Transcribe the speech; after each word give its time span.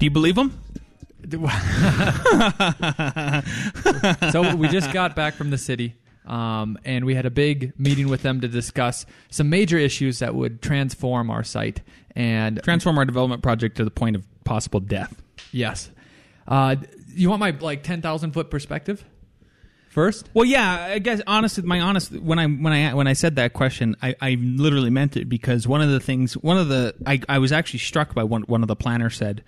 Do 0.00 0.06
you 0.06 0.10
believe 0.10 0.38
him? 0.38 0.58
so 4.32 4.56
we 4.56 4.68
just 4.68 4.90
got 4.94 5.14
back 5.14 5.34
from 5.34 5.50
the 5.50 5.58
city, 5.58 5.94
um, 6.24 6.78
and 6.86 7.04
we 7.04 7.14
had 7.14 7.26
a 7.26 7.30
big 7.30 7.78
meeting 7.78 8.08
with 8.08 8.22
them 8.22 8.40
to 8.40 8.48
discuss 8.48 9.04
some 9.28 9.50
major 9.50 9.76
issues 9.76 10.20
that 10.20 10.34
would 10.34 10.62
transform 10.62 11.30
our 11.30 11.44
site. 11.44 11.82
And 12.16 12.62
Transform 12.62 12.96
our 12.96 13.04
development 13.04 13.42
project 13.42 13.76
to 13.76 13.84
the 13.84 13.90
point 13.90 14.16
of 14.16 14.24
possible 14.44 14.80
death. 14.80 15.20
yes, 15.52 15.90
uh, 16.48 16.76
you 17.14 17.28
want 17.28 17.40
my 17.40 17.50
like 17.50 17.82
ten 17.82 18.00
thousand 18.00 18.32
foot 18.32 18.50
perspective 18.50 19.04
first? 19.90 20.30
Well, 20.32 20.46
yeah, 20.46 20.86
I 20.92 20.98
guess 20.98 21.20
honestly, 21.26 21.62
my 21.64 21.80
honest 21.80 22.12
when 22.12 22.38
I 22.38 22.46
when 22.46 22.72
I 22.72 22.94
when 22.94 23.06
I 23.06 23.12
said 23.12 23.36
that 23.36 23.52
question, 23.52 23.96
I, 24.00 24.16
I 24.20 24.38
literally 24.40 24.88
meant 24.90 25.18
it 25.18 25.28
because 25.28 25.68
one 25.68 25.82
of 25.82 25.90
the 25.90 26.00
things, 26.00 26.38
one 26.38 26.56
of 26.56 26.68
the 26.68 26.94
I, 27.06 27.20
I 27.28 27.38
was 27.38 27.52
actually 27.52 27.80
struck 27.80 28.14
by 28.14 28.24
one 28.24 28.42
one 28.44 28.62
of 28.62 28.68
the 28.68 28.76
planners 28.76 29.18
said, 29.18 29.44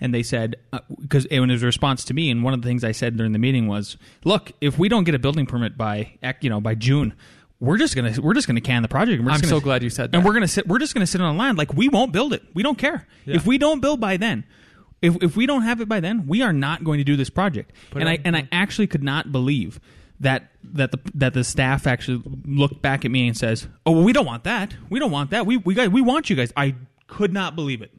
and 0.00 0.14
they 0.14 0.22
said 0.22 0.56
uh, 0.72 0.80
because 1.00 1.24
it 1.26 1.40
was 1.40 1.62
a 1.62 1.66
response 1.66 2.04
to 2.06 2.14
me, 2.14 2.30
and 2.30 2.42
one 2.42 2.54
of 2.54 2.62
the 2.62 2.68
things 2.68 2.84
I 2.84 2.92
said 2.92 3.16
during 3.16 3.32
the 3.32 3.38
meeting 3.38 3.66
was, 3.66 3.96
look, 4.24 4.52
if 4.60 4.78
we 4.78 4.88
don't 4.88 5.04
get 5.04 5.14
a 5.14 5.18
building 5.18 5.46
permit 5.46 5.76
by 5.76 6.18
you 6.40 6.50
know 6.50 6.60
by 6.60 6.74
June. 6.74 7.14
We're 7.60 7.78
just 7.78 7.94
gonna 7.96 8.12
we're 8.20 8.34
just 8.34 8.46
gonna 8.46 8.60
can 8.60 8.82
the 8.82 8.88
project. 8.88 9.18
and 9.18 9.26
We're 9.26 9.32
I'm 9.32 9.40
so 9.40 9.48
gonna- 9.52 9.60
glad 9.62 9.82
you 9.82 9.88
said 9.88 10.10
that. 10.10 10.16
And 10.18 10.26
we're 10.26 10.34
gonna 10.34 10.48
sit. 10.48 10.66
We're 10.66 10.80
just 10.80 10.92
gonna 10.92 11.06
sit 11.06 11.20
on 11.22 11.34
the 11.34 11.38
land 11.40 11.56
like 11.56 11.72
we 11.72 11.88
won't 11.88 12.12
build 12.12 12.34
it. 12.34 12.42
We 12.52 12.62
don't 12.62 12.76
care 12.76 13.06
Yeah. 13.24 13.36
if 13.36 13.46
we 13.46 13.56
don't 13.56 13.80
build 13.80 14.00
by 14.00 14.16
then. 14.18 14.44
If 15.00 15.22
if 15.22 15.36
we 15.36 15.46
don't 15.46 15.62
have 15.62 15.80
it 15.80 15.88
by 15.88 16.00
then, 16.00 16.26
we 16.26 16.42
are 16.42 16.52
not 16.52 16.84
going 16.84 16.98
to 16.98 17.04
do 17.04 17.16
this 17.16 17.30
project. 17.30 17.72
Put 17.90 18.02
and 18.02 18.08
I 18.08 18.18
and 18.24 18.36
I 18.36 18.48
actually 18.52 18.86
could 18.88 19.04
not 19.04 19.32
believe 19.32 19.80
that 20.20 20.50
that 20.62 20.90
the 20.90 20.98
that 21.14 21.32
the 21.32 21.44
staff 21.44 21.86
actually 21.86 22.22
looked 22.44 22.82
back 22.82 23.04
at 23.04 23.10
me 23.10 23.28
and 23.28 23.36
says, 23.36 23.66
"Oh, 23.86 23.92
well, 23.92 24.02
we 24.04 24.12
don't 24.12 24.26
want 24.26 24.44
that. 24.44 24.74
We 24.90 24.98
don't 24.98 25.12
want 25.12 25.30
that. 25.30 25.46
We 25.46 25.56
we 25.56 25.74
guys 25.74 25.88
we 25.88 26.02
want 26.02 26.28
you 26.28 26.36
guys." 26.36 26.52
I 26.56 26.74
could 27.06 27.32
not 27.32 27.54
believe 27.54 27.80
it. 27.82 27.92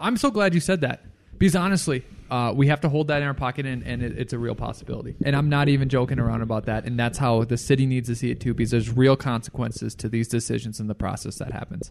I'm 0.00 0.16
so 0.16 0.30
glad 0.30 0.54
you 0.54 0.60
said 0.60 0.80
that 0.82 1.04
because 1.38 1.56
honestly, 1.56 2.04
uh, 2.30 2.52
we 2.54 2.66
have 2.68 2.80
to 2.82 2.88
hold 2.88 3.08
that 3.08 3.22
in 3.22 3.26
our 3.28 3.34
pocket, 3.34 3.64
and, 3.64 3.82
and 3.84 4.02
it, 4.02 4.18
it's 4.18 4.32
a 4.34 4.38
real 4.38 4.54
possibility. 4.54 5.14
And 5.24 5.34
I'm 5.34 5.48
not 5.48 5.68
even 5.68 5.88
joking 5.88 6.18
around 6.18 6.42
about 6.42 6.66
that. 6.66 6.84
And 6.84 6.98
that's 6.98 7.16
how 7.16 7.44
the 7.44 7.56
city 7.56 7.86
needs 7.86 8.08
to 8.08 8.14
see 8.14 8.30
it 8.30 8.40
too, 8.40 8.52
because 8.54 8.70
there's 8.70 8.90
real 8.90 9.16
consequences 9.16 9.94
to 9.96 10.08
these 10.08 10.28
decisions 10.28 10.78
and 10.78 10.90
the 10.90 10.94
process 10.94 11.36
that 11.36 11.52
happens. 11.52 11.90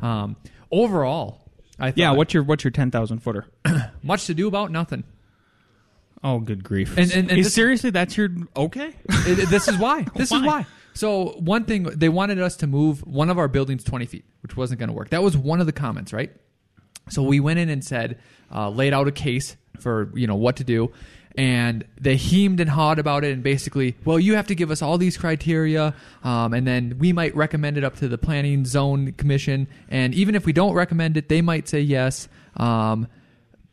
Um, 0.00 0.36
overall, 0.70 1.40
I 1.78 1.90
thought, 1.90 1.98
Yeah. 1.98 2.12
What's 2.12 2.32
your 2.34 2.42
what's 2.44 2.62
your 2.64 2.70
ten 2.70 2.90
thousand 2.90 3.20
footer? 3.20 3.46
much 4.02 4.26
to 4.26 4.34
do 4.34 4.46
about 4.46 4.70
nothing. 4.70 5.04
Oh, 6.24 6.38
good 6.38 6.62
grief! 6.62 6.96
And- 6.96 7.10
and- 7.10 7.28
and 7.30 7.38
Is- 7.40 7.46
this- 7.46 7.54
seriously, 7.54 7.90
that's 7.90 8.16
your 8.16 8.28
okay? 8.56 8.94
It- 9.08 9.48
this 9.48 9.66
is 9.66 9.76
why. 9.76 10.06
This 10.14 10.30
is 10.30 10.40
Why? 10.40 10.46
why. 10.46 10.66
So 10.94 11.30
one 11.40 11.64
thing 11.64 11.84
they 11.84 12.08
wanted 12.10 12.38
us 12.38 12.56
to 12.58 12.66
move 12.66 13.04
one 13.06 13.30
of 13.30 13.38
our 13.38 13.48
buildings 13.48 13.82
20 13.82 14.06
feet, 14.06 14.24
which 14.42 14.56
wasn't 14.56 14.78
going 14.78 14.88
to 14.90 14.94
work. 14.94 15.08
That 15.10 15.22
was 15.22 15.36
one 15.36 15.58
of 15.60 15.66
the 15.66 15.72
comments, 15.72 16.12
right? 16.12 16.30
So 17.08 17.22
we 17.22 17.40
went 17.40 17.58
in 17.58 17.68
and 17.68 17.84
said, 17.84 18.18
uh, 18.54 18.70
laid 18.70 18.92
out 18.92 19.08
a 19.08 19.12
case 19.12 19.56
for 19.80 20.10
you 20.14 20.26
know 20.26 20.36
what 20.36 20.56
to 20.56 20.64
do, 20.64 20.92
and 21.36 21.84
they 22.00 22.16
heamed 22.16 22.60
and 22.60 22.70
hawed 22.70 22.98
about 22.98 23.24
it, 23.24 23.32
and 23.32 23.42
basically, 23.42 23.96
well, 24.04 24.18
you 24.18 24.34
have 24.34 24.46
to 24.48 24.54
give 24.54 24.70
us 24.70 24.82
all 24.82 24.98
these 24.98 25.16
criteria, 25.16 25.94
um, 26.22 26.52
and 26.52 26.66
then 26.66 26.96
we 26.98 27.12
might 27.12 27.34
recommend 27.34 27.78
it 27.78 27.84
up 27.84 27.96
to 27.96 28.08
the 28.08 28.18
planning 28.18 28.64
zone 28.64 29.12
commission, 29.12 29.68
and 29.88 30.14
even 30.14 30.34
if 30.34 30.46
we 30.46 30.52
don't 30.52 30.74
recommend 30.74 31.16
it, 31.16 31.28
they 31.28 31.42
might 31.42 31.68
say 31.68 31.80
yes, 31.80 32.28
um, 32.56 33.08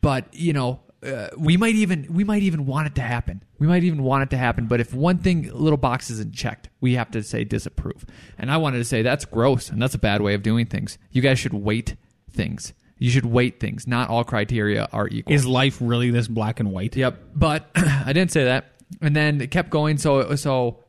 but 0.02 0.26
you 0.34 0.54
know. 0.54 0.80
Uh, 1.02 1.30
we 1.38 1.56
might 1.56 1.76
even 1.76 2.06
we 2.14 2.26
might 2.26 2.44
even 2.44 2.66
want 2.66 2.86
it 2.86 2.96
to 2.96 3.02
happen. 3.02 3.42
We 3.58 3.68
might 3.68 3.86
even 3.86 4.04
want 4.04 4.24
it 4.24 4.32
to 4.32 4.38
happen. 4.38 4.66
But 4.66 4.82
if 4.82 4.94
one 4.94 5.20
thing 5.20 5.50
little 5.54 5.78
box 5.78 6.10
isn't 6.10 6.36
checked, 6.36 6.68
we 6.82 6.96
have 6.96 7.10
to 7.12 7.24
say 7.24 7.46
disapprove. 7.46 8.06
And 8.38 8.52
I 8.52 8.58
wanted 8.58 8.80
to 8.80 8.84
say 8.84 9.02
that's 9.02 9.24
gross 9.24 9.70
and 9.70 9.82
that's 9.82 9.96
a 9.96 9.98
bad 9.98 10.22
way 10.22 10.34
of 10.34 10.44
doing 10.44 10.66
things. 10.66 10.98
You 11.12 11.22
guys 11.22 11.40
should 11.40 11.54
wait 11.54 11.96
things. 12.30 12.74
You 13.00 13.10
should 13.10 13.26
weight 13.26 13.60
things. 13.60 13.88
Not 13.88 14.10
all 14.10 14.24
criteria 14.24 14.88
are 14.92 15.08
equal. 15.08 15.34
Is 15.34 15.46
life 15.46 15.78
really 15.82 16.12
this 16.12 16.28
black 16.28 16.60
and 16.60 16.72
white? 16.72 16.96
Yep. 16.96 17.18
But 17.34 17.70
I 17.76 18.14
didn't 18.14 18.32
say 18.32 18.44
that. 18.44 18.74
And 19.02 19.16
then 19.16 19.42
it 19.42 19.52
kept 19.52 19.70
going. 19.70 19.98
So 19.98 20.36
so 20.36 20.84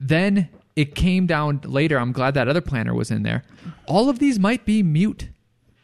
then 0.00 0.48
it 0.74 0.94
came 0.94 1.26
down 1.26 1.60
later. 1.64 1.98
I'm 1.98 2.12
glad 2.12 2.34
that 2.34 2.48
other 2.48 2.62
planner 2.62 2.94
was 2.94 3.10
in 3.10 3.22
there. 3.22 3.44
All 3.86 4.08
of 4.08 4.18
these 4.18 4.38
might 4.38 4.64
be 4.64 4.82
mute. 4.82 5.28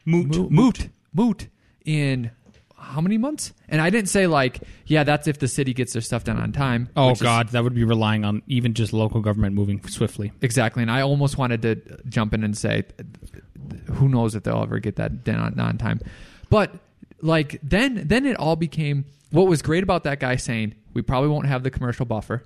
Moot. 0.04 0.28
Moot. 0.28 0.50
Moot. 0.50 0.88
Moot 1.12 1.48
in 1.84 2.30
how 2.78 3.00
many 3.00 3.18
months? 3.18 3.52
And 3.68 3.80
I 3.80 3.90
didn't 3.90 4.08
say 4.08 4.26
like, 4.26 4.60
yeah, 4.86 5.04
that's 5.04 5.26
if 5.28 5.38
the 5.38 5.48
city 5.48 5.74
gets 5.74 5.92
their 5.92 6.02
stuff 6.02 6.24
done 6.24 6.38
on 6.38 6.52
time. 6.52 6.88
Oh 6.96 7.08
which 7.08 7.16
is- 7.16 7.22
God, 7.22 7.48
that 7.50 7.62
would 7.64 7.74
be 7.74 7.84
relying 7.84 8.24
on 8.24 8.42
even 8.46 8.74
just 8.74 8.92
local 8.92 9.20
government 9.20 9.54
moving 9.54 9.86
swiftly. 9.88 10.32
exactly. 10.40 10.82
And 10.82 10.90
I 10.90 11.02
almost 11.02 11.36
wanted 11.38 11.62
to 11.62 11.76
jump 12.08 12.34
in 12.34 12.44
and 12.44 12.56
say, 12.56 12.84
who 13.94 14.08
knows 14.08 14.34
if 14.34 14.44
they'll 14.44 14.62
ever 14.62 14.78
get 14.78 14.96
that 14.96 15.24
done 15.24 15.38
on, 15.38 15.60
on 15.60 15.76
time. 15.78 16.00
But 16.50 16.72
like 17.20 17.58
then, 17.62 18.06
then 18.06 18.24
it 18.24 18.36
all 18.36 18.56
became 18.56 19.04
what 19.30 19.46
was 19.46 19.60
great 19.60 19.82
about 19.82 20.04
that 20.04 20.20
guy 20.20 20.36
saying 20.36 20.74
we 20.94 21.02
probably 21.02 21.28
won't 21.28 21.46
have 21.46 21.62
the 21.62 21.70
commercial 21.70 22.06
buffer. 22.06 22.42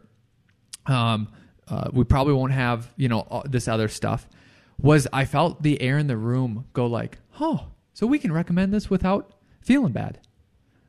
Um, 0.87 1.29
uh, 1.69 1.89
we 1.93 2.05
probably 2.05 2.35
won't 2.35 2.53
have 2.53 2.91
you 2.97 3.09
know 3.09 3.21
all 3.21 3.45
this 3.49 3.69
other 3.69 3.89
stuff. 3.89 4.27
Was 4.81 5.07
I 5.13 5.25
felt 5.27 5.63
the 5.63 5.81
air 5.81 5.97
in 5.99 6.09
the 6.09 6.17
room 6.17 6.65
go 6.73 6.87
like, 6.87 7.19
oh, 7.41 7.67
so 7.95 8.07
we 8.07 8.19
can 8.19 8.33
recommend 8.33 8.73
this 8.73 8.91
without 8.91 9.33
feeling 9.63 9.93
bad. 9.93 10.19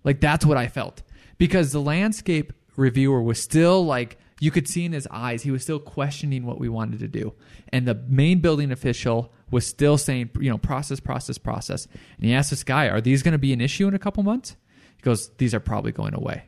Like 0.03 0.19
that's 0.19 0.45
what 0.45 0.57
I 0.57 0.67
felt 0.67 1.01
because 1.37 1.71
the 1.71 1.81
landscape 1.81 2.53
reviewer 2.75 3.21
was 3.21 3.41
still 3.41 3.85
like 3.85 4.17
you 4.39 4.51
could 4.51 4.67
see 4.67 4.83
in 4.83 4.91
his 4.91 5.07
eyes 5.11 5.43
he 5.43 5.51
was 5.51 5.61
still 5.63 5.79
questioning 5.79 6.45
what 6.45 6.59
we 6.59 6.67
wanted 6.67 6.99
to 6.99 7.07
do, 7.07 7.33
and 7.69 7.87
the 7.87 7.95
main 8.07 8.39
building 8.39 8.71
official 8.71 9.31
was 9.51 9.65
still 9.65 9.97
saying 9.97 10.31
you 10.39 10.49
know 10.49 10.57
process, 10.57 10.99
process, 10.99 11.37
process. 11.37 11.87
And 12.17 12.25
he 12.25 12.33
asked 12.33 12.49
this 12.49 12.63
guy, 12.63 12.89
"Are 12.89 12.99
these 12.99 13.23
going 13.23 13.31
to 13.33 13.37
be 13.37 13.53
an 13.53 13.61
issue 13.61 13.87
in 13.87 13.93
a 13.93 13.99
couple 13.99 14.23
months?" 14.23 14.55
He 14.97 15.01
goes, 15.03 15.29
"These 15.37 15.53
are 15.53 15.59
probably 15.61 15.91
going 15.93 16.13
away," 16.15 16.43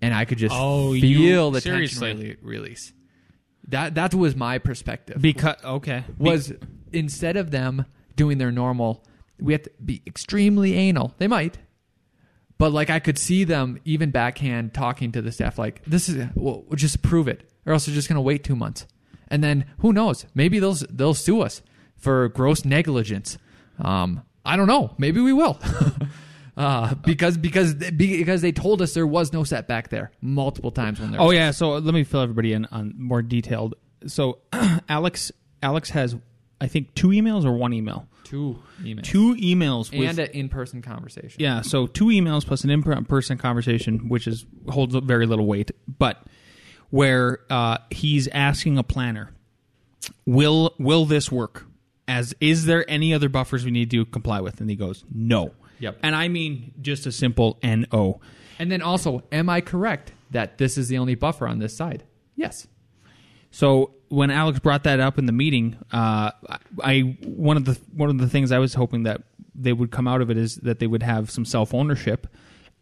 and 0.00 0.14
I 0.14 0.24
could 0.24 0.38
just 0.38 0.54
Oh, 0.56 0.94
you- 0.94 1.00
feel 1.02 1.50
the 1.50 1.60
seriously? 1.60 2.14
tension 2.14 2.26
rele- 2.30 2.36
release. 2.42 2.92
That 3.68 3.94
that 3.96 4.14
was 4.14 4.36
my 4.36 4.58
perspective 4.58 5.20
Because 5.20 5.56
okay, 5.64 6.04
Be- 6.18 6.24
was 6.30 6.52
instead 6.92 7.36
of 7.36 7.50
them 7.50 7.84
doing 8.16 8.38
their 8.38 8.52
normal, 8.52 9.04
we 9.40 9.52
have 9.52 9.62
to 9.64 9.70
be 9.84 10.02
extremely 10.06 10.74
anal. 10.74 11.14
They 11.18 11.26
might, 11.28 11.58
but 12.58 12.72
like 12.72 12.90
I 12.90 12.98
could 13.00 13.18
see 13.18 13.44
them 13.44 13.80
even 13.84 14.10
backhand 14.10 14.74
talking 14.74 15.12
to 15.12 15.22
the 15.22 15.32
staff, 15.32 15.58
like 15.58 15.82
this 15.86 16.08
is 16.08 16.26
well, 16.34 16.64
just 16.74 17.02
prove 17.02 17.28
it, 17.28 17.48
or 17.66 17.72
else 17.72 17.86
they're 17.86 17.94
just 17.94 18.08
going 18.08 18.16
to 18.16 18.22
wait 18.22 18.44
two 18.44 18.56
months, 18.56 18.86
and 19.28 19.42
then 19.42 19.64
who 19.78 19.92
knows? 19.92 20.26
Maybe 20.34 20.58
they'll 20.58 20.76
they'll 20.90 21.14
sue 21.14 21.40
us 21.42 21.62
for 21.96 22.28
gross 22.28 22.64
negligence. 22.64 23.38
Um, 23.78 24.22
I 24.44 24.56
don't 24.56 24.66
know. 24.68 24.94
Maybe 24.98 25.20
we 25.20 25.32
will. 25.32 25.58
Uh, 26.56 26.94
because 27.04 27.36
because 27.36 27.74
because 27.74 28.40
they 28.40 28.52
told 28.52 28.80
us 28.80 28.94
there 28.94 29.08
was 29.08 29.32
no 29.32 29.42
setback 29.42 29.88
there 29.88 30.12
multiple 30.20 30.70
times 30.70 31.00
when 31.00 31.10
there 31.10 31.20
Oh 31.20 31.26
was. 31.26 31.34
yeah, 31.34 31.50
so 31.50 31.78
let 31.78 31.92
me 31.92 32.04
fill 32.04 32.20
everybody 32.20 32.52
in 32.52 32.64
on 32.66 32.94
more 32.96 33.22
detailed. 33.22 33.74
So 34.06 34.38
Alex 34.88 35.32
Alex 35.64 35.90
has 35.90 36.14
I 36.60 36.68
think 36.68 36.94
two 36.94 37.08
emails 37.08 37.44
or 37.44 37.50
one 37.54 37.72
email. 37.72 38.06
Two 38.24 38.58
emails 38.82 39.04
Two 39.04 39.34
emails 39.36 39.96
with 39.96 40.08
and 40.08 40.18
an 40.18 40.30
in 40.32 40.48
person 40.48 40.82
conversation. 40.82 41.40
yeah, 41.40 41.60
so 41.60 41.86
two 41.86 42.06
emails 42.06 42.44
plus 42.46 42.64
an 42.64 42.70
in-person 42.70 43.38
conversation, 43.38 44.08
which 44.08 44.26
is 44.26 44.44
holds 44.68 44.94
very 44.96 45.26
little 45.26 45.46
weight, 45.46 45.70
but 45.86 46.22
where 46.90 47.40
uh, 47.50 47.78
he's 47.90 48.28
asking 48.28 48.78
a 48.78 48.82
planner, 48.82 49.32
will 50.26 50.74
will 50.78 51.04
this 51.06 51.30
work? 51.30 51.66
As 52.06 52.34
is 52.40 52.66
there 52.66 52.84
any 52.90 53.14
other 53.14 53.28
buffers 53.28 53.64
we 53.64 53.70
need 53.70 53.90
to 53.92 54.04
comply 54.04 54.40
with? 54.40 54.60
And 54.60 54.68
he 54.68 54.76
goes, 54.76 55.04
no. 55.12 55.52
Yep. 55.78 55.98
And 56.02 56.14
I 56.14 56.28
mean 56.28 56.72
just 56.80 57.06
a 57.06 57.12
simple 57.12 57.58
no. 57.62 58.20
And 58.58 58.70
then 58.70 58.82
also, 58.82 59.22
am 59.32 59.48
I 59.48 59.60
correct 59.60 60.12
that 60.30 60.58
this 60.58 60.78
is 60.78 60.88
the 60.88 60.98
only 60.98 61.14
buffer 61.14 61.48
on 61.48 61.58
this 61.58 61.76
side? 61.76 62.04
Yes. 62.36 62.66
So 63.50 63.94
when 64.14 64.30
Alex 64.30 64.58
brought 64.58 64.84
that 64.84 65.00
up 65.00 65.18
in 65.18 65.26
the 65.26 65.32
meeting, 65.32 65.76
uh, 65.92 66.30
I 66.82 67.16
one 67.24 67.56
of 67.56 67.64
the 67.64 67.78
one 67.92 68.10
of 68.10 68.18
the 68.18 68.28
things 68.28 68.52
I 68.52 68.58
was 68.58 68.74
hoping 68.74 69.02
that 69.04 69.22
they 69.54 69.72
would 69.72 69.90
come 69.90 70.08
out 70.08 70.20
of 70.20 70.30
it 70.30 70.36
is 70.36 70.56
that 70.56 70.78
they 70.78 70.86
would 70.86 71.02
have 71.02 71.30
some 71.30 71.44
self 71.44 71.74
ownership 71.74 72.26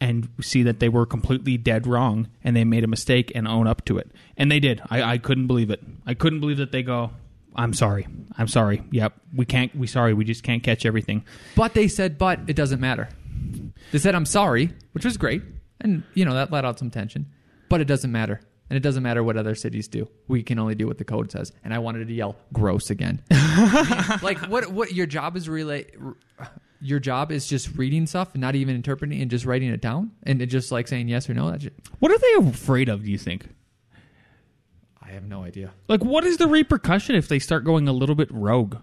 and 0.00 0.28
see 0.40 0.62
that 0.64 0.80
they 0.80 0.88
were 0.88 1.06
completely 1.06 1.56
dead 1.56 1.86
wrong 1.86 2.28
and 2.42 2.56
they 2.56 2.64
made 2.64 2.82
a 2.82 2.88
mistake 2.88 3.30
and 3.34 3.46
own 3.46 3.66
up 3.68 3.84
to 3.84 3.98
it. 3.98 4.10
And 4.36 4.50
they 4.50 4.58
did. 4.58 4.82
I, 4.90 5.02
I 5.02 5.18
couldn't 5.18 5.46
believe 5.46 5.70
it. 5.70 5.80
I 6.04 6.14
couldn't 6.14 6.40
believe 6.40 6.56
that 6.56 6.72
they 6.72 6.82
go, 6.82 7.12
I'm 7.54 7.72
sorry. 7.72 8.08
I'm 8.36 8.48
sorry. 8.48 8.82
Yep. 8.90 9.12
We 9.34 9.44
can't. 9.44 9.74
We 9.76 9.86
sorry. 9.86 10.12
We 10.12 10.24
just 10.24 10.42
can't 10.42 10.62
catch 10.62 10.84
everything. 10.84 11.24
But 11.54 11.74
they 11.74 11.86
said, 11.86 12.18
but 12.18 12.40
it 12.48 12.56
doesn't 12.56 12.80
matter. 12.80 13.10
They 13.92 13.98
said, 13.98 14.14
I'm 14.14 14.26
sorry, 14.26 14.72
which 14.92 15.04
was 15.04 15.16
great. 15.16 15.42
And, 15.80 16.02
you 16.14 16.24
know, 16.24 16.34
that 16.34 16.50
let 16.50 16.64
out 16.64 16.78
some 16.78 16.90
tension. 16.90 17.26
But 17.68 17.80
it 17.80 17.86
doesn't 17.86 18.10
matter. 18.10 18.40
And 18.72 18.78
it 18.78 18.80
doesn't 18.80 19.02
matter 19.02 19.22
what 19.22 19.36
other 19.36 19.54
cities 19.54 19.86
do. 19.86 20.08
We 20.28 20.42
can 20.42 20.58
only 20.58 20.74
do 20.74 20.86
what 20.86 20.96
the 20.96 21.04
code 21.04 21.30
says. 21.30 21.52
And 21.62 21.74
I 21.74 21.78
wanted 21.78 22.08
to 22.08 22.14
yell 22.14 22.36
gross 22.54 22.88
again. 22.88 23.22
like 24.22 24.38
what 24.48 24.72
what 24.72 24.94
your 24.94 25.04
job 25.04 25.36
is 25.36 25.46
relay 25.46 25.84
your 26.80 26.98
job 26.98 27.30
is 27.30 27.46
just 27.46 27.76
reading 27.76 28.06
stuff 28.06 28.30
and 28.32 28.40
not 28.40 28.54
even 28.54 28.74
interpreting 28.74 29.20
and 29.20 29.30
just 29.30 29.44
writing 29.44 29.68
it 29.68 29.82
down 29.82 30.12
and 30.22 30.40
it 30.40 30.46
just 30.46 30.72
like 30.72 30.88
saying 30.88 31.06
yes 31.06 31.28
or 31.28 31.34
no. 31.34 31.50
That's 31.50 31.64
just, 31.64 31.76
What 31.98 32.12
are 32.12 32.16
they 32.16 32.48
afraid 32.48 32.88
of? 32.88 33.04
Do 33.04 33.10
you 33.10 33.18
think? 33.18 33.46
I 35.02 35.10
have 35.10 35.24
no 35.24 35.44
idea. 35.44 35.72
Like, 35.88 36.02
what 36.02 36.24
is 36.24 36.38
the 36.38 36.48
repercussion 36.48 37.14
if 37.14 37.28
they 37.28 37.40
start 37.40 37.64
going 37.64 37.88
a 37.88 37.92
little 37.92 38.14
bit 38.14 38.30
rogue? 38.32 38.76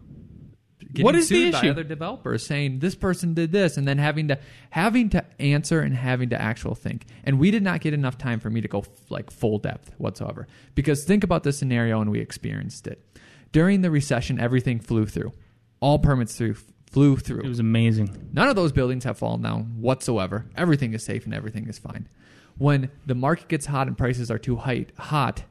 Getting 0.92 1.06
What 1.06 1.16
is 1.16 1.30
the 1.30 1.36
sued 1.36 1.52
by 1.52 1.60
issue? 1.60 1.70
other 1.70 1.84
developers 1.84 2.46
saying 2.46 2.80
this 2.80 2.96
person 2.96 3.34
did 3.36 3.52
this 3.52 3.78
and 3.78 3.88
then 3.88 4.00
having 4.00 4.28
to 4.30 4.40
having 4.72 5.10
to 5.10 5.24
answer 5.40 5.82
and 5.82 5.96
having 5.96 6.30
to 6.30 6.42
actual 6.42 6.74
think. 6.74 7.06
And 7.24 7.40
we 7.40 7.52
did 7.52 7.62
not 7.62 7.82
get 7.82 7.94
enough 7.94 8.18
time 8.18 8.40
for 8.40 8.50
me 8.50 8.60
to 8.62 8.68
go 8.68 8.84
like 9.10 9.30
full 9.30 9.60
depth 9.60 9.94
whatsoever. 10.00 10.48
Because 10.74 11.04
think 11.04 11.24
about 11.24 11.44
the 11.44 11.54
scenario 11.54 12.02
and 12.02 12.10
we 12.10 12.20
experienced 12.20 12.88
it. 12.88 13.06
During 13.52 13.82
the 13.82 13.92
recession, 13.92 14.40
everything 14.40 14.80
flew 14.80 15.06
through. 15.06 15.32
All 15.80 16.00
permits 16.00 16.36
through 16.36 16.56
flew 16.90 17.18
through. 17.18 17.42
It 17.42 17.48
was 17.50 17.60
amazing. 17.60 18.30
None 18.34 18.48
of 18.48 18.56
those 18.56 18.72
buildings 18.72 19.04
have 19.04 19.18
fallen 19.18 19.42
down 19.44 19.76
whatsoever. 19.80 20.46
Everything 20.56 20.94
is 20.94 21.04
safe 21.04 21.26
and 21.26 21.34
everything 21.34 21.68
is 21.68 21.78
fine. 21.78 22.10
When 22.58 22.90
the 23.06 23.16
market 23.16 23.48
gets 23.48 23.68
hot 23.68 23.88
and 23.88 23.98
prices 23.98 24.32
are 24.32 24.40
too 24.40 24.56
height, 24.56 24.92
hot, 24.98 25.44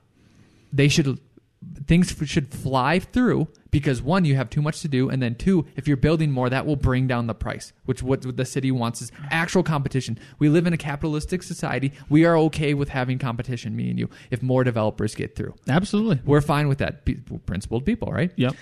they 0.72 0.88
should 0.88 1.20
things 1.86 2.14
should 2.24 2.52
fly 2.52 2.98
through 2.98 3.48
because 3.70 4.00
one, 4.00 4.24
you 4.24 4.34
have 4.36 4.48
too 4.48 4.62
much 4.62 4.80
to 4.80 4.88
do, 4.88 5.10
and 5.10 5.20
then 5.22 5.34
two, 5.34 5.66
if 5.76 5.86
you're 5.86 5.96
building 5.96 6.30
more, 6.30 6.48
that 6.48 6.64
will 6.64 6.76
bring 6.76 7.06
down 7.06 7.26
the 7.26 7.34
price. 7.34 7.72
Which 7.84 8.02
what 8.02 8.36
the 8.36 8.44
city 8.44 8.70
wants 8.70 9.02
is 9.02 9.12
actual 9.30 9.62
competition. 9.62 10.18
We 10.38 10.48
live 10.48 10.66
in 10.66 10.72
a 10.72 10.78
capitalistic 10.78 11.42
society. 11.42 11.92
We 12.08 12.24
are 12.24 12.36
okay 12.38 12.72
with 12.74 12.88
having 12.90 13.18
competition, 13.18 13.76
me 13.76 13.90
and 13.90 13.98
you. 13.98 14.08
If 14.30 14.42
more 14.42 14.64
developers 14.64 15.14
get 15.14 15.36
through, 15.36 15.54
Absolutely. 15.68 16.20
we're 16.24 16.40
fine 16.40 16.68
with 16.68 16.78
that. 16.78 17.04
Principled 17.46 17.84
people, 17.84 18.10
right? 18.10 18.32
Yep. 18.36 18.54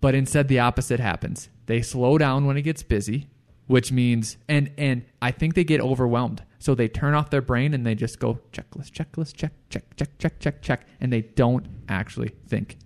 but 0.00 0.14
instead 0.14 0.48
the 0.48 0.58
opposite 0.60 0.98
happens 1.00 1.50
they 1.66 1.82
slow 1.82 2.16
down 2.16 2.46
when 2.46 2.56
it 2.56 2.62
gets 2.62 2.82
busy 2.82 3.28
which 3.66 3.92
means 3.92 4.38
and 4.48 4.70
and 4.78 5.04
i 5.20 5.30
think 5.30 5.54
they 5.54 5.62
get 5.64 5.80
overwhelmed 5.80 6.42
so 6.60 6.74
they 6.76 6.86
turn 6.86 7.14
off 7.14 7.30
their 7.30 7.40
brain 7.42 7.74
and 7.74 7.84
they 7.84 7.94
just 7.96 8.20
go 8.20 8.38
checklist 8.52 8.92
checklist 8.92 9.34
check 9.34 9.52
check 9.70 9.82
check 9.96 10.16
check 10.18 10.38
check 10.38 10.62
check 10.62 10.86
and 11.00 11.12
they 11.12 11.22
don't 11.22 11.66
actually 11.88 12.28
think 12.46 12.76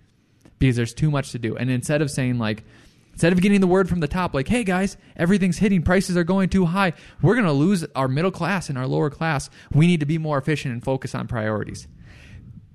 because 0.57 0.75
there's 0.75 0.93
too 0.93 1.11
much 1.11 1.31
to 1.31 1.37
do 1.37 1.55
and 1.55 1.69
instead 1.69 2.01
of 2.01 2.09
saying 2.09 2.39
like 2.39 2.63
instead 3.11 3.31
of 3.31 3.39
getting 3.41 3.61
the 3.61 3.67
word 3.67 3.87
from 3.87 3.99
the 3.99 4.07
top 4.07 4.33
like 4.33 4.47
hey 4.47 4.63
guys 4.63 4.97
everything's 5.15 5.57
hitting 5.59 5.81
prices 5.83 6.17
are 6.17 6.23
going 6.23 6.49
too 6.49 6.65
high 6.65 6.91
we're 7.21 7.35
going 7.35 7.45
to 7.45 7.51
lose 7.51 7.85
our 7.95 8.07
middle 8.07 8.31
class 8.31 8.67
and 8.69 8.77
our 8.77 8.87
lower 8.87 9.09
class 9.11 9.49
we 9.71 9.85
need 9.87 9.99
to 9.99 10.05
be 10.05 10.17
more 10.17 10.37
efficient 10.37 10.73
and 10.73 10.83
focus 10.83 11.13
on 11.13 11.27
priorities 11.27 11.87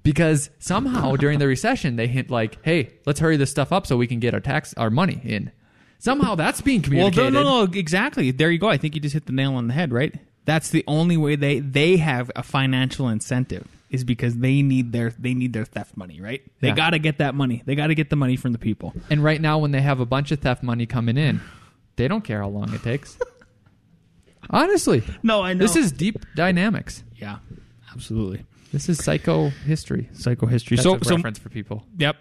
because 0.02 0.50
somehow 0.58 1.16
during 1.16 1.38
the 1.38 1.46
recession 1.46 1.96
they 1.96 2.06
hint 2.06 2.30
like, 2.30 2.56
"Hey, 2.64 2.94
let's 3.06 3.20
hurry 3.20 3.36
this 3.36 3.50
stuff 3.50 3.70
up 3.72 3.86
so 3.86 3.96
we 3.98 4.06
can 4.06 4.18
get 4.18 4.32
our 4.32 4.40
tax 4.40 4.72
our 4.78 4.88
money 4.90 5.20
in." 5.24 5.52
Somehow 5.98 6.34
that's 6.34 6.62
being 6.62 6.80
Well, 6.80 6.88
communicated. 7.10 7.32
no, 7.34 7.42
no, 7.42 7.64
no, 7.66 7.72
exactly. 7.72 8.30
There 8.30 8.50
you 8.50 8.58
go. 8.58 8.68
I 8.70 8.78
think 8.78 8.94
you 8.94 9.00
just 9.02 9.12
hit 9.12 9.26
the 9.26 9.32
nail 9.32 9.54
on 9.56 9.66
the 9.68 9.74
head, 9.74 9.92
right? 9.92 10.14
That's 10.44 10.70
the 10.70 10.84
only 10.86 11.16
way 11.16 11.36
they 11.36 11.60
they 11.60 11.96
have 11.98 12.30
a 12.34 12.42
financial 12.42 13.08
incentive 13.08 13.66
is 13.90 14.04
because 14.04 14.36
they 14.38 14.62
need 14.62 14.92
their 14.92 15.10
they 15.18 15.34
need 15.34 15.52
their 15.52 15.64
theft 15.64 15.96
money, 15.96 16.20
right? 16.20 16.42
They 16.60 16.68
Yeah. 16.68 16.74
got 16.74 16.90
to 16.90 16.98
get 16.98 17.18
that 17.18 17.34
money. 17.34 17.62
They 17.66 17.74
got 17.74 17.88
to 17.88 17.94
get 17.94 18.08
the 18.10 18.16
money 18.16 18.36
from 18.36 18.52
the 18.52 18.58
people. 18.58 18.94
And 19.10 19.22
right 19.22 19.40
now, 19.40 19.58
when 19.58 19.70
they 19.72 19.80
have 19.80 20.00
a 20.00 20.06
bunch 20.06 20.30
of 20.32 20.38
theft 20.40 20.62
money 20.62 20.86
coming 20.86 21.16
in, 21.16 21.40
they 21.96 22.08
don't 22.08 22.22
care 22.24 22.40
how 22.40 22.48
long 22.48 22.72
it 22.74 22.82
takes. 22.82 23.18
Honestly, 24.50 25.02
No, 25.22 25.42
I 25.42 25.52
know. 25.52 25.58
this 25.60 25.76
is 25.76 25.92
deep 25.92 26.16
dynamics. 26.34 27.04
yeah, 27.16 27.38
absolutely 27.92 28.44
This 28.72 28.88
is 28.88 29.02
psycho 29.04 29.50
history. 29.66 30.08
psychohistory. 30.14 30.70
That's 30.76 30.82
so, 30.82 30.94
a 30.96 31.04
so 31.04 31.16
reference 31.16 31.38
for 31.38 31.50
people. 31.50 31.84
Yep. 31.98 32.16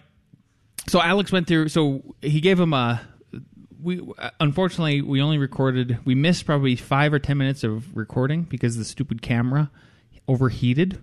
So 0.88 1.02
Alex 1.02 1.32
went 1.32 1.48
through. 1.48 1.70
So 1.70 2.16
he 2.22 2.42
gave 2.42 2.60
him 2.60 2.74
a. 2.74 3.02
We 3.82 4.02
unfortunately 4.40 5.02
we 5.02 5.22
only 5.22 5.38
recorded. 5.38 6.00
We 6.06 6.16
missed 6.16 6.46
probably 6.46 6.76
five 6.76 7.14
or 7.14 7.20
ten 7.20 7.38
minutes 7.38 7.64
of 7.64 7.96
recording 7.96 8.44
because 8.44 8.78
the 8.78 8.86
stupid 8.86 9.22
camera 9.22 9.72
overheated. 10.28 11.02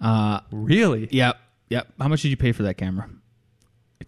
Uh, 0.00 0.40
Really? 0.50 1.08
yep, 1.10 1.38
yep. 1.68 1.88
How 1.98 2.08
much 2.08 2.22
did 2.22 2.28
you 2.28 2.36
pay 2.36 2.52
for 2.52 2.64
that 2.64 2.76
camera? 2.76 3.08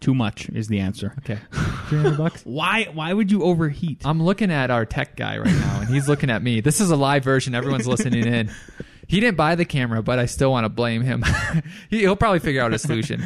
Too 0.01 0.15
much 0.15 0.49
is 0.51 0.67
the 0.69 0.81
answer. 0.81 1.15
Okay. 1.21 1.39
Three 1.89 1.99
hundred 2.01 2.19
bucks. 2.19 2.43
Why? 2.45 2.89
Why 2.93 3.13
would 3.13 3.31
you 3.31 3.45
overheat? 3.45 4.03
I'm 4.05 4.23
looking 4.23 4.51
at 4.51 4.71
our 4.71 4.85
tech 4.85 5.17
guy 5.17 5.39
right 5.39 5.47
now, 5.47 5.81
and 5.81 5.89
he's 5.89 6.09
looking 6.09 6.31
at 6.31 6.43
me. 6.43 6.61
This 6.61 6.81
is 6.81 6.91
a 6.91 6.97
live 6.97 7.23
version. 7.25 7.55
Everyone's 7.55 7.87
listening 7.87 8.27
in. 8.27 8.51
He 9.07 9.21
didn't 9.21 9.37
buy 9.37 9.55
the 9.55 9.65
camera, 9.65 10.03
but 10.03 10.19
I 10.19 10.27
still 10.27 10.51
want 10.51 10.65
to 10.65 10.69
blame 10.69 11.03
him. 11.03 11.25
he, 11.91 12.01
he'll 12.01 12.17
probably 12.17 12.41
figure 12.41 12.61
out 12.63 12.73
a 12.75 12.79
solution. 12.79 13.23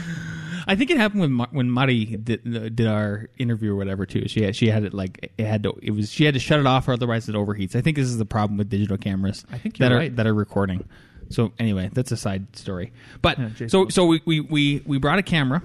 I 0.69 0.77
think 0.77 0.91
it 0.91 0.99
happened 0.99 1.23
when 1.23 1.33
Ma- 1.33 1.47
when 1.51 1.71
Mari 1.71 2.05
did, 2.05 2.41
uh, 2.47 2.69
did 2.69 2.87
our 2.87 3.29
interview 3.39 3.73
or 3.73 3.77
whatever 3.77 4.05
too. 4.05 4.29
She 4.29 4.43
had, 4.43 4.55
she 4.55 4.69
had 4.69 4.85
it 4.85 4.93
like 4.93 5.33
it 5.39 5.47
had 5.47 5.63
to 5.63 5.79
it 5.83 5.93
was 5.93 6.13
she 6.13 6.25
had 6.25 6.35
to 6.35 6.41
shut 6.41 6.61
it 6.61 6.67
off 6.67 6.87
or 6.87 6.93
otherwise 6.93 7.29
it 7.29 7.35
overheats. 7.35 7.75
I 7.75 7.81
think 7.81 7.97
this 7.97 8.07
is 8.07 8.19
the 8.19 8.27
problem 8.27 8.59
with 8.59 8.69
digital 8.69 8.99
cameras. 8.99 9.47
I 9.51 9.57
think 9.57 9.79
that 9.79 9.89
you're 9.89 9.97
are 9.97 10.01
right. 10.01 10.15
that 10.15 10.27
are 10.27 10.35
recording. 10.35 10.85
So 11.31 11.53
anyway, 11.59 11.91
that's 11.93 12.13
a 12.13 12.17
side 12.17 12.55
story. 12.55 12.93
But 13.23 13.39
Yeah, 13.39 13.67
so 13.69 13.89
so 13.89 14.07
we, 14.07 14.21
we 14.27 14.41
we 14.41 14.83
we 14.85 14.99
brought 14.99 15.19
a 15.19 15.23
camera, 15.23 15.63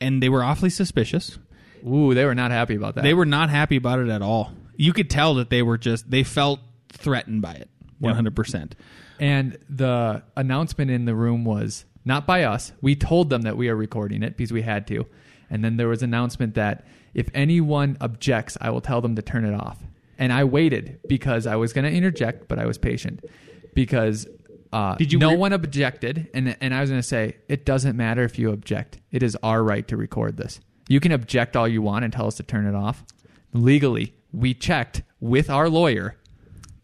and 0.00 0.22
they 0.22 0.28
were 0.28 0.42
awfully 0.42 0.70
suspicious. 0.70 1.38
Ooh, 1.86 2.14
they 2.14 2.24
were 2.24 2.34
not 2.34 2.52
happy 2.52 2.76
about 2.76 2.94
that. 2.94 3.02
They 3.02 3.14
were 3.14 3.26
not 3.26 3.50
happy 3.50 3.76
about 3.76 3.98
it 3.98 4.08
at 4.08 4.22
all. 4.22 4.52
You 4.76 4.92
could 4.92 5.10
tell 5.10 5.34
that 5.34 5.50
they 5.50 5.62
were 5.62 5.78
just 5.78 6.08
they 6.10 6.22
felt 6.22 6.60
threatened 6.90 7.42
by 7.42 7.54
it. 7.54 7.68
One 7.98 8.14
hundred 8.14 8.36
percent. 8.36 8.76
And 9.18 9.58
the 9.68 10.22
announcement 10.36 10.90
in 10.90 11.04
the 11.04 11.14
room 11.14 11.44
was 11.44 11.84
not 12.06 12.26
by 12.26 12.44
us. 12.44 12.72
We 12.80 12.96
told 12.96 13.28
them 13.28 13.42
that 13.42 13.56
we 13.56 13.68
are 13.68 13.76
recording 13.76 14.22
it 14.22 14.36
because 14.36 14.52
we 14.52 14.62
had 14.62 14.86
to. 14.86 15.06
And 15.50 15.62
then 15.62 15.76
there 15.76 15.88
was 15.88 16.02
announcement 16.02 16.54
that 16.54 16.86
if 17.12 17.28
anyone 17.34 17.98
objects, 18.00 18.56
I 18.60 18.70
will 18.70 18.80
tell 18.80 19.00
them 19.00 19.16
to 19.16 19.22
turn 19.22 19.44
it 19.44 19.54
off. 19.54 19.78
And 20.18 20.32
I 20.32 20.44
waited 20.44 21.00
because 21.08 21.46
I 21.46 21.56
was 21.56 21.72
going 21.72 21.84
to 21.84 21.90
interject, 21.90 22.48
but 22.48 22.58
I 22.58 22.64
was 22.64 22.78
patient 22.78 23.22
because 23.74 24.26
uh, 24.72 24.96
Did 24.96 25.12
you 25.12 25.18
no 25.18 25.30
re- 25.30 25.36
one 25.36 25.52
objected, 25.52 26.28
and 26.34 26.56
and 26.60 26.74
I 26.74 26.80
was 26.80 26.90
going 26.90 27.00
to 27.00 27.06
say 27.06 27.36
it 27.48 27.64
doesn't 27.64 27.96
matter 27.96 28.24
if 28.24 28.38
you 28.38 28.50
object. 28.50 28.98
It 29.10 29.22
is 29.22 29.36
our 29.42 29.62
right 29.62 29.86
to 29.88 29.96
record 29.96 30.36
this. 30.36 30.60
You 30.88 31.00
can 31.00 31.12
object 31.12 31.56
all 31.56 31.68
you 31.68 31.82
want 31.82 32.04
and 32.04 32.12
tell 32.12 32.26
us 32.26 32.36
to 32.36 32.42
turn 32.42 32.66
it 32.66 32.74
off. 32.74 33.04
Legally, 33.52 34.14
we 34.32 34.54
checked 34.54 35.02
with 35.20 35.50
our 35.50 35.68
lawyer. 35.68 36.16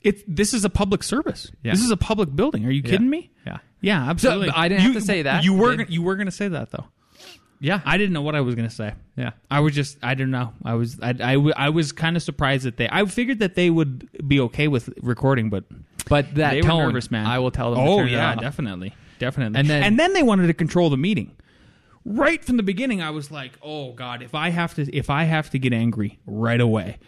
It 0.00 0.24
this 0.34 0.54
is 0.54 0.64
a 0.64 0.70
public 0.70 1.02
service. 1.02 1.50
Yeah. 1.62 1.72
This 1.72 1.82
is 1.82 1.90
a 1.90 1.96
public 1.96 2.34
building. 2.34 2.66
Are 2.66 2.70
you 2.70 2.82
kidding 2.82 3.10
me? 3.10 3.30
Yeah. 3.46 3.58
Yeah, 3.82 4.08
absolutely. 4.08 4.48
I 4.50 4.68
didn't 4.68 4.80
have 4.82 4.94
to 4.94 5.00
say 5.02 5.22
that. 5.22 5.44
You 5.44 5.52
were 5.54 5.76
Did- 5.76 5.90
you 5.90 6.00
were 6.02 6.16
going 6.16 6.26
to 6.26 6.32
say 6.32 6.48
that 6.48 6.70
though. 6.70 6.86
Yeah. 7.60 7.80
I 7.84 7.96
didn't 7.98 8.12
know 8.12 8.22
what 8.22 8.34
I 8.34 8.40
was 8.40 8.54
going 8.56 8.68
to 8.68 8.74
say. 8.74 8.94
yeah. 9.16 9.32
I 9.50 9.60
was 9.60 9.74
just 9.74 9.98
I 10.02 10.14
don't 10.14 10.30
know. 10.30 10.52
I 10.64 10.74
was 10.74 10.98
I 11.02 11.34
I 11.56 11.68
was 11.68 11.92
kind 11.92 12.16
of 12.16 12.22
surprised 12.22 12.64
that 12.64 12.76
they 12.76 12.88
I 12.90 13.04
figured 13.04 13.38
that 13.40 13.54
they 13.54 13.68
would 13.70 14.08
be 14.26 14.40
okay 14.40 14.66
with 14.68 14.88
recording, 15.02 15.50
but 15.50 15.64
But 16.08 16.34
that 16.36 16.52
they 16.54 16.60
tone, 16.62 16.78
were 16.78 16.86
nervous, 16.92 17.10
man. 17.10 17.26
I 17.26 17.38
will 17.38 17.50
tell 17.52 17.70
them. 17.74 17.80
Oh 17.86 18.02
yeah, 18.02 18.34
definitely, 18.36 18.94
definitely. 19.18 19.58
And 19.60 19.68
then- 19.68 19.82
and 19.82 19.98
then 19.98 20.12
they 20.12 20.22
wanted 20.22 20.46
to 20.48 20.54
control 20.54 20.90
the 20.90 20.96
meeting. 20.96 21.32
Right 22.04 22.44
from 22.44 22.56
the 22.56 22.64
beginning, 22.64 23.00
I 23.00 23.10
was 23.10 23.30
like, 23.30 23.52
"Oh 23.62 23.92
God, 23.92 24.22
if 24.22 24.34
I 24.34 24.50
have 24.50 24.74
to, 24.74 24.92
if 24.92 25.08
I 25.08 25.22
have 25.22 25.50
to 25.50 25.58
get 25.60 25.72
angry 25.72 26.18
right 26.26 26.60
away, 26.60 26.98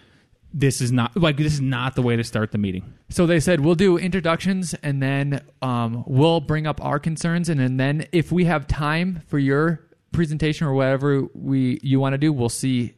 this 0.56 0.80
is 0.80 0.92
not 0.92 1.16
like 1.16 1.36
this 1.36 1.52
is 1.54 1.60
not 1.60 1.96
the 1.96 2.02
way 2.02 2.16
to 2.16 2.24
start 2.24 2.52
the 2.52 2.58
meeting." 2.58 2.94
So 3.10 3.26
they 3.26 3.40
said 3.40 3.60
we'll 3.60 3.74
do 3.74 3.98
introductions 3.98 4.74
and 4.82 5.02
then 5.02 5.42
um, 5.60 6.04
we'll 6.06 6.40
bring 6.40 6.66
up 6.66 6.82
our 6.82 6.98
concerns 6.98 7.48
and, 7.48 7.60
then 7.60 7.76
then 7.76 8.06
if 8.12 8.30
we 8.32 8.44
have 8.46 8.66
time 8.66 9.22
for 9.26 9.38
your 9.38 9.80
presentation 10.12 10.66
or 10.66 10.72
whatever 10.74 11.24
we 11.34 11.78
you 11.82 11.98
want 12.00 12.12
to 12.14 12.18
do, 12.18 12.32
we'll 12.32 12.48
see 12.48 12.94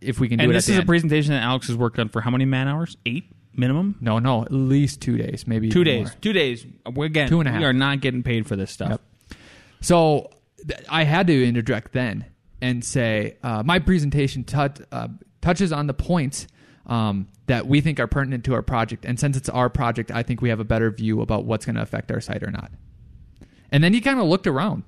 if 0.00 0.18
we 0.20 0.28
can 0.28 0.38
do 0.38 0.44
And 0.44 0.52
it. 0.52 0.54
this 0.54 0.68
is 0.68 0.78
a 0.78 0.84
presentation 0.84 1.32
that 1.32 1.42
Alex 1.42 1.66
has 1.66 1.76
worked 1.76 1.98
on 1.98 2.08
for 2.08 2.20
how 2.20 2.30
many 2.30 2.44
man 2.46 2.68
hours? 2.68 2.96
Eight 3.04 3.24
minimum. 3.54 3.96
no, 4.00 4.18
no, 4.18 4.42
at 4.42 4.52
least 4.52 5.02
two 5.02 5.18
days, 5.18 5.46
maybe 5.46 5.68
Two 5.68 5.84
days. 5.84 6.06
more. 6.06 6.14
Two 6.22 6.32
days. 6.32 6.64
Again, 6.86 7.28
Two 7.28 7.40
and 7.40 7.48
a 7.48 7.52
half. 7.52 7.60
We 7.60 7.66
are 7.66 7.72
not 7.72 8.00
getting 8.00 8.22
paid 8.22 8.46
for 8.46 8.56
this 8.56 8.70
stuff. 8.70 8.90
Yep. 8.90 9.00
So 9.80 10.30
th- 10.66 10.80
I 10.88 11.04
had 11.04 11.26
to 11.26 11.44
interject 11.46 11.92
then 11.92 12.24
and 12.62 12.84
say 12.84 13.36
uh, 13.42 13.62
my 13.64 13.78
presentation 13.78 14.44
tut 14.44 14.80
uh, 14.92 15.08
touches 15.40 15.72
on 15.72 15.86
the 15.86 15.94
points 15.94 16.46
um, 16.90 17.28
that 17.46 17.66
we 17.66 17.80
think 17.80 17.98
are 17.98 18.06
pertinent 18.06 18.44
to 18.44 18.54
our 18.54 18.62
project, 18.62 19.04
and 19.06 19.18
since 19.18 19.36
it's 19.36 19.48
our 19.48 19.70
project, 19.70 20.10
I 20.10 20.22
think 20.22 20.42
we 20.42 20.50
have 20.50 20.60
a 20.60 20.64
better 20.64 20.90
view 20.90 21.22
about 21.22 21.44
what's 21.46 21.64
going 21.64 21.76
to 21.76 21.82
affect 21.82 22.10
our 22.12 22.20
site 22.20 22.42
or 22.42 22.50
not. 22.50 22.70
And 23.72 23.82
then 23.82 23.94
he 23.94 24.00
kind 24.00 24.18
of 24.18 24.26
looked 24.26 24.46
around. 24.46 24.82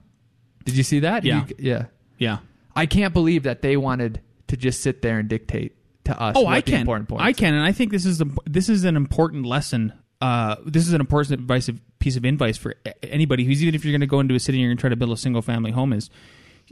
Did 0.64 0.76
you 0.76 0.82
see 0.82 1.00
that? 1.00 1.24
Yeah. 1.24 1.46
He- 1.46 1.68
yeah. 1.68 1.84
Yeah. 2.18 2.38
I 2.74 2.86
can't 2.86 3.14
believe 3.14 3.44
that 3.44 3.62
they 3.62 3.76
wanted 3.76 4.20
to 4.48 4.56
just 4.56 4.80
sit 4.80 5.02
there 5.02 5.18
and 5.18 5.28
dictate 5.28 5.76
to 6.04 6.20
us. 6.20 6.34
Oh, 6.36 6.46
I 6.46 6.60
the 6.60 6.70
can. 6.72 6.80
Important 6.80 7.08
points. 7.08 7.22
I 7.24 7.32
can, 7.32 7.54
and 7.54 7.64
I 7.64 7.72
think 7.72 7.92
this 7.92 8.04
is 8.06 8.20
a, 8.20 8.26
this 8.46 8.68
is 8.68 8.84
an 8.84 8.96
important 8.96 9.46
lesson. 9.46 9.92
Uh, 10.20 10.56
this 10.64 10.86
is 10.86 10.92
an 10.92 11.00
important 11.00 11.40
advice, 11.40 11.68
piece 11.98 12.16
of 12.16 12.24
advice 12.24 12.56
for 12.56 12.74
anybody 13.02 13.44
who's 13.44 13.62
even 13.62 13.74
if 13.74 13.84
you're 13.84 13.92
going 13.92 14.00
to 14.00 14.06
go 14.06 14.20
into 14.20 14.34
a 14.34 14.40
city 14.40 14.58
and 14.58 14.62
you're 14.62 14.70
going 14.70 14.76
to 14.78 14.80
try 14.80 14.90
to 14.90 14.96
build 14.96 15.12
a 15.12 15.16
single 15.16 15.42
family 15.42 15.70
home 15.70 15.92
is 15.92 16.10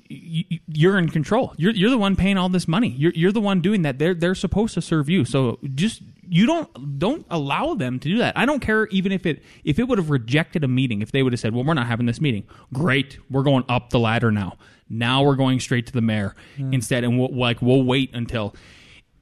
you're 0.09 0.99
in 0.99 1.09
control. 1.09 1.54
You're 1.57 1.73
you're 1.73 1.90
the 1.90 1.99
one 1.99 2.16
paying 2.16 2.38
all 2.38 2.49
this 2.49 2.69
money. 2.69 2.88
You're 2.88 3.12
you're 3.14 3.33
the 3.33 3.40
one 3.40 3.61
doing 3.61 3.83
that. 3.83 3.99
They're 3.99 4.14
they're 4.14 4.35
supposed 4.35 4.75
to 4.75 4.83
serve 4.83 5.09
you. 5.09 5.25
So 5.25 5.59
just 5.75 6.02
you 6.28 6.47
don't 6.47 6.99
don't 6.99 7.26
allow 7.30 7.75
them 7.75 7.99
to 7.99 8.09
do 8.09 8.19
that. 8.19 8.37
I 8.37 8.47
don't 8.47 8.61
care 8.61 8.87
even 8.87 9.12
if 9.12 9.26
it 9.26 9.42
if 9.64 9.78
it 9.78 9.88
would 9.88 9.99
have 9.99 10.11
rejected 10.11 10.64
a 10.64 10.69
meeting. 10.69 11.02
If 11.02 11.12
they 11.12 11.23
would 11.23 11.33
have 11.33 11.40
said, 11.40 11.54
"Well, 11.54 11.64
we're 11.64 11.75
not 11.75 11.87
having 11.87 12.07
this 12.07 12.21
meeting." 12.21 12.45
Great, 12.73 13.19
we're 13.30 13.42
going 13.42 13.64
up 13.69 13.90
the 13.90 13.99
ladder 13.99 14.30
now. 14.30 14.57
Now 14.88 15.23
we're 15.23 15.37
going 15.37 15.61
straight 15.61 15.87
to 15.87 15.92
the 15.92 16.00
mayor 16.00 16.35
hmm. 16.57 16.73
instead, 16.73 17.04
and 17.04 17.19
we'll 17.19 17.35
like 17.35 17.62
we'll 17.62 17.83
wait 17.83 18.11
until 18.14 18.54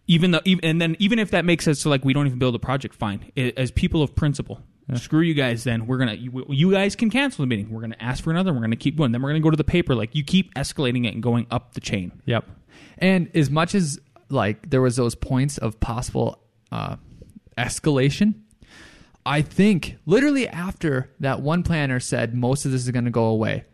even 0.06 0.30
though 0.30 0.40
even, 0.44 0.64
and 0.64 0.80
then 0.80 0.96
even 0.98 1.18
if 1.18 1.30
that 1.30 1.44
makes 1.44 1.68
us 1.68 1.80
so 1.80 1.90
like 1.90 2.04
we 2.04 2.12
don't 2.12 2.26
even 2.26 2.38
build 2.38 2.54
a 2.54 2.58
project 2.58 2.94
fine 2.94 3.30
I- 3.36 3.52
as 3.56 3.70
people 3.70 4.02
of 4.02 4.14
principle 4.14 4.62
screw 4.96 5.20
you 5.20 5.34
guys 5.34 5.64
then 5.64 5.86
we're 5.86 5.98
gonna 5.98 6.14
you, 6.14 6.44
you 6.48 6.70
guys 6.72 6.96
can 6.96 7.10
cancel 7.10 7.42
the 7.42 7.46
meeting 7.46 7.70
we're 7.70 7.80
gonna 7.80 7.96
ask 8.00 8.24
for 8.24 8.30
another 8.30 8.52
we're 8.54 8.60
gonna 8.60 8.74
keep 8.76 8.96
going 8.96 9.12
then 9.12 9.20
we're 9.20 9.28
gonna 9.28 9.40
go 9.40 9.50
to 9.50 9.56
the 9.56 9.64
paper 9.64 9.94
like 9.94 10.14
you 10.14 10.24
keep 10.24 10.52
escalating 10.54 11.06
it 11.06 11.12
and 11.14 11.22
going 11.22 11.46
up 11.50 11.74
the 11.74 11.80
chain 11.80 12.10
Yep. 12.26 12.44
And 12.98 13.30
as 13.34 13.50
much 13.50 13.74
as 13.74 13.98
like 14.28 14.70
there 14.70 14.80
was 14.80 14.96
those 14.96 15.14
points 15.14 15.58
of 15.58 15.78
possible 15.80 16.38
uh, 16.72 16.96
escalation, 17.56 18.34
I 19.26 19.42
think 19.42 19.96
literally 20.06 20.48
after 20.48 21.10
that 21.20 21.40
one 21.40 21.62
planner 21.62 22.00
said 22.00 22.34
most 22.34 22.64
of 22.64 22.72
this 22.72 22.82
is 22.84 22.90
going 22.90 23.04
to 23.04 23.10
go 23.10 23.24
away, 23.26 23.64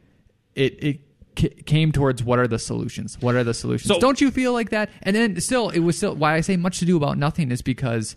it 0.54 0.82
it 0.82 1.00
ca- 1.38 1.62
came 1.64 1.92
towards 1.92 2.22
what 2.22 2.38
are 2.38 2.48
the 2.48 2.58
solutions? 2.58 3.16
What 3.20 3.34
are 3.34 3.44
the 3.44 3.54
solutions? 3.54 3.88
So- 3.88 4.00
Don't 4.00 4.20
you 4.20 4.30
feel 4.30 4.52
like 4.52 4.70
that? 4.70 4.90
And 5.02 5.14
then 5.14 5.40
still, 5.40 5.68
it 5.70 5.80
was 5.80 5.96
still 5.96 6.14
why 6.14 6.34
I 6.34 6.40
say 6.40 6.56
much 6.56 6.78
to 6.80 6.84
do 6.84 6.96
about 6.96 7.18
nothing 7.18 7.50
is 7.50 7.62
because 7.62 8.16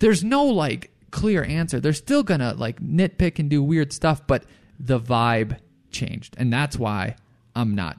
there's 0.00 0.22
no 0.24 0.44
like 0.44 0.90
clear 1.10 1.44
answer. 1.44 1.80
They're 1.80 1.92
still 1.92 2.22
gonna 2.22 2.54
like 2.54 2.80
nitpick 2.80 3.38
and 3.38 3.48
do 3.48 3.62
weird 3.62 3.92
stuff, 3.92 4.26
but 4.26 4.44
the 4.78 5.00
vibe 5.00 5.58
changed, 5.90 6.34
and 6.38 6.52
that's 6.52 6.76
why 6.78 7.16
I'm 7.54 7.74
not. 7.74 7.98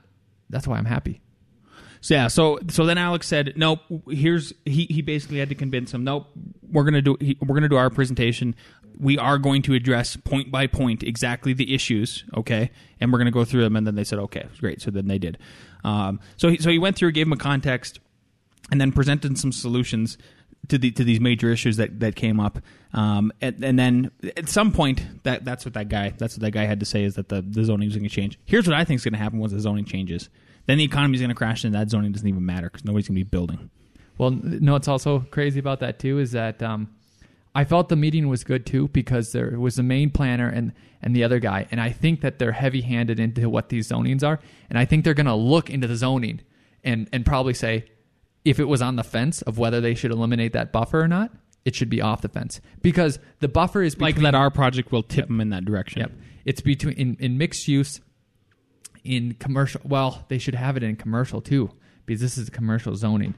That's 0.50 0.68
why 0.68 0.78
I'm 0.78 0.86
happy. 0.86 1.22
So 2.02 2.16
yeah, 2.16 2.28
so 2.28 2.60
so 2.70 2.86
then 2.86 2.98
Alex 2.98 3.28
said, 3.28 3.54
"Nope." 3.56 3.80
Here's 4.10 4.54
he 4.66 4.86
he 4.90 5.02
basically 5.04 5.38
had 5.38 5.50
to 5.50 5.56
convince 5.56 5.94
him, 5.94 6.04
"Nope, 6.04 6.28
we're 6.72 6.84
gonna 6.84 7.02
do 7.02 7.16
he, 7.20 7.38
we're 7.40 7.56
gonna 7.56 7.70
do 7.70 7.78
our 7.78 7.92
presentation. 7.92 8.56
We 8.98 9.18
are 9.18 9.38
going 9.38 9.62
to 9.64 9.74
address 9.74 10.16
point 10.16 10.52
by 10.52 10.68
point 10.68 11.04
exactly 11.04 11.54
the 11.54 11.74
issues, 11.74 12.26
okay, 12.36 12.72
and 13.00 13.12
we're 13.12 13.20
gonna 13.20 13.32
go 13.32 13.46
through 13.46 13.62
them." 13.62 13.76
And 13.76 13.86
then 13.86 13.94
they 13.96 14.04
said, 14.04 14.18
"Okay, 14.18 14.48
great." 14.60 14.82
So 14.82 14.90
then 14.90 15.08
they 15.08 15.20
did. 15.20 15.38
Um, 15.84 16.20
so 16.38 16.50
he, 16.50 16.58
so 16.58 16.72
he 16.72 16.80
went 16.80 16.96
through, 16.96 17.12
gave 17.12 17.28
him 17.28 17.34
a 17.34 17.38
context, 17.38 18.00
and 18.72 18.82
then 18.82 18.92
presented 18.92 19.38
some 19.38 19.52
solutions 19.52 20.18
to 20.68 20.78
the 20.78 20.92
to 20.92 21.04
these 21.04 21.20
major 21.20 21.50
issues 21.52 21.78
that, 21.78 22.00
that 22.00 22.16
came 22.16 22.40
up. 22.40 22.60
Um, 22.94 23.32
and, 23.42 23.64
and 23.64 23.80
then 23.80 24.12
at 24.38 24.50
some 24.50 24.72
point, 24.72 25.24
that 25.24 25.46
that's 25.46 25.66
what 25.66 25.74
that 25.74 25.90
guy 25.90 26.14
that's 26.18 26.36
what 26.36 26.42
that 26.42 26.52
guy 26.52 26.66
had 26.66 26.80
to 26.80 26.86
say 26.86 27.04
is 27.04 27.16
that 27.16 27.30
the, 27.30 27.42
the 27.42 27.64
zoning 27.64 27.88
was 27.88 27.96
going 27.96 28.08
to 28.08 28.14
change. 28.14 28.40
Here's 28.46 28.68
what 28.68 28.76
I 28.76 28.84
think 28.84 29.00
is 29.00 29.04
going 29.04 29.14
to 29.14 29.20
happen 29.20 29.40
once 29.40 29.54
the 29.54 29.60
zoning 29.60 29.86
changes. 29.86 30.30
Then 30.68 30.78
the 30.78 30.84
economy 30.84 31.16
is 31.16 31.22
going 31.22 31.30
to 31.30 31.36
crash, 31.36 31.64
and 31.64 31.74
that 31.74 31.90
zoning 31.90 32.12
doesn't 32.12 32.28
even 32.28 32.46
matter 32.46 32.70
because 32.70 32.86
nobody's 32.86 33.08
going 33.08 33.18
to 33.18 33.26
be 33.26 33.30
building. 33.30 33.70
Well, 34.18 34.32
no, 34.32 34.74
what's 34.74 34.88
also 34.88 35.20
crazy 35.32 35.60
about 35.60 35.80
that 35.80 35.98
too 35.98 36.20
is 36.20 36.34
that 36.34 36.62
um, 36.62 36.90
I 37.56 37.64
felt 37.64 37.90
the 37.90 37.96
meeting 37.96 38.28
was 38.28 38.44
good 38.44 38.66
too 38.66 38.88
because 38.90 39.32
there 39.32 39.60
was 39.60 39.76
the 39.76 39.84
main 39.84 40.12
planner 40.12 40.48
and 40.48 40.74
and 41.02 41.16
the 41.16 41.24
other 41.24 41.40
guy, 41.40 41.68
and 41.72 41.82
I 41.82 41.90
think 41.90 42.22
that 42.22 42.38
they're 42.38 42.52
heavy 42.52 42.82
handed 42.82 43.20
into 43.20 43.50
what 43.50 43.70
these 43.70 43.90
zonings 43.90 44.24
are, 44.24 44.40
and 44.70 44.78
I 44.78 44.86
think 44.86 45.04
they're 45.04 45.16
going 45.16 45.26
to 45.26 45.34
look 45.34 45.70
into 45.70 45.88
the 45.88 45.96
zoning 45.96 46.42
and 46.84 47.10
and 47.12 47.26
probably 47.26 47.56
say 47.56 47.86
if 48.44 48.60
it 48.60 48.66
was 48.66 48.82
on 48.82 48.96
the 48.96 49.04
fence 49.04 49.42
of 49.42 49.58
whether 49.58 49.82
they 49.82 49.94
should 49.94 50.12
eliminate 50.12 50.54
that 50.54 50.72
buffer 50.72 51.02
or 51.02 51.08
not, 51.08 51.32
it 51.64 51.76
should 51.76 51.90
be 51.90 52.02
off 52.02 52.22
the 52.22 52.30
fence 52.30 52.60
because 52.82 53.20
the 53.40 53.48
buffer 53.48 53.84
is 53.84 54.00
Like 54.00 54.16
that, 54.18 54.34
our 54.34 54.50
project 54.50 54.92
will 54.92 55.04
tip 55.04 55.28
them 55.28 55.40
in 55.40 55.50
that 55.50 55.64
direction. 55.66 56.02
Yep. 56.02 56.12
It's 56.46 56.62
between 56.62 56.96
in, 56.96 57.18
in 57.20 57.38
mixed 57.38 57.68
use, 57.68 58.02
in 59.04 59.36
commercial. 59.36 59.82
Well, 59.84 60.26
they 60.28 60.40
should 60.40 60.56
have 60.56 60.76
it 60.76 60.84
in 60.84 60.96
commercial 60.96 61.40
too, 61.40 61.72
because 62.06 62.20
this 62.20 62.38
is 62.38 62.50
commercial 62.50 62.96
zoning. 62.96 63.36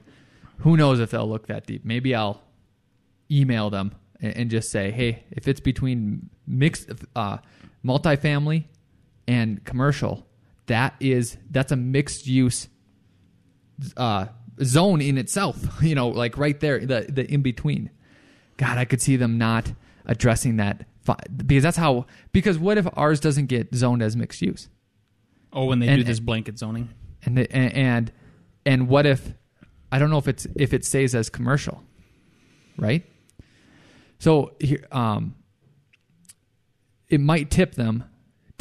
Who 0.59 0.77
knows 0.77 0.99
if 0.99 1.11
they'll 1.11 1.27
look 1.27 1.47
that 1.47 1.65
deep? 1.65 1.83
Maybe 1.83 2.15
I'll 2.15 2.41
email 3.29 3.69
them 3.69 3.93
and, 4.21 4.37
and 4.37 4.49
just 4.49 4.71
say, 4.71 4.91
hey, 4.91 5.25
if 5.31 5.47
it's 5.49 5.59
between 5.59 6.29
mixed 6.47 6.89
uh, 7.15 7.39
multifamily 7.83 8.65
and 9.27 9.63
commercial, 9.65 10.25
that 10.67 10.95
is 11.01 11.37
that's 11.51 11.73
a 11.73 11.75
mixed 11.75 12.25
use 12.25 12.69
uh, 13.97 14.27
zone 14.61 15.01
in 15.01 15.17
itself. 15.17 15.57
You 15.83 15.95
know, 15.95 16.09
like 16.09 16.37
right 16.37 16.59
there, 16.59 16.79
the 16.85 17.05
the 17.09 17.31
in 17.31 17.41
between. 17.41 17.89
God, 18.57 18.77
I 18.77 18.85
could 18.85 19.01
see 19.01 19.15
them 19.15 19.37
not 19.37 19.71
addressing 20.05 20.57
that 20.57 20.85
because 21.35 21.63
that's 21.63 21.77
how. 21.77 22.05
Because 22.31 22.57
what 22.59 22.77
if 22.77 22.87
ours 22.93 23.19
doesn't 23.19 23.47
get 23.47 23.73
zoned 23.73 24.01
as 24.03 24.15
mixed 24.15 24.41
use? 24.41 24.69
Oh, 25.51 25.65
when 25.65 25.79
they 25.79 25.87
And- 25.87 25.97
do 25.97 26.03
this 26.03 26.19
blanket 26.19 26.57
zoning. 26.57 26.89
And 27.25 27.37
the, 27.37 27.51
and, 27.55 27.73
and 27.73 28.11
and 28.65 28.87
what 28.89 29.05
if 29.05 29.33
I 29.91 29.99
don't 29.99 30.09
know 30.09 30.17
if 30.17 30.27
it's 30.27 30.45
if 30.55 30.73
it 30.73 30.83
stays 30.85 31.15
as 31.15 31.29
commercial, 31.29 31.81
right? 32.77 33.05
So 34.19 34.53
here, 34.59 34.85
um, 34.91 35.35
it 37.09 37.19
might 37.21 37.49
tip 37.51 37.75
them 37.75 38.03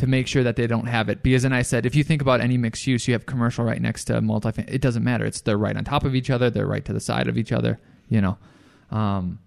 to 0.03 0.09
make 0.09 0.27
sure 0.27 0.43
that 0.43 0.57
they 0.57 0.67
don't 0.67 0.87
have 0.87 1.09
it 1.09 1.23
because 1.23 1.45
then 1.45 1.53
I 1.53 1.63
said 1.63 1.87
if 1.87 1.95
you 1.95 2.03
think 2.03 2.23
about 2.23 2.41
any 2.41 2.59
mixed 2.59 2.89
use, 2.89 3.07
you 3.07 3.15
have 3.15 3.25
commercial 3.25 3.65
right 3.65 3.81
next 3.81 4.07
to 4.07 4.15
multifamily. 4.15 4.69
It 4.75 4.81
doesn't 4.81 5.05
matter. 5.05 5.25
It's 5.25 5.43
they're 5.43 5.57
right 5.57 5.77
on 5.77 5.85
top 5.85 6.03
of 6.05 6.17
each 6.17 6.29
other. 6.29 6.51
They're 6.51 6.67
right 6.67 6.85
to 6.87 6.93
the 6.93 6.99
side 6.99 7.29
of 7.29 7.39
each 7.39 7.53
other. 7.53 7.79
You 8.09 8.21
know. 8.21 8.39
Um, 8.91 9.39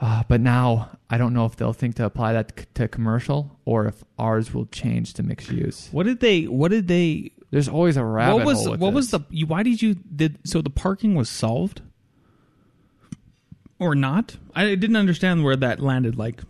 uh, 0.00 0.24
but 0.26 0.40
now 0.40 0.90
I 1.08 1.18
don't 1.18 1.34
know 1.34 1.44
if 1.44 1.54
they'll 1.54 1.72
think 1.72 1.94
to 1.96 2.04
apply 2.04 2.32
that 2.32 2.52
c- 2.58 2.66
to 2.74 2.88
commercial 2.88 3.56
or 3.64 3.86
if 3.86 4.02
ours 4.18 4.52
will 4.52 4.66
change 4.66 5.14
to 5.14 5.22
mixed 5.22 5.52
use. 5.52 5.88
What 5.92 6.06
did 6.06 6.18
they? 6.18 6.42
What 6.48 6.72
did 6.72 6.88
they? 6.88 7.30
There's 7.52 7.68
always 7.68 7.96
a 7.96 8.02
rabbit 8.04 8.38
what 8.38 8.46
was 8.46 8.66
hole. 8.66 8.76
what 8.76 8.92
was 8.92 9.12
the? 9.12 9.20
You, 9.30 9.46
why 9.46 9.62
did 9.62 9.80
you 9.80 9.94
did 9.94 10.40
so? 10.42 10.62
The 10.62 10.68
parking 10.68 11.14
was 11.14 11.30
solved, 11.30 11.80
or 13.78 13.94
not? 13.94 14.36
I 14.56 14.74
didn't 14.74 14.96
understand 14.96 15.44
where 15.44 15.54
that 15.54 15.78
landed. 15.78 16.18
Like, 16.18 16.40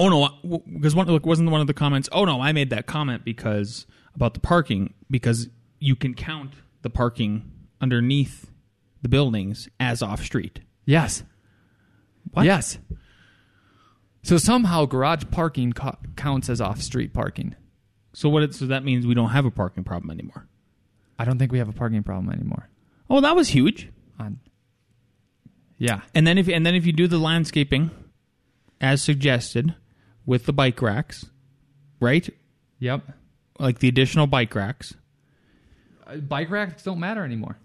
oh 0.00 0.08
no, 0.08 0.58
because 0.72 0.94
one 0.94 1.06
look, 1.06 1.24
wasn't 1.26 1.50
one 1.50 1.60
of 1.60 1.66
the 1.66 1.74
comments. 1.74 2.08
Oh 2.12 2.24
no, 2.24 2.40
I 2.40 2.52
made 2.52 2.70
that 2.70 2.86
comment 2.86 3.24
because 3.24 3.86
about 4.14 4.34
the 4.34 4.40
parking 4.40 4.94
because 5.10 5.48
you 5.78 5.94
can 5.96 6.14
count 6.14 6.54
the 6.82 6.90
parking 6.90 7.50
underneath 7.80 8.50
the 9.02 9.08
buildings 9.08 9.68
as 9.78 10.02
off 10.02 10.22
street. 10.24 10.60
yes, 10.84 11.22
What? 12.32 12.44
yes. 12.44 12.78
So 14.22 14.36
somehow 14.36 14.84
garage 14.84 15.24
parking 15.30 15.72
co- 15.72 15.96
counts 16.16 16.50
as 16.50 16.60
off-street 16.60 17.14
parking. 17.14 17.54
So 18.12 18.28
what? 18.28 18.42
It, 18.42 18.54
so 18.54 18.66
that 18.66 18.84
means 18.84 19.06
we 19.06 19.14
don't 19.14 19.30
have 19.30 19.46
a 19.46 19.50
parking 19.50 19.82
problem 19.82 20.10
anymore. 20.10 20.46
I 21.18 21.24
don't 21.24 21.38
think 21.38 21.52
we 21.52 21.58
have 21.58 21.70
a 21.70 21.72
parking 21.72 22.02
problem 22.02 22.30
anymore. 22.30 22.68
Oh, 23.08 23.22
that 23.22 23.34
was 23.34 23.48
huge. 23.48 23.88
On, 24.18 24.38
yeah, 25.78 26.02
And 26.14 26.26
then 26.26 26.36
if 26.36 26.48
and 26.48 26.66
then 26.66 26.74
if 26.74 26.84
you 26.84 26.92
do 26.92 27.06
the 27.08 27.16
landscaping 27.18 27.90
as 28.82 29.00
suggested 29.02 29.74
with 30.30 30.46
the 30.46 30.52
bike 30.52 30.80
racks, 30.80 31.26
right? 31.98 32.28
yep. 32.78 33.02
Like 33.58 33.80
the 33.80 33.88
additional 33.88 34.26
bike 34.28 34.54
racks, 34.54 34.94
Uh, 36.06 36.16
Bike 36.16 36.50
racks 36.50 36.82
don't 36.84 37.00
matter 37.00 37.24
anymore. 37.24 37.56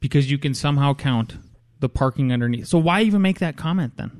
because 0.00 0.30
you 0.30 0.36
can 0.38 0.52
somehow 0.54 0.92
count 0.94 1.38
the 1.80 1.88
parking 1.88 2.30
underneath. 2.32 2.66
So 2.68 2.78
why 2.78 3.00
even 3.02 3.22
make 3.22 3.38
that 3.40 3.56
comment 3.56 3.96
then? 3.96 4.10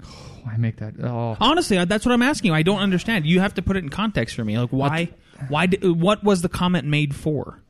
Why 0.44 0.56
make 0.58 0.76
that? 0.76 0.94
Oh, 1.02 1.36
Honestly, 1.40 1.84
that's 1.84 2.06
what 2.06 2.12
I'm 2.12 2.22
asking. 2.22 2.50
you. 2.52 2.54
I 2.54 2.62
don't 2.62 2.78
understand. 2.78 3.26
You 3.26 3.40
have 3.40 3.54
to 3.54 3.62
put 3.62 3.76
it 3.76 3.82
in 3.82 3.88
context 3.90 4.36
for 4.36 4.44
me. 4.44 4.56
Like 4.56 4.70
why? 4.70 5.08
Why? 5.48 5.66
Did, 5.66 5.82
what 6.00 6.22
was 6.22 6.42
the 6.42 6.48
comment 6.48 6.86
made 6.86 7.16
for? 7.16 7.60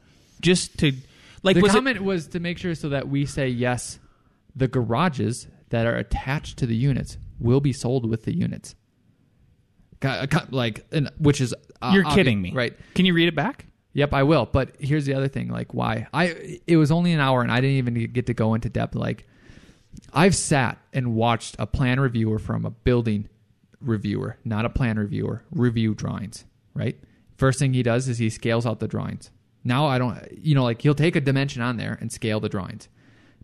Just 0.42 0.78
to 0.80 0.92
like 1.42 1.56
the 1.56 1.62
was 1.62 1.73
comment 1.73 2.02
was 2.02 2.26
to 2.28 2.38
make 2.40 2.58
sure 2.58 2.75
so 2.75 2.90
that 2.90 3.08
we 3.08 3.25
say 3.25 3.49
yes, 3.49 3.99
the 4.54 4.68
garages 4.68 5.46
that 5.70 5.87
are 5.87 5.96
attached 5.96 6.58
to 6.58 6.66
the 6.66 6.76
units 6.76 7.16
will 7.40 7.61
be 7.61 7.73
sold 7.73 8.08
with 8.11 8.25
the 8.25 8.37
units. 8.37 8.75
Ca- 10.00 10.47
Like, 10.50 10.87
and, 10.93 11.11
which 11.19 11.41
is 11.41 11.55
uh, 11.83 11.91
You're 11.95 12.05
obvi- 12.05 12.15
kidding 12.15 12.41
me, 12.43 12.53
right? 12.53 12.75
Can 12.95 13.05
you 13.07 13.15
read 13.15 13.29
it 13.29 13.35
back? 13.35 13.67
Yep, 13.95 14.12
I 14.12 14.23
will. 14.25 14.47
But 14.47 14.76
here's 14.79 15.07
the 15.07 15.15
other 15.15 15.29
thing: 15.29 15.49
like, 15.49 15.73
why? 15.75 16.07
I 16.12 16.61
it 16.67 16.76
was 16.76 16.91
only 16.91 17.12
an 17.12 17.21
hour, 17.21 17.43
and 17.43 17.50
I 17.50 17.61
didn't 17.61 17.76
even 17.76 17.95
get 18.12 18.26
to 18.26 18.35
go 18.35 18.55
into 18.55 18.69
depth. 18.69 18.95
Like, 18.95 19.26
I've 20.12 20.35
sat 20.35 20.79
and 20.93 21.15
watched 21.15 21.57
a 21.59 21.67
plan 21.67 21.99
reviewer 22.00 22.38
from 22.38 22.65
a 22.67 22.71
building 22.71 23.29
reviewer, 23.81 24.38
not 24.45 24.65
a 24.65 24.69
plan 24.71 24.99
reviewer, 24.99 25.45
review 25.50 25.95
drawings. 25.95 26.45
Right. 26.75 26.99
First 27.37 27.59
thing 27.59 27.73
he 27.73 27.83
does 27.83 28.09
is 28.09 28.19
he 28.19 28.29
scales 28.31 28.67
out 28.67 28.81
the 28.81 28.88
drawings. 28.88 29.31
Now 29.65 29.87
I 29.87 29.99
don't, 29.99 30.19
you 30.33 30.55
know, 30.55 30.62
like 30.65 30.83
he'll 30.83 30.95
take 30.95 31.17
a 31.17 31.21
dimension 31.21 31.61
on 31.62 31.76
there 31.76 31.97
and 32.00 32.12
scale 32.12 32.38
the 32.41 32.49
drawings. 32.49 32.88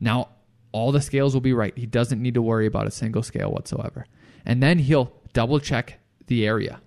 Now 0.00 0.28
all 0.70 0.92
the 0.92 1.00
scales 1.00 1.34
will 1.34 1.40
be 1.40 1.52
right. 1.52 1.76
He 1.76 1.86
doesn't 1.86 2.20
need 2.20 2.34
to 2.34 2.42
worry 2.42 2.66
about 2.66 2.86
a 2.86 2.90
single 2.90 3.22
scale 3.22 3.50
whatsoever. 3.50 4.06
And 4.46 4.62
then 4.62 4.78
he'll 4.78 5.12
double 5.32 5.60
check 5.60 5.98
the 6.26 6.46
area, 6.46 6.80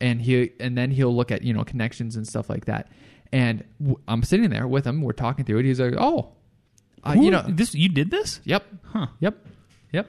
and 0.00 0.20
he 0.20 0.50
and 0.60 0.76
then 0.76 0.90
he'll 0.90 1.14
look 1.14 1.30
at 1.30 1.42
you 1.42 1.52
know 1.52 1.64
connections 1.64 2.16
and 2.16 2.26
stuff 2.26 2.48
like 2.50 2.64
that. 2.66 2.88
And 3.32 3.64
w- 3.80 3.98
I'm 4.08 4.22
sitting 4.22 4.50
there 4.50 4.66
with 4.68 4.86
him. 4.86 5.00
We're 5.02 5.12
talking 5.12 5.44
through 5.44 5.58
it. 5.58 5.64
He's 5.64 5.80
like, 5.80 5.94
"Oh, 5.96 6.32
uh, 7.04 7.14
Who- 7.14 7.24
you 7.24 7.30
know, 7.30 7.42
this. 7.48 7.74
You 7.74 7.88
did 7.88 8.10
this? 8.10 8.40
yep, 8.44 8.64
Huh? 8.84 9.06
yep, 9.20 9.36
yep." 9.92 10.08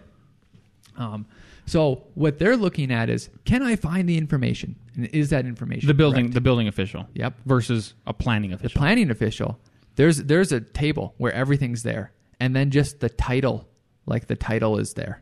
Um, 0.97 1.25
so 1.65 2.03
what 2.15 2.39
they're 2.39 2.57
looking 2.57 2.91
at 2.91 3.09
is, 3.09 3.29
can 3.45 3.63
I 3.63 3.75
find 3.77 4.07
the 4.09 4.17
information? 4.17 4.75
And 4.95 5.05
is 5.07 5.29
that 5.29 5.45
information 5.45 5.87
The 5.87 5.93
building, 5.93 6.25
correct? 6.25 6.33
the 6.33 6.41
building 6.41 6.67
official. 6.67 7.07
Yep. 7.13 7.35
Versus 7.45 7.93
a 8.05 8.13
planning 8.13 8.49
the 8.51 8.57
official. 8.57 8.79
planning 8.79 9.09
official 9.09 9.59
there's 9.95 10.23
there's 10.23 10.51
a 10.51 10.59
table 10.59 11.13
where 11.17 11.31
everything's 11.31 11.83
there 11.83 12.11
and 12.39 12.55
then 12.55 12.71
just 12.71 12.99
the 12.99 13.09
title 13.09 13.67
like 14.07 14.25
the 14.25 14.35
title 14.35 14.77
is 14.79 14.93
there 14.95 15.21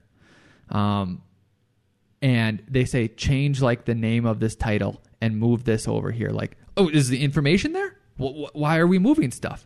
um 0.69 1.21
and 2.21 2.61
they 2.67 2.85
say 2.85 3.07
change 3.07 3.61
like 3.61 3.85
the 3.85 3.95
name 3.95 4.25
of 4.25 4.39
this 4.39 4.55
title 4.55 5.01
and 5.21 5.37
move 5.37 5.63
this 5.63 5.87
over 5.87 6.11
here 6.11 6.29
like 6.29 6.57
oh 6.77 6.87
is 6.89 7.09
the 7.09 7.23
information 7.23 7.73
there 7.73 7.95
wh- 8.19 8.45
wh- 8.49 8.55
why 8.55 8.77
are 8.77 8.87
we 8.87 8.99
moving 8.99 9.31
stuff 9.31 9.65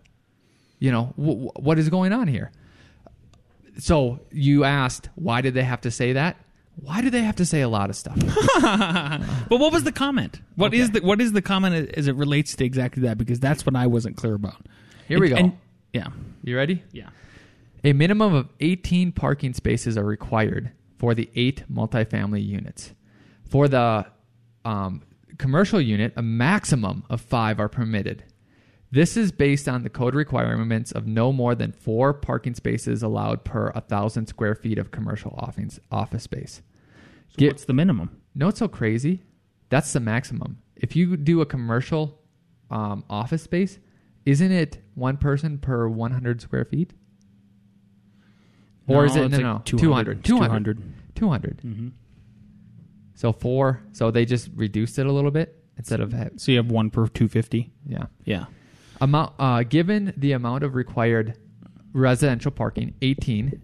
you 0.79 0.91
know 0.91 1.13
wh- 1.17 1.49
wh- 1.51 1.59
what 1.61 1.77
is 1.79 1.89
going 1.89 2.13
on 2.13 2.27
here 2.27 2.51
so 3.77 4.19
you 4.31 4.63
asked 4.63 5.09
why 5.15 5.41
did 5.41 5.53
they 5.53 5.63
have 5.63 5.81
to 5.81 5.91
say 5.91 6.13
that 6.13 6.37
why 6.77 7.01
do 7.01 7.09
they 7.09 7.21
have 7.21 7.35
to 7.37 7.45
say 7.45 7.61
a 7.61 7.69
lot 7.69 7.89
of 7.89 7.95
stuff 7.95 8.17
But 9.49 9.59
what 9.59 9.71
was 9.71 9.83
the 9.85 9.91
comment? 9.93 10.41
What 10.55 10.73
is 10.73 10.89
Okay. 10.89 10.99
the 10.99 11.05
what 11.05 11.21
is 11.21 11.31
the 11.31 11.41
comment 11.41 11.89
as 11.95 12.07
it 12.07 12.15
relates 12.15 12.53
to 12.57 12.65
exactly 12.65 13.03
that? 13.03 13.17
Because 13.17 13.39
that's 13.39 13.65
what 13.65 13.77
I 13.77 13.87
wasn't 13.87 14.17
clear 14.17 14.33
about. 14.33 14.57
Here 15.07 15.19
we 15.19 15.27
And- 15.27 15.35
go. 15.37 15.43
and- 15.45 15.57
yeah. 15.93 16.07
you 16.43 16.57
ready 16.57 16.83
Yeah. 16.91 17.09
A 17.85 17.93
minimum 17.93 18.33
of 18.33 18.49
18 18.59 19.13
parking 19.13 19.53
spaces 19.53 19.97
are 19.97 20.03
required 20.03 20.71
for 20.97 21.13
the 21.13 21.29
eight 21.35 21.63
multifamily 21.71 22.45
units. 22.45 22.93
For 23.49 23.67
the 23.67 24.05
um, 24.63 25.03
commercial 25.37 25.81
unit, 25.81 26.13
a 26.15 26.21
maximum 26.21 27.03
of 27.09 27.21
five 27.21 27.59
are 27.59 27.69
permitted. 27.69 28.23
This 28.91 29.17
is 29.17 29.31
based 29.31 29.67
on 29.67 29.83
the 29.83 29.89
code 29.89 30.15
requirements 30.15 30.91
of 30.91 31.05
no 31.05 31.33
more 31.33 31.53
than 31.55 31.71
four 31.71 32.13
parking 32.13 32.53
spaces 32.55 33.03
allowed 33.03 33.43
per 33.43 33.71
1,000 33.71 34.27
square 34.27 34.55
feet 34.55 34.77
of 34.77 34.91
commercial 34.91 35.35
office, 35.37 35.79
office 35.91 36.23
space. 36.23 36.61
So 37.29 37.35
Get- 37.37 37.53
what's 37.53 37.65
the 37.65 37.73
minimum? 37.73 38.21
No, 38.33 38.47
it's 38.49 38.59
so 38.59 38.67
crazy. 38.67 39.23
That's 39.69 39.91
the 39.91 39.99
maximum. 39.99 40.59
If 40.75 40.95
you 40.95 41.17
do 41.17 41.41
a 41.41 41.45
commercial 41.45 42.21
um, 42.69 43.03
office 43.09 43.41
space, 43.43 43.79
isn't 44.25 44.51
it 44.51 44.77
one 44.93 45.17
person 45.17 45.57
per 45.57 45.87
100 45.87 46.41
square 46.41 46.65
feet? 46.65 46.93
Or 48.87 49.05
is 49.05 49.15
it 49.15 49.29
no 49.31 49.37
like 49.37 49.41
no 49.41 49.61
200. 49.65 49.65
200 49.65 50.19
It's 50.19 50.27
200 50.27 50.83
200. 51.15 51.61
Mhm. 51.65 51.91
So 53.15 53.31
four. 53.31 53.81
So 53.93 54.11
they 54.11 54.25
just 54.25 54.49
reduced 54.55 54.99
it 54.99 55.05
a 55.05 55.11
little 55.11 55.31
bit 55.31 55.63
instead 55.77 55.99
of 56.01 56.13
So 56.37 56.51
you 56.51 56.57
have 56.57 56.69
one 56.69 56.89
per 56.89 57.07
two 57.07 57.27
fifty. 57.27 57.71
yeah. 57.85 58.05
Yeah. 58.25 58.45
Amount 59.01 59.33
uh, 59.39 59.63
given 59.63 60.13
the 60.17 60.33
amount 60.33 60.63
of 60.63 60.75
required 60.75 61.37
residential 61.93 62.51
parking 62.51 62.93
18 63.01 63.61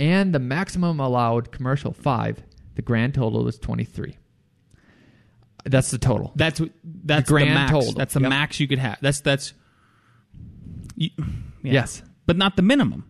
and 0.00 0.34
the 0.34 0.38
maximum 0.38 0.98
allowed 1.00 1.52
commercial 1.52 1.92
5, 1.92 2.42
the 2.74 2.82
grand 2.82 3.14
total 3.14 3.46
is 3.46 3.58
23. 3.58 4.16
That's 5.66 5.90
the 5.90 5.98
total. 5.98 6.32
That's 6.34 6.60
what- 6.60 6.72
that's 6.82 7.30
grand 7.30 7.50
the 7.50 7.54
max. 7.54 7.70
total. 7.72 7.92
That's 7.92 8.14
the 8.14 8.20
Yep. 8.20 8.28
max 8.30 8.60
you 8.60 8.68
could 8.68 8.78
have. 8.78 8.98
That's 9.00 9.20
that's. 9.20 9.54
you- 10.96 11.10
yeah. 11.62 11.72
Yes. 11.72 12.02
but 12.26 12.36
not 12.36 12.56
the 12.56 12.62
minimum. 12.62 13.04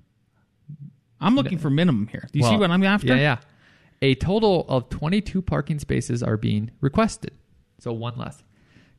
I'm 1.24 1.34
looking 1.36 1.58
for 1.58 1.70
minimum 1.70 2.08
here. 2.08 2.28
Do 2.32 2.38
you 2.38 2.44
see 2.44 2.56
what 2.56 2.70
I'm 2.70 2.82
after? 2.82 3.08
Yeah, 3.08 3.16
yeah. 3.16 3.36
A 4.02 4.14
total 4.14 4.66
of 4.68 4.90
22 4.90 5.40
parking 5.40 5.78
spaces 5.78 6.22
are 6.22 6.36
being 6.36 6.70
requested. 6.80 7.32
So 7.78 7.92
one 7.92 8.16
less. 8.16 8.42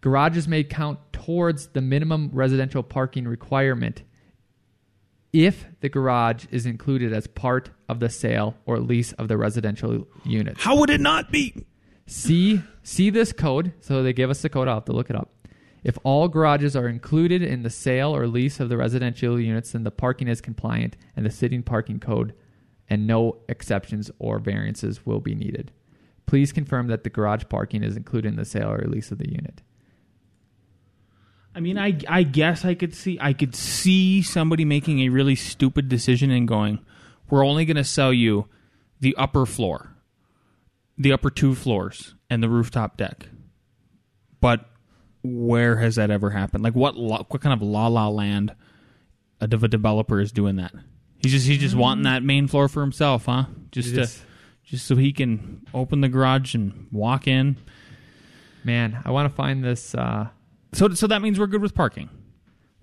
Garages 0.02 0.48
may 0.48 0.64
count 0.64 1.00
towards 1.12 1.68
the 1.68 1.82
minimum 1.82 2.30
residential 2.34 2.84
parking 2.84 3.28
requirement 3.28 4.04
if 5.34 5.66
the 5.82 5.90
garage 5.90 6.46
is 6.50 6.66
included 6.66 7.12
as 7.12 7.28
part 7.28 7.70
of 7.90 8.00
the 8.00 8.10
sale 8.10 8.56
or 8.66 8.80
lease 8.80 9.12
of 9.14 9.28
the 9.28 9.38
residential 9.38 10.08
unit. 10.24 10.58
How 10.58 10.78
would 10.78 10.90
it 10.90 11.02
not 11.02 11.32
be? 11.32 11.66
See 12.08 12.62
see 12.84 13.10
this 13.10 13.34
code. 13.34 13.74
So 13.82 14.02
they 14.02 14.14
give 14.14 14.30
us 14.30 14.42
the 14.42 14.50
code. 14.50 14.68
I'll 14.68 14.76
have 14.76 14.86
to 14.86 14.94
look 14.94 15.10
it 15.10 15.16
up. 15.16 15.32
If 15.86 16.00
all 16.04 16.28
garages 16.28 16.76
are 16.76 16.88
included 16.88 17.44
in 17.44 17.62
the 17.62 17.70
sale 17.70 18.16
or 18.16 18.26
lease 18.28 18.60
of 18.60 18.70
the 18.70 18.76
residential 18.76 19.40
units, 19.40 19.72
then 19.72 19.84
the 19.84 19.92
parking 19.92 20.28
is 20.28 20.42
compliant 20.42 20.98
and 21.16 21.24
the 21.24 21.30
sitting 21.30 21.62
parking 21.62 22.00
code, 22.00 22.34
and 22.90 23.06
no 23.06 23.38
exceptions 23.48 24.10
or 24.18 24.40
variances 24.40 25.06
will 25.06 25.20
be 25.20 25.36
needed. 25.36 25.72
Please 26.26 26.52
confirm 26.52 26.88
that 26.88 27.04
the 27.04 27.12
garage 27.12 27.44
parking 27.50 27.84
is 27.84 27.96
included 27.96 28.30
in 28.30 28.36
the 28.36 28.46
sale 28.46 28.72
or 28.72 28.84
lease 28.88 29.12
of 29.12 29.20
the 29.20 29.30
unit. 29.30 29.62
I 31.54 31.60
mean, 31.60 31.78
I 31.78 32.00
I 32.10 32.24
guess 32.24 32.66
I 32.66 32.74
could 32.74 32.96
see 32.96 33.20
I 33.22 33.34
could 33.34 33.56
see 33.56 34.24
somebody 34.24 34.66
making 34.66 35.02
a 35.02 35.10
really 35.10 35.36
stupid 35.36 35.88
decision 35.88 36.32
and 36.32 36.48
going, 36.48 36.80
"We're 37.30 37.46
only 37.46 37.64
going 37.64 37.78
to 37.78 37.84
sell 37.84 38.12
you 38.12 38.48
the 39.02 39.16
upper 39.18 39.46
floor, 39.46 39.96
the 40.98 41.14
upper 41.14 41.30
two 41.30 41.54
floors, 41.54 42.16
and 42.28 42.42
the 42.42 42.50
rooftop 42.50 42.98
deck." 42.98 43.30
But 44.42 44.68
where 45.26 45.78
has 45.78 45.96
that 45.96 46.10
ever 46.12 46.30
happened? 46.32 46.64
Like, 46.64 46.76
what 46.76 46.96
lo- 46.96 47.26
what 47.30 47.42
kind 47.42 47.54
of 47.54 47.62
la 47.62 47.88
la 47.88 48.08
land 48.10 48.56
of 49.42 49.64
a 49.64 49.68
developer 49.68 50.20
is 50.20 50.32
doing 50.32 50.56
that? 50.58 50.74
He's 51.20 51.32
just 51.32 51.48
he's 51.48 51.60
just 51.60 51.76
wanting 51.76 52.04
that 52.04 52.24
main 52.24 52.48
floor 52.48 52.68
for 52.68 52.82
himself, 52.82 53.26
huh? 53.26 53.46
Just 53.72 53.90
to, 53.90 53.96
Just- 53.96 54.22
just 54.64 54.86
so 54.88 54.96
he 54.96 55.14
can 55.14 55.66
open 55.74 56.02
the 56.02 56.10
garage 56.10 56.56
and 56.56 56.88
walk 56.92 57.28
in. 57.28 57.58
Man, 58.64 59.00
I 59.06 59.12
want 59.12 59.30
to 59.30 59.36
find 59.36 59.64
this. 59.64 59.94
Uh, 59.94 60.30
So 60.74 60.90
so 60.96 61.06
that 61.08 61.22
means 61.22 61.40
we're 61.40 61.46
good 61.48 61.62
with 61.62 61.76
parking. 61.76 62.10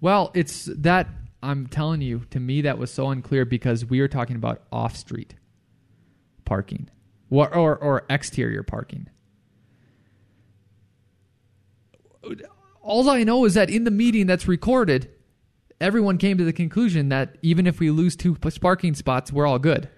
well, 0.00 0.30
it's 0.34 0.66
that 0.76 1.08
I'm 1.42 1.66
telling 1.66 2.00
you. 2.00 2.22
To 2.30 2.38
me, 2.40 2.60
that 2.62 2.78
was 2.78 2.92
so 2.92 3.10
unclear 3.10 3.44
because 3.44 3.84
we 3.84 4.00
were 4.00 4.06
talking 4.08 4.36
about 4.36 4.62
off-street 4.70 5.34
parking, 6.44 6.88
or 7.30 7.52
or, 7.54 7.76
or 7.76 8.04
exterior 8.08 8.62
parking. 8.62 9.08
All 12.82 13.08
I 13.08 13.22
know 13.24 13.44
is 13.44 13.54
that 13.54 13.70
in 13.70 13.84
the 13.84 13.90
meeting 13.90 14.26
that's 14.26 14.48
recorded, 14.48 15.08
everyone 15.80 16.18
came 16.18 16.38
to 16.38 16.44
the 16.44 16.52
conclusion 16.52 17.08
that 17.10 17.36
even 17.42 17.66
if 17.66 17.78
we 17.80 17.90
lose 17.90 18.16
two 18.16 18.34
p- 18.34 18.50
parking 18.60 18.94
spots, 18.94 19.32
we're 19.32 19.46
all 19.46 19.58
good. 19.58 19.88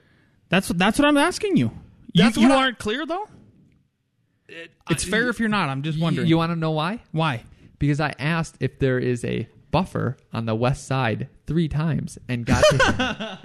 That's 0.50 0.68
what 0.68 0.78
that's 0.78 0.98
what 0.98 1.08
I'm 1.08 1.16
asking 1.16 1.56
you. 1.56 1.70
You, 2.12 2.24
That's 2.24 2.36
you 2.36 2.48
what 2.48 2.52
I- 2.58 2.62
aren't 2.64 2.78
clear 2.78 3.04
though. 3.06 3.26
It's 4.90 5.02
fair 5.04 5.28
if 5.30 5.40
you're 5.40 5.48
not. 5.48 5.68
I'm 5.70 5.82
just 5.82 5.96
You- 5.98 6.04
wondering. 6.04 6.28
You, 6.28 6.36
want 6.36 6.52
to 6.52 6.56
know 6.56 6.70
why? 6.72 7.00
Why? 7.12 7.42
Because 7.78 7.98
I 8.00 8.14
asked 8.18 8.56
if 8.60 8.78
there 8.78 8.98
is 8.98 9.24
a 9.24 9.48
buffer 9.70 10.16
on 10.32 10.44
the 10.46 10.54
west 10.54 10.86
side 10.86 11.28
three 11.46 11.66
times 11.68 12.18
and 12.28 12.44
got 12.46 12.62
to. 12.70 13.38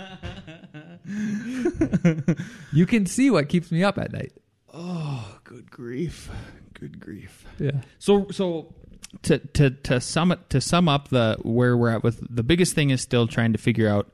you 2.74 2.86
can 2.86 3.06
see 3.06 3.30
what 3.32 3.50
keeps 3.50 3.72
me 3.72 3.84
up 3.84 3.98
at 3.98 4.12
night. 4.12 4.34
Oh, 4.74 5.39
good 5.50 5.72
grief! 5.72 6.30
Good 6.76 7.00
grief! 7.00 7.44
Yeah. 7.58 7.82
So 7.98 8.28
so 8.30 8.76
to 9.24 9.40
to 9.40 9.72
to 9.72 10.00
sum 10.00 10.32
it 10.32 10.50
to 10.52 10.62
sum 10.62 10.88
up 10.88 11.08
the 11.08 11.38
where 11.42 11.76
we're 11.76 11.90
at 11.90 12.04
with 12.04 12.24
the 12.30 12.44
biggest 12.44 12.76
thing 12.76 12.92
is 12.92 13.02
still 13.02 13.26
trying 13.26 13.52
to 13.54 13.58
figure 13.58 13.90
out 13.90 14.12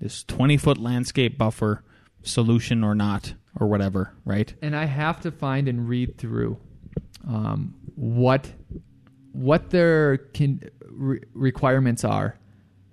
this 0.00 0.24
20 0.24 0.56
foot 0.56 0.78
landscape 0.78 1.38
buffer 1.38 1.84
solution 2.22 2.82
or 2.82 2.96
not 2.96 3.34
or 3.60 3.68
whatever. 3.68 4.12
Right? 4.24 4.52
And 4.60 4.74
I 4.74 4.86
have 4.86 5.20
to 5.20 5.30
find 5.30 5.68
and 5.68 5.88
read 5.88 6.18
through 6.18 6.58
um, 7.28 7.76
what 7.94 8.50
what 9.30 9.70
their 9.70 10.18
can, 10.18 10.68
re- 10.88 11.20
requirements 11.32 12.04
are 12.04 12.36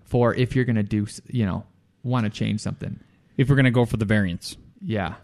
for 0.03 0.35
if 0.35 0.55
you're 0.55 0.65
going 0.65 0.75
to 0.75 0.83
do, 0.83 1.07
you 1.27 1.45
know, 1.45 1.65
want 2.03 2.25
to 2.25 2.29
change 2.29 2.61
something. 2.61 2.99
If 3.35 3.49
we're 3.49 3.55
gonna 3.55 3.71
go 3.71 3.85
for 3.85 3.97
the 3.97 4.05
variance. 4.05 4.57
Yeah. 4.81 5.15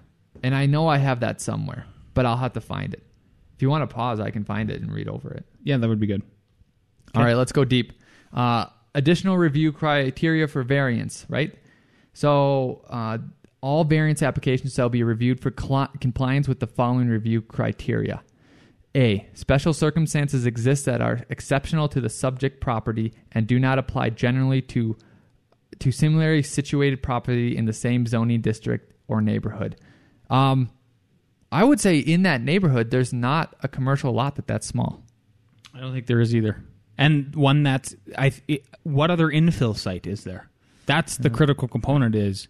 And 0.41 0.55
I 0.55 0.65
know 0.65 0.87
I 0.87 0.97
have 0.97 1.19
that 1.19 1.41
somewhere, 1.41 1.85
but 2.15 2.25
I'll 2.25 2.37
have 2.37 2.53
to 2.53 2.61
find 2.61 2.95
it. 2.95 3.03
If 3.55 3.61
you 3.61 3.69
want 3.69 3.87
to 3.87 3.93
pause, 3.93 4.19
I 4.19 4.31
can 4.31 4.43
find 4.43 4.71
it 4.71 4.81
and 4.81 4.91
read 4.91 5.07
over 5.07 5.31
it. 5.31 5.45
Yeah, 5.63 5.77
that 5.77 5.87
would 5.87 5.99
be 5.99 6.07
good. 6.07 6.23
All 7.13 7.23
right, 7.23 7.35
let's 7.35 7.51
go 7.51 7.63
deep. 7.63 7.93
Uh, 8.33 8.65
additional 8.95 9.37
review 9.37 9.71
criteria 9.71 10.47
for 10.47 10.63
variance, 10.63 11.25
right? 11.29 11.53
So, 12.13 12.83
uh, 12.89 13.19
all 13.61 13.83
variance 13.83 14.21
applications 14.21 14.73
shall 14.73 14.89
be 14.89 15.03
reviewed 15.03 15.39
for 15.39 15.51
cli 15.51 15.87
compliance 15.99 16.47
with 16.47 16.59
the 16.59 16.67
following 16.67 17.07
review 17.07 17.41
criteria. 17.41 18.23
A. 18.95 19.27
Special 19.33 19.73
circumstances 19.73 20.45
exist 20.45 20.85
that 20.85 21.01
are 21.01 21.25
exceptional 21.29 21.89
to 21.89 21.99
the 21.99 22.09
subject 22.09 22.61
property 22.61 23.13
and 23.31 23.45
do 23.45 23.59
not 23.59 23.77
apply 23.77 24.09
generally 24.09 24.61
to 24.61 24.95
to 25.79 25.91
similarly 25.91 26.43
situated 26.43 27.03
property 27.03 27.57
in 27.57 27.65
the 27.65 27.73
same 27.73 28.05
zoning 28.05 28.41
district 28.41 28.93
or 29.07 29.21
neighborhood. 29.21 29.75
Um, 30.29 30.69
I 31.55 31.63
would 31.63 31.79
say 31.79 31.99
in 31.99 32.23
that 32.23 32.41
neighborhood, 32.41 32.91
there's 32.91 33.13
not 33.13 33.55
a 33.63 33.69
commercial 33.69 34.11
lot 34.11 34.35
that 34.35 34.45
that's 34.45 34.67
small. 34.67 35.01
I 35.73 35.79
don't 35.79 35.93
think 35.93 36.05
there 36.05 36.19
is 36.19 36.35
either. 36.35 36.61
And 36.97 37.33
one 37.33 37.63
that's 37.63 37.95
I. 38.17 38.33
It, 38.49 38.65
what 38.83 39.09
other 39.09 39.27
infill 39.27 39.77
site 39.77 40.05
is 40.05 40.25
there? 40.25 40.49
That's 40.85 41.15
the 41.15 41.29
critical 41.29 41.69
component. 41.69 42.13
Is 42.13 42.49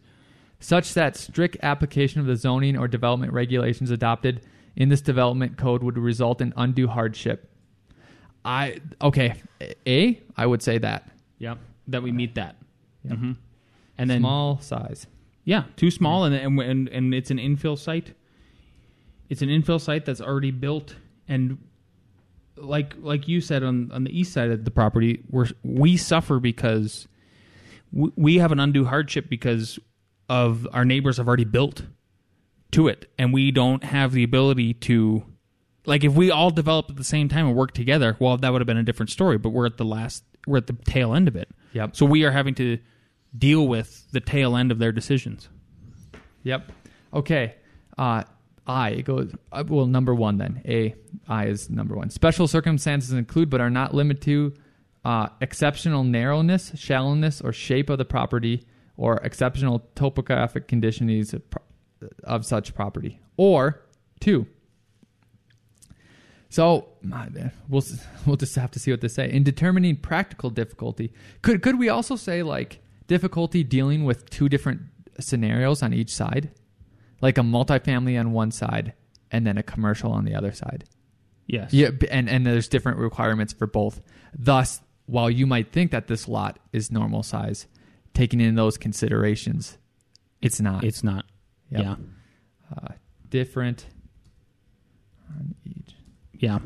such 0.59 0.95
that 0.95 1.15
strict 1.15 1.57
application 1.61 2.19
of 2.19 2.25
the 2.25 2.35
zoning 2.35 2.75
or 2.77 2.87
development 2.87 3.31
regulations 3.31 3.91
adopted 3.91 4.41
in 4.75 4.89
this 4.89 5.01
development 5.01 5.55
code 5.55 5.83
would 5.83 5.99
result 5.99 6.41
in 6.41 6.51
undue 6.57 6.87
hardship. 6.87 7.47
I 8.43 8.79
okay, 9.03 9.41
A, 9.85 10.19
I 10.35 10.47
would 10.47 10.63
say 10.63 10.79
that. 10.79 11.11
Yep. 11.37 11.59
That 11.89 12.01
we 12.01 12.11
meet 12.11 12.35
that. 12.35 12.55
Mm-hmm. 13.07 13.33
And 13.99 14.09
then 14.09 14.21
Small 14.21 14.59
size. 14.61 15.05
Yeah, 15.43 15.65
too 15.75 15.91
small, 15.91 16.23
and, 16.23 16.33
and 16.33 16.59
and 16.59 16.89
and 16.89 17.13
it's 17.13 17.29
an 17.29 17.37
infill 17.37 17.77
site. 17.77 18.15
It's 19.29 19.41
an 19.41 19.49
infill 19.49 19.81
site 19.81 20.05
that's 20.05 20.21
already 20.21 20.51
built, 20.51 20.95
and 21.27 21.57
like 22.57 22.93
like 22.99 23.27
you 23.27 23.41
said 23.41 23.63
on 23.63 23.91
on 23.91 24.03
the 24.03 24.17
east 24.17 24.33
side 24.33 24.51
of 24.51 24.65
the 24.65 24.71
property, 24.71 25.23
we 25.29 25.45
we 25.63 25.97
suffer 25.97 26.39
because 26.39 27.07
we, 27.91 28.11
we 28.15 28.37
have 28.37 28.51
an 28.51 28.59
undue 28.59 28.85
hardship 28.85 29.29
because 29.29 29.79
of 30.29 30.67
our 30.73 30.85
neighbors 30.85 31.17
have 31.17 31.27
already 31.27 31.45
built 31.45 31.83
to 32.71 32.87
it, 32.87 33.09
and 33.17 33.33
we 33.33 33.51
don't 33.51 33.83
have 33.83 34.11
the 34.11 34.23
ability 34.23 34.73
to. 34.73 35.23
Like 35.87 36.03
if 36.03 36.13
we 36.13 36.31
all 36.31 36.49
developed 36.49 36.89
at 36.89 36.95
the 36.95 37.03
same 37.03 37.29
time 37.29 37.45
and 37.45 37.55
worked 37.55 37.75
together, 37.75 38.17
well, 38.19 38.37
that 38.37 38.51
would 38.51 38.59
have 38.59 38.65
been 38.65 38.77
a 38.77 38.83
different 38.83 39.11
story. 39.11 39.37
But 39.37 39.49
we're 39.49 39.67
at 39.67 39.77
the 39.77 39.85
last, 39.85 40.23
we're 40.47 40.57
at 40.57 40.65
the 40.65 40.73
tail 40.73 41.13
end 41.13 41.27
of 41.27 41.35
it. 41.35 41.47
Yep. 41.73 41.95
So 41.95 42.07
we 42.07 42.23
are 42.23 42.31
having 42.31 42.55
to 42.55 42.79
deal 43.37 43.67
with 43.67 44.07
the 44.11 44.19
tail 44.19 44.57
end 44.57 44.71
of 44.71 44.79
their 44.79 44.91
decisions. 44.91 45.47
Yep. 46.41 46.71
Okay. 47.13 47.53
Uh, 47.99 48.23
I 48.67 48.89
it 48.89 49.03
goes 49.03 49.31
uh, 49.51 49.63
well. 49.67 49.85
Number 49.85 50.13
one 50.15 50.37
then. 50.37 50.61
A 50.65 50.95
I 51.27 51.45
is 51.45 51.69
number 51.69 51.95
one. 51.95 52.09
Special 52.09 52.47
circumstances 52.47 53.11
include, 53.11 53.49
but 53.49 53.61
are 53.61 53.69
not 53.69 53.93
limited 53.93 54.21
to, 54.23 54.53
uh, 55.03 55.29
exceptional 55.41 56.03
narrowness, 56.03 56.71
shallowness, 56.75 57.41
or 57.41 57.53
shape 57.53 57.89
of 57.89 57.97
the 57.97 58.05
property, 58.05 58.63
or 58.97 59.17
exceptional 59.17 59.87
topographic 59.95 60.67
conditions 60.67 61.33
of, 61.33 61.43
of 62.23 62.45
such 62.45 62.73
property. 62.73 63.19
Or 63.37 63.81
two. 64.19 64.47
So 66.49 66.87
my 67.01 67.27
man, 67.29 67.51
we'll 67.67 67.83
we'll 68.25 68.37
just 68.37 68.55
have 68.55 68.71
to 68.71 68.79
see 68.79 68.91
what 68.91 69.01
they 69.01 69.09
say 69.09 69.29
in 69.29 69.43
determining 69.43 69.97
practical 69.97 70.49
difficulty. 70.49 71.11
Could 71.41 71.61
could 71.61 71.77
we 71.77 71.89
also 71.89 72.15
say 72.15 72.43
like 72.43 72.79
difficulty 73.07 73.63
dealing 73.63 74.05
with 74.05 74.29
two 74.29 74.49
different 74.49 74.81
scenarios 75.19 75.83
on 75.83 75.93
each 75.93 76.09
side, 76.09 76.51
like 77.25 77.39
a 77.39 77.41
multifamily 77.41 78.19
on 78.19 78.33
one 78.33 78.51
side 78.51 78.93
and 79.31 79.47
then 79.47 79.57
a 79.57 79.63
commercial 79.63 80.11
on 80.11 80.25
the 80.25 80.35
other 80.35 80.51
side? 80.51 80.83
Yes. 81.47 81.73
Yeah, 81.73 81.89
and 82.11 82.29
and 82.29 82.45
there's 82.45 82.67
different 82.67 82.99
requirements 82.99 83.51
for 83.51 83.65
both. 83.65 83.99
Thus, 84.37 84.79
while 85.07 85.29
you 85.31 85.47
might 85.47 85.71
think 85.71 85.89
that 85.89 86.05
this 86.05 86.27
lot 86.27 86.59
is 86.71 86.91
normal 86.91 87.23
size, 87.23 87.65
taking 88.13 88.39
in 88.41 88.53
those 88.53 88.77
considerations, 88.77 89.79
it's 90.39 90.61
not. 90.61 90.83
It's 90.83 91.03
not. 91.03 91.25
Yep. 91.71 91.81
Yeah. 91.81 91.95
uh, 92.77 92.93
different 93.29 93.87
on 95.29 95.55
each. 95.65 95.95
Yeah. 96.33 96.59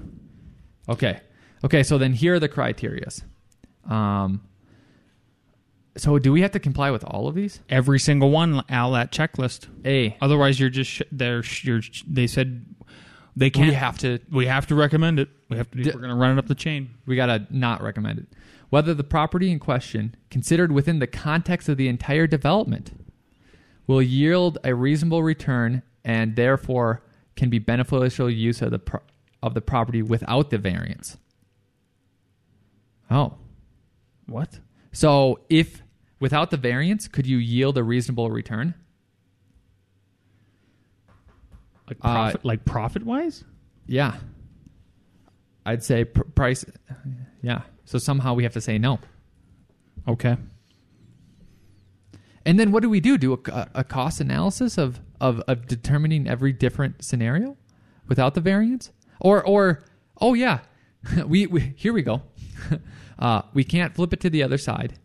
Okay. 0.90 1.22
Okay, 1.64 1.84
so 1.84 1.98
then 1.98 2.12
here 2.12 2.36
are 2.36 2.40
the 2.40 2.50
criterias. 2.50 3.24
Um, 3.90 4.42
so 6.00 6.18
do 6.20 6.32
we 6.32 6.42
have 6.42 6.52
to 6.52 6.60
comply 6.60 6.92
with 6.92 7.04
all 7.04 7.28
of 7.28 7.36
these? 7.36 7.60
Every 7.70 8.00
single 8.00 8.32
one, 8.32 8.64
Al, 8.70 8.92
that 8.94 9.12
checklist. 9.12 9.68
A. 9.86 10.18
Otherwise, 10.22 10.60
you're 10.60 10.70
just 10.70 10.90
sh- 10.92 11.02
they're 11.12 11.44
sh- 11.44 11.66
you're 11.66 11.82
they 12.08 12.28
said 12.28 12.66
they 13.36 13.50
can't. 13.50 13.68
We 13.70 13.74
have 13.76 13.98
to. 14.00 14.20
we 14.32 14.46
have 14.48 14.68
to 14.68 14.76
recommend 14.76 15.20
it. 15.20 15.30
We 15.50 15.58
have 15.58 15.70
to. 15.72 15.78
D- 15.84 15.92
we're 15.94 16.00
going 16.00 16.10
to 16.10 16.16
run 16.16 16.32
it 16.32 16.40
up 16.40 16.48
the 16.48 16.56
chain. 16.56 16.90
We 17.06 17.16
gotta 17.16 17.46
not 17.50 17.82
recommend 17.82 18.20
it. 18.20 18.28
Whether 18.70 18.94
the 18.94 19.04
property 19.04 19.52
in 19.52 19.60
question, 19.60 20.16
considered 20.30 20.72
within 20.72 21.00
the 21.00 21.08
context 21.08 21.70
of 21.70 21.78
the 21.78 21.88
entire 21.88 22.28
development, 22.28 22.92
will 23.88 24.02
yield 24.02 24.58
a 24.64 24.76
reasonable 24.76 25.24
return 25.24 25.82
and 26.06 26.36
therefore 26.36 27.04
can 27.36 27.50
be 27.50 27.58
beneficial 27.60 28.30
use 28.30 28.62
of 28.62 28.72
the 28.72 28.80
pro- 28.80 29.02
of 29.42 29.54
the 29.54 29.62
property 29.62 30.02
without 30.02 30.50
the 30.50 30.58
variance. 30.58 31.18
Oh, 33.10 33.36
What? 34.28 34.60
so 34.92 35.40
if 35.50 35.82
without 36.20 36.52
the 36.52 36.58
variance, 36.58 37.08
could 37.08 37.26
you 37.26 37.38
yield 37.38 37.78
a 37.78 37.84
reasonable 37.84 38.30
return? 38.30 38.74
Like 41.88 41.98
Uh, 42.02 42.14
profit, 42.14 42.46
like 42.46 42.66
profit 42.66 43.04
wise? 43.04 43.44
Yeah. 43.88 44.16
I'd 45.66 45.84
say 45.84 46.06
pr- 46.06 46.24
price. 46.24 46.66
Yeah. 47.42 47.62
So 47.86 47.98
somehow 47.98 48.34
we 48.34 48.44
have 48.44 48.54
to 48.54 48.62
say 48.62 48.78
no. 48.78 49.00
Okay. 50.08 50.38
And 52.46 52.60
then 52.60 52.72
what 52.72 52.84
do 52.84 52.90
we 52.90 53.00
do? 53.00 53.18
Do 53.18 53.34
a, 53.34 53.68
a 53.76 53.84
cost 53.84 54.22
analysis 54.22 54.78
of, 54.78 55.02
of, 55.20 55.42
of 55.48 55.68
determining 55.68 56.28
every 56.28 56.54
different 56.54 57.04
scenario 57.04 57.58
without 58.08 58.34
the 58.34 58.42
variance? 58.42 58.92
Or, 59.20 59.44
or 59.44 59.84
oh, 60.22 60.34
yeah, 60.34 60.60
we, 61.26 61.48
we 61.48 61.74
here 61.76 61.94
we 61.94 62.02
go. 62.02 62.22
uh, 63.20 63.42
we 63.54 63.64
can't 63.64 63.94
flip 63.96 64.14
it 64.14 64.20
to 64.22 64.30
the 64.30 64.44
other 64.44 64.58
side 64.58 65.00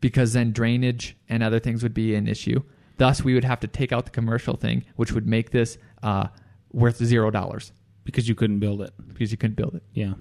because 0.00 0.32
then 0.32 0.52
drainage 0.52 1.16
and 1.28 1.42
other 1.42 1.58
things 1.58 1.82
would 1.82 1.94
be 1.94 2.14
an 2.14 2.28
issue. 2.28 2.62
Thus, 2.98 3.22
we 3.22 3.34
would 3.34 3.44
have 3.44 3.60
to 3.60 3.66
take 3.66 3.92
out 3.92 4.04
the 4.04 4.10
commercial 4.10 4.56
thing, 4.56 4.84
which 4.96 5.12
would 5.12 5.26
make 5.26 5.50
this 5.50 5.76
uh, 6.02 6.28
worth 6.72 6.96
zero 6.96 7.30
dollars 7.30 7.72
Because 8.04 8.28
you 8.28 8.34
couldn't 8.34 8.58
build 8.60 8.80
it. 8.82 8.92
because 9.08 9.30
you 9.30 9.36
couldn't 9.36 9.56
build 9.56 9.74
it. 9.74 9.82
Yeah. 9.92 10.14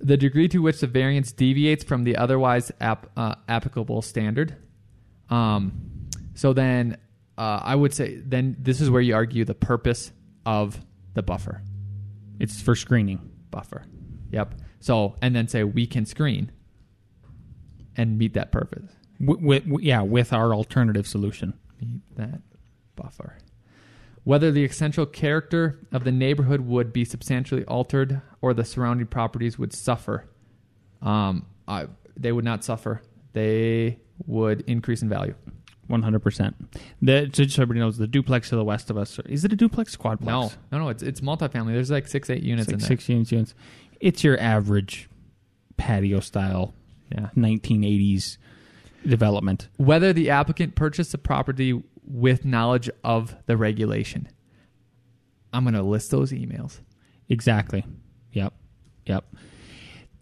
the 0.00 0.16
degree 0.16 0.48
to 0.48 0.58
which 0.62 0.80
the 0.80 0.86
variance 0.86 1.32
deviates 1.32 1.82
from 1.82 2.04
the 2.04 2.16
otherwise 2.16 2.70
ap- 2.80 3.10
uh, 3.16 3.34
applicable 3.48 4.02
standard. 4.02 4.56
Um, 5.30 6.08
so 6.34 6.52
then 6.52 6.96
uh, 7.36 7.60
I 7.62 7.74
would 7.74 7.92
say 7.92 8.16
then 8.24 8.56
this 8.60 8.80
is 8.80 8.90
where 8.90 9.02
you 9.02 9.14
argue 9.14 9.44
the 9.44 9.54
purpose 9.54 10.12
of 10.46 10.78
the 11.14 11.22
buffer. 11.22 11.62
It's 12.38 12.60
for 12.62 12.76
screening. 12.76 13.28
Buffer. 13.50 13.84
Yep. 14.30 14.54
So 14.80 15.16
and 15.20 15.34
then 15.34 15.48
say 15.48 15.64
we 15.64 15.86
can 15.86 16.06
screen 16.06 16.52
and 17.98 18.16
meet 18.16 18.32
that 18.32 18.50
purpose. 18.52 18.90
W- 19.20 19.60
w- 19.60 19.78
yeah, 19.82 20.00
with 20.00 20.32
our 20.32 20.54
alternative 20.54 21.06
solution. 21.06 21.52
Meet 21.80 22.00
that 22.16 22.40
buffer. 22.96 23.36
Whether 24.24 24.50
the 24.50 24.64
essential 24.64 25.04
character 25.06 25.78
of 25.92 26.04
the 26.04 26.12
neighborhood 26.12 26.60
would 26.60 26.92
be 26.92 27.04
substantially 27.04 27.64
altered 27.64 28.20
or 28.40 28.54
the 28.54 28.64
surrounding 28.64 29.06
properties 29.06 29.58
would 29.58 29.72
suffer. 29.72 30.28
Um, 31.02 31.46
I, 31.66 31.88
they 32.16 32.32
would 32.32 32.44
not 32.44 32.64
suffer. 32.64 33.02
They 33.32 33.98
would 34.26 34.62
increase 34.66 35.02
in 35.02 35.08
value. 35.08 35.34
One 35.86 36.02
hundred 36.02 36.20
percent. 36.20 36.54
The 37.00 37.30
so 37.32 37.44
just 37.44 37.56
so 37.56 37.62
everybody 37.62 37.80
knows, 37.80 37.96
the 37.96 38.06
duplex 38.06 38.50
to 38.50 38.56
the 38.56 38.64
west 38.64 38.90
of 38.90 38.98
us. 38.98 39.18
Is 39.24 39.46
it 39.46 39.54
a 39.54 39.56
duplex 39.56 39.96
quadplex? 39.96 40.20
No, 40.26 40.50
no, 40.70 40.78
no. 40.80 40.88
It's 40.90 41.02
it's 41.02 41.22
multifamily. 41.22 41.72
There's 41.72 41.90
like 41.90 42.06
six, 42.06 42.28
eight 42.28 42.42
units 42.42 42.64
it's 42.64 42.72
like 42.72 42.74
in 42.74 42.78
there. 42.80 42.88
six 42.88 43.08
units. 43.08 43.32
units. 43.32 43.54
It's 43.98 44.22
your 44.22 44.38
average 44.38 45.08
patio 45.78 46.20
style 46.20 46.74
Yeah. 47.10 47.30
1980s 47.36 48.36
development. 49.06 49.68
Whether 49.76 50.12
the 50.12 50.30
applicant 50.30 50.74
purchased 50.74 51.12
the 51.12 51.18
property 51.18 51.82
with 52.04 52.44
knowledge 52.44 52.90
of 53.04 53.36
the 53.46 53.56
regulation. 53.56 54.28
I'm 55.52 55.64
going 55.64 55.74
to 55.74 55.82
list 55.82 56.10
those 56.10 56.32
emails. 56.32 56.80
Exactly. 57.28 57.84
Yep. 58.32 58.54
Yep. 59.06 59.24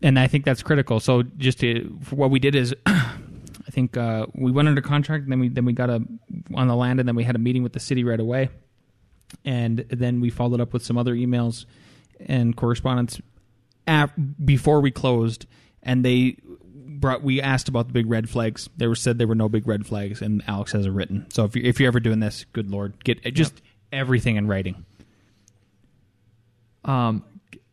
And 0.03 0.19
I 0.19 0.27
think 0.27 0.45
that's 0.45 0.63
critical. 0.63 1.01
So 1.01 1.23
just 1.23 1.61
to, 1.61 1.99
what 2.11 2.31
we 2.31 2.39
did 2.39 2.55
is, 2.55 2.75
I 2.87 3.71
think 3.71 3.97
uh, 3.97 4.27
we 4.35 4.53
went 4.53 4.69
under 4.69 4.81
contract, 4.81 5.25
and 5.25 5.33
then 5.33 5.41
we 5.41 5.49
then 5.49 5.65
we 5.65 5.73
got 5.73 5.91
a 5.91 6.01
on 6.55 6.69
the 6.69 6.77
land, 6.77 7.01
and 7.01 7.09
then 7.09 7.17
we 7.17 7.25
had 7.25 7.35
a 7.35 7.39
meeting 7.39 7.63
with 7.63 7.73
the 7.73 7.81
city 7.81 8.05
right 8.05 8.21
away, 8.21 8.49
and 9.45 9.85
then 9.91 10.21
we 10.21 10.31
followed 10.31 10.61
up 10.61 10.73
with 10.73 10.85
some 10.85 10.97
other 10.97 11.15
emails 11.15 11.67
and 12.21 12.57
correspondence 12.57 13.21
af 13.89 14.13
before 14.45 14.81
we 14.81 14.91
closed, 14.91 15.47
and 15.83 16.05
they 16.05 16.37
brought. 16.87 17.23
We 17.23 17.41
asked 17.41 17.69
about 17.69 17.89
the 17.89 17.93
big 17.93 18.09
red 18.09 18.29
flags. 18.29 18.69
They 18.77 18.87
were 18.87 18.95
said 18.95 19.19
there 19.19 19.27
were 19.27 19.35
no 19.35 19.49
big 19.49 19.67
red 19.67 19.87
flags, 19.87 20.23
and 20.23 20.43
Alex 20.47 20.73
has 20.73 20.87
it 20.87 20.91
written. 20.91 21.27
So 21.31 21.45
if 21.45 21.57
you 21.57 21.63
if 21.65 21.81
you're 21.81 21.89
ever 21.89 22.01
doing 22.01 22.21
this, 22.21 22.45
good 22.53 22.71
lord, 22.71 23.03
get 23.05 23.23
just 23.35 23.61
everything 23.93 24.37
in 24.37 24.47
writing. 24.47 24.85
Um, 26.85 27.25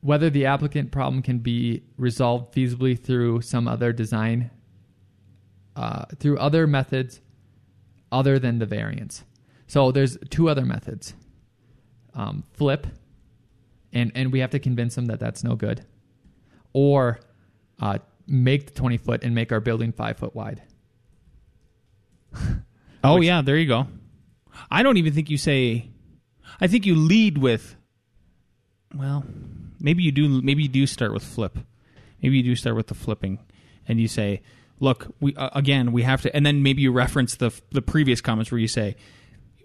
whether 0.01 0.29
the 0.29 0.47
applicant 0.47 0.91
problem 0.91 1.21
can 1.21 1.39
be 1.39 1.83
resolved 1.97 2.53
feasibly 2.53 2.99
through 2.99 3.41
some 3.41 3.67
other 3.67 3.93
design, 3.93 4.51
uh, 5.75 6.05
through 6.19 6.37
other 6.39 6.67
methods 6.67 7.21
other 8.11 8.37
than 8.39 8.59
the 8.59 8.65
variance. 8.65 9.23
So 9.67 9.91
there's 9.91 10.17
two 10.29 10.49
other 10.49 10.65
methods: 10.65 11.13
um, 12.13 12.43
flip, 12.53 12.87
and 13.91 14.11
and 14.15 14.31
we 14.31 14.39
have 14.39 14.51
to 14.51 14.59
convince 14.59 14.95
them 14.95 15.05
that 15.05 15.19
that's 15.19 15.43
no 15.43 15.55
good, 15.55 15.85
or 16.73 17.19
uh, 17.79 17.99
make 18.27 18.67
the 18.67 18.71
20 18.73 18.97
foot 18.97 19.23
and 19.23 19.33
make 19.35 19.51
our 19.51 19.59
building 19.59 19.91
five 19.91 20.17
foot 20.17 20.35
wide. 20.35 20.61
Oh 23.05 23.15
Which- 23.19 23.27
yeah, 23.27 23.41
there 23.41 23.57
you 23.57 23.67
go. 23.67 23.87
I 24.71 24.81
don't 24.81 24.95
even 24.97 25.11
think 25.13 25.29
you 25.29 25.37
say. 25.37 25.89
I 26.61 26.67
think 26.67 26.85
you 26.85 26.95
lead 26.95 27.37
with. 27.37 27.75
Well, 28.95 29.25
maybe 29.79 30.03
you 30.03 30.11
do. 30.13 30.41
Maybe 30.41 30.63
you 30.63 30.69
do 30.69 30.87
start 30.87 31.11
with 31.13 31.23
flip. 31.23 31.57
Maybe 32.21 32.37
you 32.37 32.43
do 32.43 32.55
start 32.55 32.77
with 32.77 32.87
the 32.87 32.93
flipping, 32.95 33.39
and 33.89 33.99
you 33.99 34.07
say, 34.07 34.41
"Look, 34.79 35.13
we 35.19 35.35
uh, 35.35 35.49
again 35.53 35.91
we 35.91 36.03
have 36.03 36.21
to." 36.21 36.33
And 36.33 36.45
then 36.45 36.63
maybe 36.63 36.81
you 36.81 36.93
reference 36.93 37.35
the 37.35 37.51
the 37.71 37.81
previous 37.81 38.21
comments 38.21 38.51
where 38.51 38.59
you 38.59 38.69
say, 38.69 38.95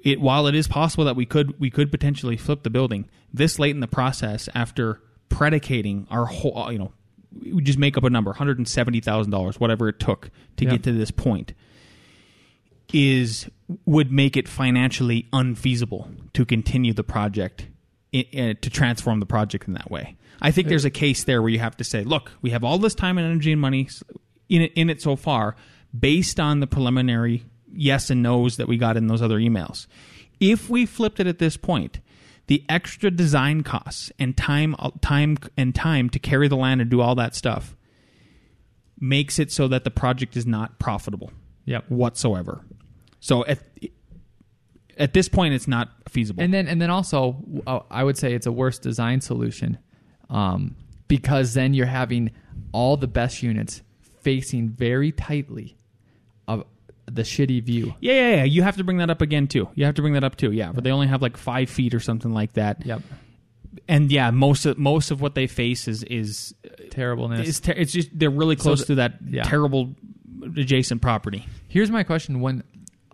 "It 0.03 0.21
while 0.21 0.49
it 0.49 0.57
is 0.57 0.67
possible 0.67 1.05
that 1.05 1.15
we 1.15 1.25
could 1.25 1.61
we 1.61 1.71
could 1.71 1.93
potentially 1.93 2.37
flip 2.37 2.65
the 2.65 2.71
building 2.71 3.09
this 3.33 3.61
late 3.61 3.71
in 3.77 3.81
the 3.81 3.87
process 3.87 4.49
after 4.53 5.01
predicating 5.29 6.09
our 6.11 6.25
whole 6.27 6.73
you 6.73 6.79
know 6.81 6.93
we 7.33 7.63
just 7.63 7.79
make 7.79 7.97
up 7.97 8.05
a 8.05 8.11
number 8.11 8.33
hundred 8.33 8.59
and 8.59 8.69
seventy 8.69 9.01
thousand 9.01 9.31
dollars 9.31 9.59
whatever 9.61 9.89
it 9.89 9.99
took 10.01 10.31
to 10.57 10.65
Yep. 10.65 10.73
get 10.73 10.83
to 10.85 10.93
this 10.93 11.11
point." 11.11 11.55
is 12.93 13.49
would 13.85 14.11
make 14.11 14.37
it 14.37 14.49
financially 14.49 15.29
unfeasible 15.33 16.11
to 16.33 16.45
continue 16.47 16.93
the 16.95 17.05
project 17.05 17.67
i 18.15 18.27
uh, 18.35 18.55
to 18.63 18.71
transform 18.71 19.21
the 19.21 19.27
project 19.27 19.69
in 19.69 19.75
that 19.75 19.91
way. 19.91 20.17
I 20.41 20.53
think 20.53 20.69
there's 20.69 20.87
a 20.87 20.91
case 20.91 21.25
there 21.25 21.43
where 21.43 21.51
you 21.51 21.59
have 21.59 21.77
to 21.79 21.85
say, 21.85 22.05
look, 22.05 22.33
we 22.41 22.51
have 22.51 22.65
all 22.65 22.79
this 22.79 22.95
time 22.95 23.19
and 23.19 23.27
energy 23.27 23.53
and 23.53 23.61
money 23.61 23.89
in 24.49 24.63
it, 24.63 24.73
in 24.75 24.89
it 24.89 25.03
so 25.03 25.17
far, 25.17 25.57
based 25.99 26.41
on 26.41 26.61
the 26.61 26.67
preliminary 26.67 27.45
yes 27.71 28.09
and 28.09 28.23
no's 28.23 28.57
that 28.57 28.69
we 28.69 28.79
got 28.79 28.97
in 28.97 29.09
those 29.09 29.21
other 29.21 29.39
emails. 29.39 29.87
If 30.41 30.71
we 30.71 30.87
flipped 30.87 31.21
it 31.21 31.27
at 31.27 31.39
this 31.39 31.57
point, 31.59 32.01
the 32.49 32.65
extra 32.69 33.11
design 33.11 33.63
costs 33.63 34.11
and 34.19 34.37
time, 34.37 34.75
time 35.01 35.39
and 35.57 35.75
time 35.75 36.11
to 36.11 36.19
carry 36.19 36.49
the 36.49 36.57
land 36.57 36.81
and 36.81 36.91
do 36.91 37.01
all 37.01 37.15
that 37.15 37.35
stuff 37.35 37.77
makes 38.99 39.39
it 39.39 39.53
so 39.53 39.69
that 39.69 39.85
the 39.85 39.91
project 39.91 40.37
is 40.37 40.45
not 40.47 40.79
profitable 40.79 41.31
Yep. 41.67 41.91
whatsoever. 41.91 42.65
So 43.21 43.45
at 43.47 43.61
at 44.97 45.13
this 45.13 45.29
point, 45.29 45.55
it's 45.55 45.69
not 45.69 45.91
feasible. 46.09 46.43
And 46.43 46.53
then 46.53 46.67
and 46.67 46.83
then 46.83 46.91
also, 46.91 47.37
uh, 47.67 47.81
I 47.91 48.03
would 48.03 48.19
say 48.19 48.35
it's 48.35 48.47
a 48.47 48.53
worse 48.53 48.79
design 48.79 49.21
solution 49.21 49.79
um, 50.29 50.75
because 51.07 51.55
then 51.55 51.75
you're 51.75 51.87
having 51.87 52.33
all 52.73 52.97
the 52.97 53.07
best 53.07 53.43
units 53.43 53.83
facing 54.23 54.71
very 54.71 55.13
tightly 55.13 55.78
the 57.11 57.23
shitty 57.23 57.63
view. 57.63 57.95
yeah, 58.01 58.13
yeah, 58.13 58.37
yeah. 58.37 58.45
You 58.45 58.63
have 58.63 58.77
to 58.77 58.85
bring 58.85 58.99
that 58.99 59.11
up 59.11 59.21
again 59.23 59.47
too. 59.49 59.69
You 59.75 59.85
have 59.87 59.95
to 59.95 60.03
bring 60.03 60.15
that 60.15 60.25
up 60.25 60.37
too. 60.37 60.53
Yeah, 60.53 60.73
but 60.73 60.85
they 60.85 60.91
only 60.91 61.07
have 61.07 61.23
like 61.23 61.37
five 61.37 61.71
feet 61.71 61.95
or 61.95 62.01
something 62.01 62.33
like 62.33 62.55
that. 62.55 62.85
Yep. 62.85 63.03
And 63.89 64.11
yeah, 64.11 64.31
most 64.31 64.67
of 64.67 64.79
most 64.79 65.11
of 65.11 65.21
what 65.21 65.35
they 65.35 65.47
face 65.47 65.89
is 65.89 66.03
is 66.05 66.55
uh, 66.65 66.69
Terribleness. 66.91 67.49
is 67.49 67.61
ter- 67.61 67.73
it's 67.73 67.93
just 67.93 68.17
they're 68.17 68.31
really 68.31 68.57
close 68.57 68.81
the- 68.81 68.87
to 68.87 68.95
that 68.97 69.15
yeah. 69.27 69.43
terrible 69.45 69.95
adjacent 70.57 71.01
property. 71.03 71.47
Here's 71.69 71.91
my 71.91 72.03
question: 72.03 72.41
When 72.41 72.65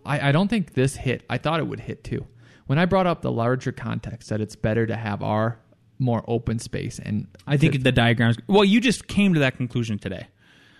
I, 0.05 0.29
I 0.29 0.31
don't 0.31 0.47
think 0.47 0.73
this 0.73 0.95
hit, 0.95 1.23
I 1.29 1.37
thought 1.37 1.59
it 1.59 1.67
would 1.67 1.79
hit 1.79 2.03
too. 2.03 2.25
When 2.67 2.79
I 2.79 2.85
brought 2.85 3.05
up 3.07 3.21
the 3.21 3.31
larger 3.31 3.71
context 3.71 4.29
that 4.29 4.41
it's 4.41 4.55
better 4.55 4.85
to 4.87 4.95
have 4.95 5.21
our 5.21 5.59
more 5.99 6.23
open 6.27 6.59
space, 6.59 6.99
and 6.99 7.27
I 7.45 7.57
think 7.57 7.83
the 7.83 7.91
diagrams. 7.91 8.37
Well, 8.47 8.65
you 8.65 8.81
just 8.81 9.07
came 9.07 9.33
to 9.35 9.41
that 9.41 9.57
conclusion 9.57 9.99
today. 9.99 10.27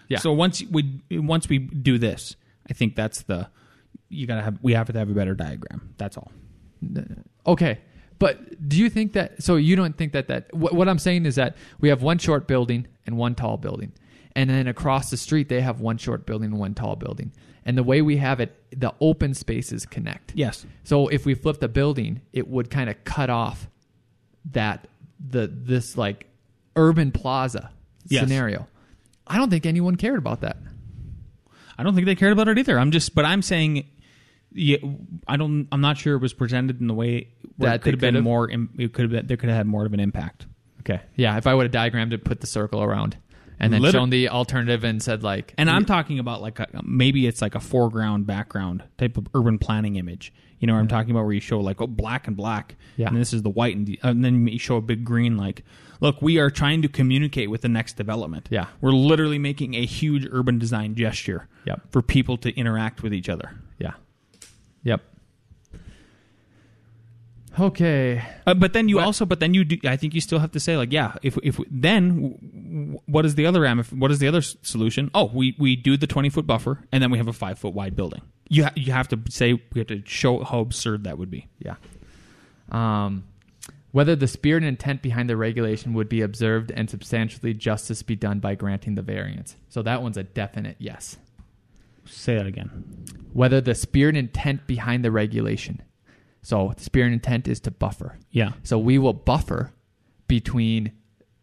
Yeah. 0.08 0.18
So 0.20 0.32
once 0.34 0.64
we 0.64 1.00
once 1.12 1.48
we 1.48 1.60
do 1.60 1.98
this, 1.98 2.36
I 2.70 2.74
think 2.74 2.96
that's 2.96 3.24
the 3.24 3.50
you 4.10 4.28
gotta 4.28 4.42
have 4.42 4.60
we 4.62 4.74
have 4.74 4.92
to 4.92 4.98
have 4.98 5.10
a 5.10 5.14
better 5.14 5.34
diagram. 5.36 5.94
That's 5.98 6.18
all. 6.18 6.32
Okay. 7.46 7.80
But 8.18 8.68
do 8.68 8.78
you 8.78 8.90
think 8.90 9.14
that? 9.14 9.44
So 9.44 9.56
you 9.58 9.76
don't 9.76 9.98
think 9.98 10.14
that 10.14 10.28
that 10.30 10.54
what, 10.54 10.74
what 10.74 10.88
I'm 10.88 11.00
saying 11.00 11.26
is 11.26 11.36
that 11.36 11.58
we 11.80 11.90
have 11.90 12.02
one 12.02 12.18
short 12.18 12.48
building 12.48 12.88
and 13.06 13.18
one 13.18 13.36
tall 13.36 13.58
building, 13.58 13.92
and 14.36 14.50
then 14.50 14.68
across 14.68 15.10
the 15.10 15.18
street 15.18 15.50
they 15.50 15.62
have 15.62 15.82
one 15.82 15.98
short 15.98 16.26
building 16.26 16.52
and 16.52 16.60
one 16.60 16.74
tall 16.74 16.96
building. 16.96 17.32
And 17.68 17.78
the 17.78 17.84
way 17.84 18.02
we 18.02 18.18
have 18.18 18.40
it, 18.40 18.56
the 18.80 18.94
open 19.02 19.34
spaces 19.34 19.86
connect. 19.86 20.34
Yes. 20.36 20.66
So 20.84 21.08
if 21.08 21.26
we 21.26 21.34
flip 21.34 21.60
the 21.60 21.68
building, 21.68 22.22
it 22.32 22.48
would 22.48 22.70
kind 22.70 22.90
of 22.90 23.04
cut 23.04 23.30
off 23.32 23.68
that 24.52 24.88
the 25.20 25.48
this 25.48 25.98
like 25.98 26.28
urban 26.76 27.12
plaza 27.12 27.72
Yes. 28.08 28.22
scenario. 28.24 28.68
I 29.26 29.38
don't 29.38 29.50
think 29.50 29.66
anyone 29.66 29.96
cared 29.96 30.20
about 30.20 30.42
that. 30.42 30.58
I 31.78 31.84
don't 31.84 31.94
think 31.96 32.06
they 32.06 32.16
cared 32.16 32.32
about 32.34 32.48
it 32.48 32.58
either. 32.58 32.80
I'm 32.80 32.92
just, 32.92 33.14
but 33.16 33.26
I'm 33.26 33.42
saying, 33.42 33.86
yeah, 34.52 34.78
I 35.28 35.36
don't. 35.38 35.68
I'm 35.72 35.82
not 35.82 35.98
sure 35.98 36.16
it 36.16 36.22
was 36.22 36.34
presented 36.34 36.80
in 36.80 36.88
the 36.88 36.94
way 36.94 37.30
That 37.58 37.76
it 37.76 37.82
could 37.82 37.94
have 37.96 38.00
been 38.02 38.14
could've? 38.14 38.24
more. 38.24 38.50
It 38.50 38.94
could 38.94 39.04
have 39.04 39.12
been. 39.12 39.28
There 39.28 39.38
could 39.38 39.50
have 39.50 39.58
had 39.58 39.68
more 39.68 39.86
of 39.86 39.94
an 39.94 40.00
impact. 40.00 40.46
Okay. 40.82 41.02
Yeah, 41.16 41.36
if 41.38 41.48
I 41.48 41.54
would 41.54 41.64
have 41.64 41.72
diagrammed 41.72 42.14
it, 42.14 42.24
put 42.24 42.42
the 42.42 42.48
circle 42.48 42.82
around, 42.84 43.18
and 43.60 43.74
then 43.74 43.82
Liter- 43.82 43.98
shown 43.98 44.12
the 44.12 44.30
alternative 44.30 44.84
and 44.84 45.02
said 45.02 45.24
like, 45.24 45.54
And 45.58 45.70
I'm 45.70 45.84
talking 45.86 46.20
about 46.20 46.42
like 46.42 46.60
a, 46.60 46.68
maybe 46.84 47.26
it's 47.28 47.42
like 47.42 47.56
a 47.56 47.60
foreground 47.60 48.28
background 48.28 48.84
type 48.98 49.18
of 49.18 49.28
urban 49.34 49.58
planning 49.58 49.96
image. 49.96 50.32
You 50.60 50.68
know 50.68 50.74
what 50.74 50.80
I'm 50.80 50.88
talking 50.88 51.12
about, 51.12 51.24
where 51.26 51.34
you 51.34 51.40
show 51.42 51.60
like 51.60 51.82
oh 51.82 51.88
black 51.88 52.28
and 52.28 52.36
black, 52.38 52.76
Yeah. 52.98 53.08
and 53.10 53.18
this 53.18 53.34
is 53.34 53.42
the 53.44 53.50
white, 53.50 53.76
and, 53.76 53.86
the, 53.86 54.00
uh, 54.04 54.10
and 54.10 54.24
then 54.24 54.48
you 54.48 54.58
show 54.60 54.78
a 54.78 54.82
big 54.82 55.04
green. 55.04 55.36
Like, 55.38 55.64
look, 56.00 56.22
we 56.22 56.38
are 56.40 56.50
trying 56.50 56.82
to 56.82 56.88
communicate 56.88 57.50
with 57.50 57.62
the 57.62 57.70
next 57.70 57.98
development. 57.98 58.48
Yeah. 58.52 58.68
we're 58.82 58.92
literally 58.92 59.38
making 59.40 59.76
a 59.76 59.86
huge 59.86 60.28
urban 60.32 60.58
design 60.60 60.96
gesture. 60.96 61.48
Yep. 61.66 61.82
for 61.92 62.02
people 62.02 62.38
to 62.38 62.56
interact 62.56 63.02
with 63.04 63.14
each 63.14 63.28
other. 63.30 63.52
yeah, 63.80 63.94
yep. 64.84 65.02
Okay. 67.60 68.22
Uh, 68.46 68.54
but 68.54 68.74
then 68.74 68.90
you 68.90 68.98
What- 68.98 69.06
also, 69.06 69.26
but 69.26 69.40
then 69.40 69.54
you, 69.54 69.64
do, 69.64 69.78
I 69.88 69.96
think 69.96 70.14
you 70.14 70.22
still 70.22 70.40
have 70.40 70.52
to 70.52 70.60
say 70.60 70.76
like, 70.78 70.92
yeah, 70.92 71.16
if 71.24 71.38
if 71.44 71.60
then 71.72 72.10
w- 72.10 72.38
w- 72.42 73.00
what 73.06 73.26
is 73.26 73.36
the 73.36 73.46
other 73.46 73.62
ramif- 73.62 73.94
What 73.94 74.12
is 74.12 74.20
the 74.20 74.28
other 74.28 74.42
solution? 74.42 75.10
Oh, 75.14 75.32
we 75.34 75.56
we 75.58 75.76
do 75.76 75.96
the 75.96 76.08
twenty 76.08 76.30
foot 76.30 76.46
buffer, 76.46 76.80
and 76.92 77.02
then 77.02 77.12
we 77.12 77.18
have 77.18 77.28
a 77.30 77.34
five 77.34 77.58
foot 77.58 77.74
wide 77.74 77.96
building. 77.96 78.22
You 78.50 78.66
ha- 78.66 78.74
you 78.76 78.92
have 78.92 79.08
to 79.10 79.20
say 79.30 79.54
we 79.54 79.80
have 79.80 79.88
to 79.88 80.02
show 80.06 80.44
how 80.44 80.60
absurd 80.60 81.06
that 81.06 81.18
would 81.18 81.32
be. 81.32 81.48
Yeah. 81.60 81.76
Um, 82.72 83.24
whether 83.92 84.16
the 84.18 84.28
spirit 84.28 84.58
and 84.64 84.68
intent 84.68 85.02
behind 85.02 85.30
the 85.30 85.38
regulation 85.38 85.94
would 85.94 86.10
be 86.10 86.22
observed 86.22 86.72
and 86.72 86.90
substantially 86.90 87.54
justice 87.54 88.04
be 88.04 88.16
done 88.18 88.40
by 88.40 88.56
granting 88.56 88.96
the 88.96 89.02
variance. 89.02 89.56
So 89.70 89.82
that 89.84 90.02
one's 90.02 90.18
a 90.18 90.24
definite 90.24 90.76
yes. 90.80 91.18
Say 92.06 92.36
that 92.36 92.46
again. 92.46 92.70
Whether 93.32 93.62
the 93.62 93.74
spirit 93.74 94.16
and 94.16 94.28
intent 94.28 94.68
behind 94.68 95.06
the 95.06 95.12
regulation. 95.12 95.82
So 96.46 96.74
the 96.78 96.84
spirit 96.84 97.12
intent 97.12 97.48
is 97.48 97.60
to 97.62 97.72
buffer. 97.72 98.20
Yeah. 98.30 98.52
So 98.62 98.78
we 98.78 99.00
will 99.00 99.14
buffer 99.14 99.74
between 100.28 100.92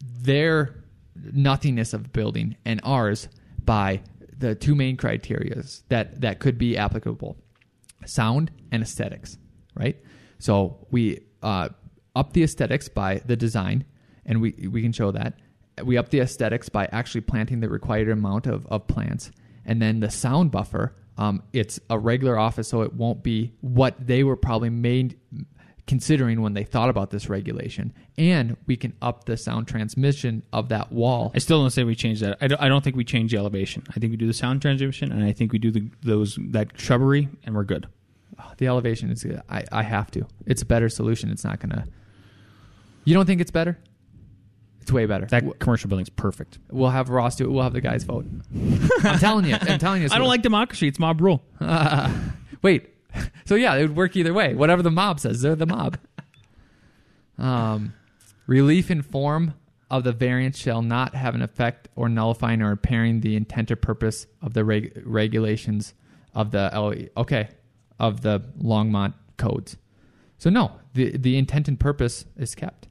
their 0.00 0.84
nothingness 1.16 1.92
of 1.92 2.12
building 2.12 2.56
and 2.64 2.80
ours 2.84 3.28
by 3.64 4.02
the 4.38 4.54
two 4.54 4.76
main 4.76 4.96
criterias 4.96 5.82
that 5.88 6.20
that 6.20 6.38
could 6.38 6.56
be 6.56 6.76
applicable: 6.76 7.36
sound 8.06 8.52
and 8.70 8.80
aesthetics. 8.80 9.38
Right. 9.74 10.00
So 10.38 10.86
we 10.92 11.24
uh, 11.42 11.70
up 12.14 12.32
the 12.32 12.44
aesthetics 12.44 12.88
by 12.88 13.22
the 13.26 13.34
design, 13.34 13.84
and 14.24 14.40
we 14.40 14.68
we 14.70 14.82
can 14.82 14.92
show 14.92 15.10
that 15.10 15.34
we 15.84 15.98
up 15.98 16.10
the 16.10 16.20
aesthetics 16.20 16.68
by 16.68 16.86
actually 16.92 17.22
planting 17.22 17.58
the 17.58 17.68
required 17.68 18.08
amount 18.08 18.46
of, 18.46 18.66
of 18.66 18.86
plants, 18.86 19.32
and 19.64 19.82
then 19.82 19.98
the 19.98 20.10
sound 20.10 20.52
buffer. 20.52 20.94
Um, 21.18 21.42
it's 21.52 21.78
a 21.90 21.98
regular 21.98 22.38
office, 22.38 22.68
so 22.68 22.82
it 22.82 22.94
won't 22.94 23.22
be 23.22 23.52
what 23.60 23.94
they 24.04 24.24
were 24.24 24.36
probably 24.36 24.70
made 24.70 25.18
considering 25.86 26.40
when 26.40 26.54
they 26.54 26.64
thought 26.64 26.88
about 26.88 27.10
this 27.10 27.28
regulation. 27.28 27.92
And 28.16 28.56
we 28.66 28.76
can 28.76 28.94
up 29.02 29.24
the 29.24 29.36
sound 29.36 29.68
transmission 29.68 30.42
of 30.52 30.68
that 30.68 30.92
wall. 30.92 31.32
I 31.34 31.38
still 31.38 31.60
don't 31.60 31.70
say 31.70 31.84
we 31.84 31.94
change 31.94 32.20
that. 32.20 32.38
I 32.40 32.46
don't, 32.46 32.60
I 32.60 32.68
don't 32.68 32.82
think 32.82 32.96
we 32.96 33.04
change 33.04 33.32
the 33.32 33.38
elevation. 33.38 33.82
I 33.90 33.94
think 33.98 34.10
we 34.10 34.16
do 34.16 34.26
the 34.26 34.32
sound 34.32 34.62
transmission, 34.62 35.12
and 35.12 35.24
I 35.24 35.32
think 35.32 35.52
we 35.52 35.58
do 35.58 35.70
the 35.70 35.90
those 36.02 36.38
that 36.50 36.78
shrubbery, 36.78 37.28
and 37.44 37.54
we're 37.54 37.64
good. 37.64 37.86
The 38.58 38.66
elevation 38.66 39.10
is. 39.10 39.26
I, 39.48 39.64
I 39.70 39.82
have 39.82 40.10
to. 40.12 40.26
It's 40.46 40.62
a 40.62 40.66
better 40.66 40.88
solution. 40.88 41.30
It's 41.30 41.44
not 41.44 41.60
gonna. 41.60 41.86
You 43.04 43.14
don't 43.14 43.26
think 43.26 43.40
it's 43.40 43.50
better? 43.50 43.78
It's 44.92 44.94
way 44.94 45.06
better. 45.06 45.24
That 45.24 45.58
commercial 45.58 45.88
building's 45.88 46.10
perfect. 46.10 46.58
we'll 46.70 46.90
have 46.90 47.08
Ross 47.08 47.36
do 47.36 47.44
it. 47.44 47.50
We'll 47.50 47.62
have 47.62 47.72
the 47.72 47.80
guys 47.80 48.04
vote. 48.04 48.26
I'm 49.02 49.18
telling 49.18 49.46
you. 49.46 49.56
I'm 49.58 49.78
telling 49.78 50.02
you. 50.02 50.08
I 50.12 50.18
don't 50.18 50.28
like 50.28 50.42
democracy. 50.42 50.86
It's 50.86 50.98
mob 50.98 51.20
rule. 51.22 51.42
Wait. 52.62 52.88
So 53.44 53.56
yeah, 53.56 53.74
it 53.74 53.82
would 53.82 53.96
work 53.96 54.16
either 54.16 54.32
way. 54.32 54.54
Whatever 54.54 54.82
the 54.82 54.90
mob 54.90 55.20
says, 55.20 55.42
they're 55.42 55.54
the 55.54 55.66
mob. 55.66 55.98
Um, 57.36 57.92
relief 58.46 58.90
in 58.90 59.02
form 59.02 59.52
of 59.90 60.04
the 60.04 60.12
variance 60.12 60.56
shall 60.56 60.80
not 60.80 61.14
have 61.14 61.34
an 61.34 61.42
effect 61.42 61.88
or 61.94 62.08
nullifying 62.08 62.62
or 62.62 62.70
impairing 62.70 63.20
the 63.20 63.36
intent 63.36 63.70
or 63.70 63.76
purpose 63.76 64.26
of 64.40 64.54
the 64.54 64.64
reg- 64.64 65.02
regulations 65.04 65.92
of 66.34 66.52
the 66.52 66.70
LE. 66.72 67.08
Okay, 67.20 67.48
of 67.98 68.22
the 68.22 68.40
Longmont 68.58 69.12
codes. 69.36 69.76
So 70.38 70.48
no, 70.48 70.72
the 70.94 71.16
the 71.18 71.36
intent 71.36 71.68
and 71.68 71.78
purpose 71.78 72.24
is 72.36 72.54
kept. 72.54 72.88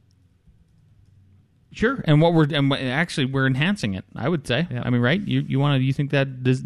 Sure, 1.73 2.03
and 2.05 2.21
what 2.21 2.33
we're 2.33 2.47
and 2.53 2.71
actually 2.73 3.25
we're 3.25 3.47
enhancing 3.47 3.93
it. 3.93 4.03
I 4.15 4.27
would 4.27 4.45
say. 4.45 4.67
Yeah. 4.69 4.83
I 4.85 4.89
mean, 4.89 5.01
right? 5.01 5.21
You 5.25 5.41
you 5.41 5.59
want 5.59 5.79
to? 5.79 5.83
You 5.83 5.93
think 5.93 6.11
that 6.11 6.43
does? 6.43 6.63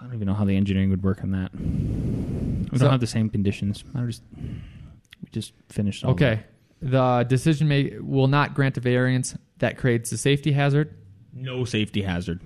I 0.00 0.04
don't 0.04 0.14
even 0.14 0.26
know 0.26 0.34
how 0.34 0.44
the 0.44 0.56
engineering 0.56 0.90
would 0.90 1.02
work 1.02 1.22
on 1.22 1.30
that. 1.32 1.52
We 1.54 2.78
So- 2.78 2.84
don't 2.84 2.90
have 2.92 3.00
the 3.00 3.06
same 3.06 3.28
conditions. 3.30 3.84
I 3.94 4.04
just 4.06 4.22
we 4.36 5.28
just 5.32 5.52
finished. 5.68 6.04
Okay, 6.04 6.40
the 6.82 7.24
decision 7.28 7.68
may 7.68 7.96
will 8.00 8.28
not 8.28 8.54
grant 8.54 8.76
a 8.76 8.80
variance 8.80 9.36
that 9.58 9.76
creates 9.78 10.10
a 10.12 10.16
safety 10.18 10.52
hazard. 10.52 10.94
No 11.32 11.64
safety 11.64 12.02
hazard. 12.02 12.40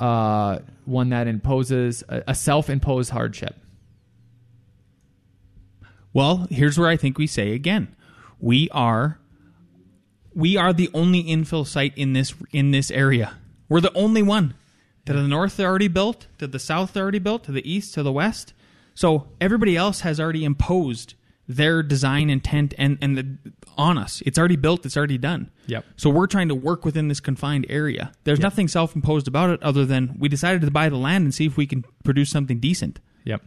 uh, 0.00 0.58
one 0.86 1.10
that 1.10 1.26
imposes 1.28 2.02
a, 2.08 2.22
a 2.28 2.34
self-imposed 2.34 3.10
hardship. 3.10 3.56
Well, 6.12 6.46
here's 6.50 6.78
where 6.78 6.88
I 6.88 6.96
think 6.96 7.18
we 7.18 7.26
say 7.26 7.52
again, 7.52 7.94
we 8.40 8.68
are 8.70 9.18
we 10.34 10.56
are 10.56 10.72
the 10.72 10.90
only 10.94 11.24
infill 11.24 11.66
site 11.66 11.96
in 11.96 12.12
this 12.12 12.34
in 12.52 12.70
this 12.70 12.90
area. 12.90 13.36
We're 13.68 13.80
the 13.80 13.94
only 13.94 14.22
one. 14.22 14.54
To 15.06 15.12
the 15.12 15.28
north 15.28 15.56
they're 15.56 15.68
already 15.68 15.88
built, 15.88 16.26
to 16.38 16.46
the 16.46 16.58
south 16.58 16.94
they're 16.94 17.02
already 17.02 17.18
built, 17.18 17.44
to 17.44 17.52
the 17.52 17.70
east, 17.70 17.94
to 17.94 18.02
the 18.02 18.12
west. 18.12 18.54
So 18.94 19.28
everybody 19.40 19.76
else 19.76 20.00
has 20.00 20.18
already 20.18 20.44
imposed 20.44 21.14
their 21.46 21.82
design 21.82 22.30
intent 22.30 22.72
and 22.78 22.96
and 23.02 23.18
the, 23.18 23.52
on 23.76 23.98
us. 23.98 24.22
It's 24.24 24.38
already 24.38 24.56
built. 24.56 24.86
It's 24.86 24.96
already 24.96 25.18
done. 25.18 25.50
Yep. 25.66 25.84
So 25.96 26.08
we're 26.08 26.26
trying 26.26 26.48
to 26.48 26.54
work 26.54 26.84
within 26.84 27.08
this 27.08 27.20
confined 27.20 27.66
area. 27.68 28.12
There's 28.24 28.40
nothing 28.40 28.68
self-imposed 28.68 29.28
about 29.28 29.50
it 29.50 29.62
other 29.62 29.84
than 29.84 30.16
we 30.18 30.28
decided 30.28 30.62
to 30.62 30.70
buy 30.70 30.88
the 30.88 30.96
land 30.96 31.24
and 31.24 31.34
see 31.34 31.46
if 31.46 31.56
we 31.56 31.66
can 31.66 31.84
produce 32.02 32.30
something 32.30 32.60
decent. 32.60 33.00
Yep. 33.24 33.42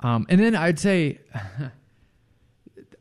Um, 0.00 0.26
and 0.28 0.40
then 0.40 0.56
I'd 0.56 0.78
say, 0.78 1.20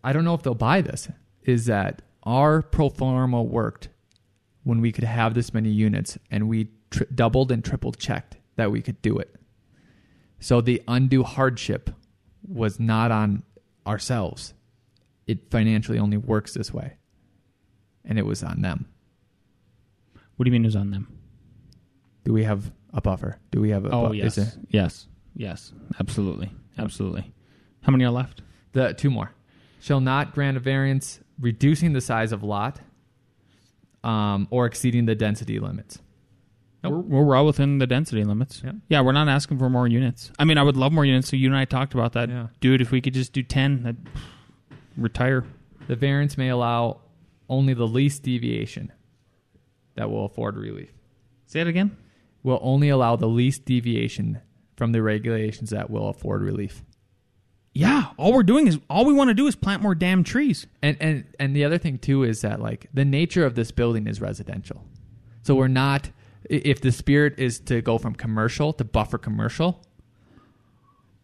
I 0.03 0.13
don't 0.13 0.23
know 0.25 0.33
if 0.33 0.43
they'll 0.43 0.55
buy 0.55 0.81
this. 0.81 1.09
Is 1.43 1.65
that 1.65 2.01
our 2.23 2.61
pro 2.61 2.89
forma 2.89 3.41
worked 3.41 3.89
when 4.63 4.81
we 4.81 4.91
could 4.91 5.03
have 5.03 5.33
this 5.33 5.53
many 5.53 5.69
units, 5.69 6.17
and 6.29 6.47
we 6.47 6.69
tri- 6.91 7.07
doubled 7.13 7.51
and 7.51 7.63
triple 7.63 7.91
checked 7.91 8.37
that 8.55 8.71
we 8.71 8.81
could 8.81 9.01
do 9.01 9.17
it. 9.17 9.35
So 10.39 10.61
the 10.61 10.81
undue 10.87 11.23
hardship 11.23 11.89
was 12.47 12.79
not 12.79 13.11
on 13.11 13.43
ourselves. 13.87 14.53
It 15.27 15.49
financially 15.51 15.97
only 15.99 16.17
works 16.17 16.53
this 16.53 16.73
way, 16.73 16.97
and 18.05 18.17
it 18.19 18.25
was 18.25 18.43
on 18.43 18.61
them. 18.61 18.87
What 20.35 20.45
do 20.45 20.49
you 20.49 20.53
mean 20.53 20.65
is 20.65 20.75
on 20.75 20.91
them? 20.91 21.07
Do 22.23 22.33
we 22.33 22.43
have 22.43 22.71
a 22.93 23.01
buffer? 23.01 23.39
Do 23.51 23.59
we 23.61 23.69
have 23.71 23.85
a? 23.85 23.89
Oh 23.91 24.09
bu- 24.09 24.15
yes, 24.15 24.37
is 24.37 24.47
it- 24.53 24.59
yes, 24.69 25.07
yes, 25.35 25.73
absolutely, 25.99 26.51
absolutely. 26.77 27.33
How 27.81 27.91
many 27.91 28.03
are 28.05 28.11
left? 28.11 28.41
The 28.73 28.93
two 28.93 29.09
more 29.09 29.31
shall 29.79 29.99
not 30.01 30.33
grant 30.33 30.57
a 30.57 30.59
variance 30.59 31.19
reducing 31.39 31.93
the 31.93 32.01
size 32.01 32.31
of 32.31 32.43
lot 32.43 32.79
um, 34.03 34.47
or 34.51 34.65
exceeding 34.65 35.05
the 35.05 35.15
density 35.15 35.59
limits. 35.59 35.99
Nope. 36.83 36.93
We're, 36.93 36.99
we're 37.19 37.25
well 37.25 37.45
within 37.45 37.77
the 37.77 37.87
density 37.87 38.23
limits. 38.23 38.61
Yeah. 38.63 38.71
yeah, 38.87 39.01
we're 39.01 39.11
not 39.11 39.27
asking 39.27 39.59
for 39.59 39.69
more 39.69 39.87
units. 39.87 40.31
I 40.39 40.45
mean, 40.45 40.57
I 40.57 40.63
would 40.63 40.77
love 40.77 40.91
more 40.93 41.05
units. 41.05 41.29
So 41.29 41.35
you 41.35 41.47
and 41.47 41.57
I 41.57 41.65
talked 41.65 41.93
about 41.93 42.13
that, 42.13 42.29
Yeah. 42.29 42.47
dude. 42.61 42.81
If 42.81 42.91
we 42.91 43.01
could 43.01 43.13
just 43.13 43.33
do 43.33 43.43
ten, 43.43 43.83
I'd 43.85 43.97
retire. 44.95 45.45
The 45.87 45.95
variance 45.95 46.37
may 46.37 46.49
allow 46.49 47.01
only 47.49 47.73
the 47.73 47.87
least 47.87 48.23
deviation 48.23 48.91
that 49.95 50.09
will 50.09 50.25
afford 50.25 50.55
relief. 50.55 50.93
Say 51.47 51.59
it 51.61 51.67
again. 51.67 51.97
Will 52.43 52.59
only 52.61 52.87
allow 52.89 53.15
the 53.17 53.27
least 53.27 53.65
deviation 53.65 54.39
from 54.77 54.93
the 54.93 55.01
regulations 55.01 55.71
that 55.71 55.89
will 55.89 56.07
afford 56.07 56.41
relief. 56.41 56.83
Yeah, 57.79 58.07
all 58.17 58.33
we're 58.33 58.43
doing 58.43 58.67
is 58.67 58.77
all 58.89 59.05
we 59.05 59.13
want 59.13 59.29
to 59.29 59.33
do 59.33 59.47
is 59.47 59.55
plant 59.55 59.81
more 59.81 59.95
damn 59.95 60.23
trees. 60.23 60.67
And 60.81 60.97
and 60.99 61.25
and 61.39 61.55
the 61.55 61.63
other 61.63 61.77
thing 61.77 61.97
too 61.97 62.23
is 62.23 62.41
that 62.41 62.59
like 62.59 62.87
the 62.93 63.05
nature 63.05 63.45
of 63.45 63.55
this 63.55 63.71
building 63.71 64.07
is 64.07 64.19
residential. 64.19 64.83
So 65.43 65.55
we're 65.55 65.67
not 65.67 66.09
if 66.49 66.81
the 66.81 66.91
spirit 66.91 67.35
is 67.37 67.59
to 67.61 67.81
go 67.81 67.97
from 67.97 68.15
commercial 68.15 68.73
to 68.73 68.83
buffer 68.83 69.17
commercial, 69.17 69.81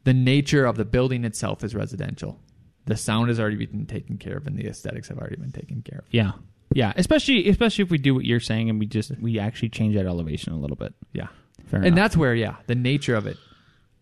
the 0.06 0.13
nature 0.13 0.65
of 0.65 0.78
the 0.78 0.86
building 0.86 1.26
itself 1.26 1.63
is 1.63 1.76
residential. 1.76 2.39
The 2.86 2.96
sound 2.96 3.30
has 3.30 3.39
already 3.39 3.65
been 3.65 3.86
taken 3.86 4.18
care 4.18 4.38
of 4.38 4.48
and 4.48 4.58
the 4.58 4.68
aesthetics 4.68 5.10
have 5.10 5.18
already 5.18 5.38
been 5.38 5.52
taken 5.52 5.82
care 5.82 6.00
of. 6.00 6.06
Yeah, 6.12 6.34
yeah. 6.74 6.94
Especially 6.96 7.50
especially 7.50 7.84
if 7.84 7.89
we 7.89 7.98
do 7.98 8.15
what 8.15 8.24
you're 8.24 8.39
saying 8.39 8.70
and 8.70 8.80
we 8.80 8.86
just 8.86 9.12
we 9.20 9.39
actually 9.39 9.70
change 9.70 9.96
that 9.96 10.06
elevation 10.06 10.54
a 10.54 10.58
little 10.58 10.78
bit. 10.78 10.94
Yeah. 11.12 11.28
Fair 11.65 11.80
and 11.80 11.88
enough. 11.88 11.98
that's 11.98 12.18
where 12.18 12.34
yeah, 12.34 12.56
the 12.68 12.76
nature 12.76 13.15
of 13.15 13.28
it. 13.28 13.38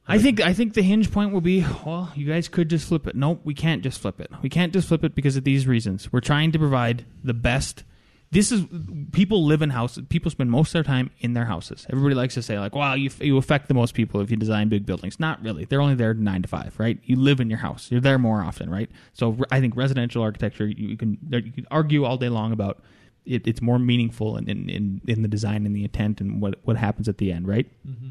I 0.07 0.17
think 0.19 0.41
I 0.41 0.53
think 0.53 0.73
the 0.73 0.81
hinge 0.81 1.11
point 1.11 1.31
will 1.31 1.41
be 1.41 1.65
well, 1.85 2.11
you 2.15 2.27
guys 2.27 2.47
could 2.49 2.69
just 2.69 2.87
flip 2.87 3.07
it. 3.07 3.15
Nope, 3.15 3.41
we 3.43 3.53
can't 3.53 3.81
just 3.81 3.99
flip 3.99 4.19
it. 4.19 4.29
We 4.41 4.49
can't 4.49 4.73
just 4.73 4.87
flip 4.87 5.03
it 5.03 5.15
because 5.15 5.37
of 5.37 5.43
these 5.43 5.65
reasons. 5.65 6.11
We're 6.11 6.19
trying 6.19 6.51
to 6.51 6.59
provide 6.59 7.05
the 7.23 7.33
best. 7.33 7.83
This 8.29 8.51
is 8.51 8.65
people 9.11 9.45
live 9.45 9.61
in 9.61 9.69
houses. 9.69 10.05
People 10.09 10.31
spend 10.31 10.49
most 10.49 10.69
of 10.69 10.73
their 10.73 10.83
time 10.83 11.11
in 11.19 11.33
their 11.33 11.45
houses. 11.45 11.85
Everybody 11.89 12.15
likes 12.15 12.33
to 12.33 12.41
say 12.41 12.59
like, 12.59 12.75
"Wow, 12.75 12.95
you 12.95 13.11
you 13.21 13.37
affect 13.37 13.67
the 13.67 13.75
most 13.75 13.93
people 13.93 14.19
if 14.21 14.29
you 14.29 14.35
design 14.35 14.69
big 14.69 14.85
buildings." 14.85 15.19
Not 15.19 15.41
really. 15.41 15.65
They're 15.65 15.81
only 15.81 15.95
there 15.95 16.13
nine 16.13 16.41
to 16.41 16.47
five, 16.47 16.73
right? 16.79 16.99
You 17.05 17.15
live 17.15 17.39
in 17.39 17.49
your 17.49 17.59
house. 17.59 17.89
You're 17.89 18.01
there 18.01 18.17
more 18.17 18.41
often, 18.41 18.69
right? 18.69 18.89
So 19.13 19.37
I 19.51 19.61
think 19.61 19.75
residential 19.75 20.21
architecture 20.23 20.67
you, 20.67 20.97
can 20.97 21.17
you 21.29 21.51
can 21.51 21.67
argue 21.71 22.03
all 22.03 22.17
day 22.17 22.29
long 22.29 22.51
about 22.51 22.81
it, 23.25 23.47
it's 23.47 23.61
more 23.61 23.79
meaningful 23.79 24.37
in, 24.37 24.49
in, 24.49 24.69
in, 24.69 25.01
in 25.07 25.21
the 25.21 25.27
design 25.27 25.65
and 25.65 25.75
the 25.75 25.83
intent 25.83 26.19
and 26.19 26.41
what 26.41 26.59
what 26.63 26.75
happens 26.75 27.07
at 27.07 27.19
the 27.19 27.31
end, 27.31 27.47
right? 27.47 27.67
Mm-hmm. 27.87 28.02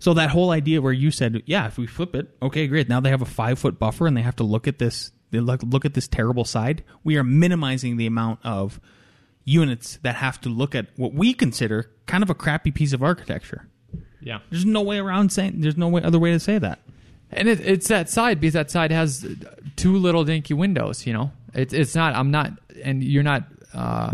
So 0.00 0.14
that 0.14 0.30
whole 0.30 0.50
idea 0.50 0.80
where 0.80 0.94
you 0.94 1.10
said, 1.10 1.42
yeah, 1.44 1.66
if 1.66 1.76
we 1.76 1.86
flip 1.86 2.14
it, 2.14 2.34
okay, 2.42 2.66
great. 2.66 2.88
Now 2.88 3.00
they 3.00 3.10
have 3.10 3.22
a 3.22 3.26
five 3.26 3.58
foot 3.58 3.78
buffer 3.78 4.06
and 4.06 4.16
they 4.16 4.22
have 4.22 4.36
to 4.36 4.44
look 4.44 4.66
at 4.66 4.78
this. 4.78 5.12
They 5.30 5.40
look 5.40 5.62
look 5.62 5.84
at 5.84 5.94
this 5.94 6.08
terrible 6.08 6.44
side. 6.44 6.82
We 7.04 7.16
are 7.18 7.22
minimizing 7.22 7.98
the 7.98 8.06
amount 8.06 8.40
of 8.42 8.80
units 9.44 9.98
that 10.02 10.16
have 10.16 10.40
to 10.40 10.48
look 10.48 10.74
at 10.74 10.86
what 10.96 11.12
we 11.12 11.34
consider 11.34 11.90
kind 12.06 12.22
of 12.22 12.30
a 12.30 12.34
crappy 12.34 12.70
piece 12.70 12.94
of 12.94 13.02
architecture. 13.02 13.68
Yeah. 14.20 14.40
There's 14.50 14.64
no 14.64 14.80
way 14.80 14.98
around 14.98 15.32
saying. 15.32 15.60
There's 15.60 15.76
no 15.76 15.88
way 15.88 16.02
other 16.02 16.18
way 16.18 16.32
to 16.32 16.40
say 16.40 16.58
that. 16.58 16.80
And 17.30 17.46
it, 17.46 17.60
it's 17.60 17.88
that 17.88 18.08
side 18.08 18.40
because 18.40 18.54
that 18.54 18.70
side 18.70 18.90
has 18.90 19.26
two 19.76 19.96
little 19.98 20.24
dinky 20.24 20.54
windows. 20.54 21.06
You 21.06 21.12
know, 21.12 21.32
it's 21.52 21.74
it's 21.74 21.94
not. 21.94 22.14
I'm 22.14 22.30
not, 22.30 22.52
and 22.82 23.04
you're 23.04 23.22
not 23.22 23.44
uh, 23.74 24.12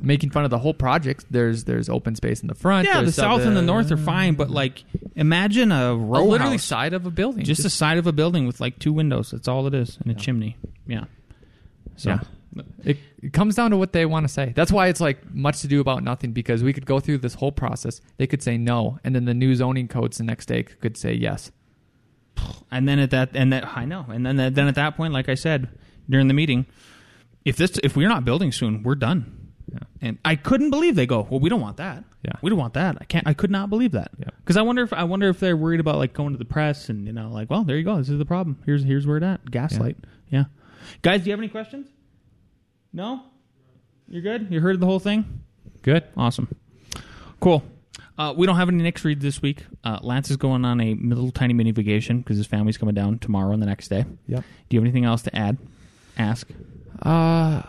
making 0.00 0.30
fun 0.30 0.44
of 0.44 0.50
the 0.50 0.58
whole 0.58 0.74
project. 0.74 1.26
There's 1.30 1.64
there's 1.64 1.88
open 1.88 2.14
space 2.14 2.40
in 2.40 2.48
the 2.48 2.54
front. 2.54 2.86
Yeah, 2.86 2.98
the 2.98 3.02
there's 3.02 3.14
south 3.16 3.42
and 3.42 3.56
the 3.56 3.62
north 3.62 3.90
are 3.90 3.96
fine, 3.96 4.34
but 4.34 4.50
like 4.50 4.84
imagine 5.14 5.72
a 5.72 5.92
a 5.92 5.96
row 5.96 6.24
literally 6.24 6.52
house, 6.52 6.64
side 6.64 6.92
of 6.92 7.06
a 7.06 7.10
building. 7.10 7.44
just 7.44 7.64
a 7.64 7.70
side 7.70 7.98
of 7.98 8.06
a 8.06 8.12
building 8.12 8.46
with 8.46 8.60
like 8.60 8.78
two 8.78 8.92
windows. 8.92 9.30
That's 9.30 9.48
all 9.48 9.66
it 9.66 9.74
is, 9.74 9.98
and 10.02 10.10
a 10.10 10.14
chimney. 10.14 10.56
Yeah. 10.86 11.04
So 11.96 12.10
Yeah. 12.10 12.20
It, 12.84 12.98
it 13.20 13.32
comes 13.32 13.56
down 13.56 13.72
to 13.72 13.76
what 13.76 13.92
they 13.92 14.06
want 14.06 14.28
to 14.28 14.32
say. 14.32 14.52
That's 14.54 14.70
why 14.70 14.86
it's 14.86 15.00
like 15.00 15.34
much 15.34 15.60
to 15.62 15.66
do 15.66 15.80
about 15.80 16.04
nothing 16.04 16.32
because 16.32 16.62
we 16.62 16.72
could 16.72 16.86
go 16.86 17.00
through 17.00 17.18
this 17.18 17.34
whole 17.34 17.50
process. 17.50 18.00
They 18.16 18.28
could 18.28 18.44
say 18.44 18.56
no, 18.56 19.00
and 19.02 19.14
then 19.14 19.24
the 19.24 19.34
new 19.34 19.56
zoning 19.56 19.88
codes 19.88 20.18
the 20.18 20.24
next 20.24 20.46
day 20.46 20.62
could 20.62 20.96
say 20.96 21.14
yes. 21.14 21.50
And 22.70 22.88
then 22.88 22.98
at 23.00 23.10
that, 23.10 23.30
and 23.34 23.52
that 23.52 23.76
I 23.76 23.84
know, 23.84 24.06
and 24.08 24.24
then 24.24 24.36
then 24.36 24.68
at 24.68 24.74
that 24.76 24.96
point, 24.96 25.12
like 25.12 25.28
I 25.28 25.34
said 25.34 25.68
during 26.08 26.28
the 26.28 26.34
meeting, 26.34 26.66
if 27.44 27.56
this 27.56 27.78
if 27.82 27.96
we're 27.96 28.08
not 28.08 28.24
building 28.24 28.52
soon, 28.52 28.82
we're 28.82 28.94
done. 28.94 29.52
Yeah. 29.72 29.78
And 30.00 30.18
I 30.24 30.36
couldn't 30.36 30.70
believe 30.70 30.94
they 30.94 31.06
go. 31.06 31.26
Well, 31.28 31.40
we 31.40 31.48
don't 31.48 31.60
want 31.60 31.78
that. 31.78 32.04
Yeah. 32.22 32.32
we 32.42 32.50
don't 32.50 32.58
want 32.58 32.74
that. 32.74 32.96
I 33.00 33.04
can't. 33.04 33.26
I 33.26 33.34
could 33.34 33.50
not 33.50 33.70
believe 33.70 33.92
that. 33.92 34.10
Yeah. 34.18 34.28
Because 34.38 34.56
I 34.56 34.62
wonder 34.62 34.82
if 34.82 34.92
I 34.92 35.04
wonder 35.04 35.28
if 35.28 35.40
they're 35.40 35.56
worried 35.56 35.80
about 35.80 35.96
like 35.96 36.12
going 36.12 36.32
to 36.32 36.38
the 36.38 36.44
press 36.44 36.88
and 36.88 37.06
you 37.06 37.12
know 37.12 37.30
like, 37.30 37.50
well, 37.50 37.64
there 37.64 37.76
you 37.76 37.84
go. 37.84 37.96
This 37.96 38.08
is 38.08 38.18
the 38.18 38.24
problem. 38.24 38.58
Here's 38.64 38.84
here's 38.84 39.06
where 39.06 39.16
it 39.16 39.22
at. 39.22 39.50
Gaslight. 39.50 39.96
Yeah. 40.30 40.44
Guys, 41.02 41.20
do 41.20 41.26
you 41.26 41.32
have 41.32 41.40
any 41.40 41.48
questions? 41.48 41.88
No. 42.92 43.22
You're 44.08 44.22
good. 44.22 44.48
You 44.50 44.60
heard 44.60 44.80
the 44.80 44.86
whole 44.86 45.00
thing. 45.00 45.40
Good. 45.82 46.04
Awesome. 46.16 46.54
Cool. 47.40 47.62
Uh, 48.16 48.32
we 48.36 48.46
don't 48.46 48.56
have 48.56 48.68
any 48.68 48.82
Nick's 48.82 49.04
read 49.04 49.20
this 49.20 49.42
week. 49.42 49.64
Uh, 49.82 49.98
Lance 50.02 50.30
is 50.30 50.36
going 50.36 50.64
on 50.64 50.80
a 50.80 50.94
little 50.94 51.30
tiny 51.32 51.52
mini 51.52 51.72
vacation 51.72 52.18
because 52.18 52.36
his 52.36 52.46
family's 52.46 52.78
coming 52.78 52.94
down 52.94 53.18
tomorrow 53.18 53.52
and 53.52 53.60
the 53.60 53.66
next 53.66 53.88
day. 53.88 54.04
Yep. 54.28 54.44
Do 54.68 54.74
you 54.76 54.80
have 54.80 54.84
anything 54.84 55.04
else 55.04 55.22
to 55.22 55.34
add? 55.36 55.58
Ask. 56.16 56.48
Uh 57.02 57.62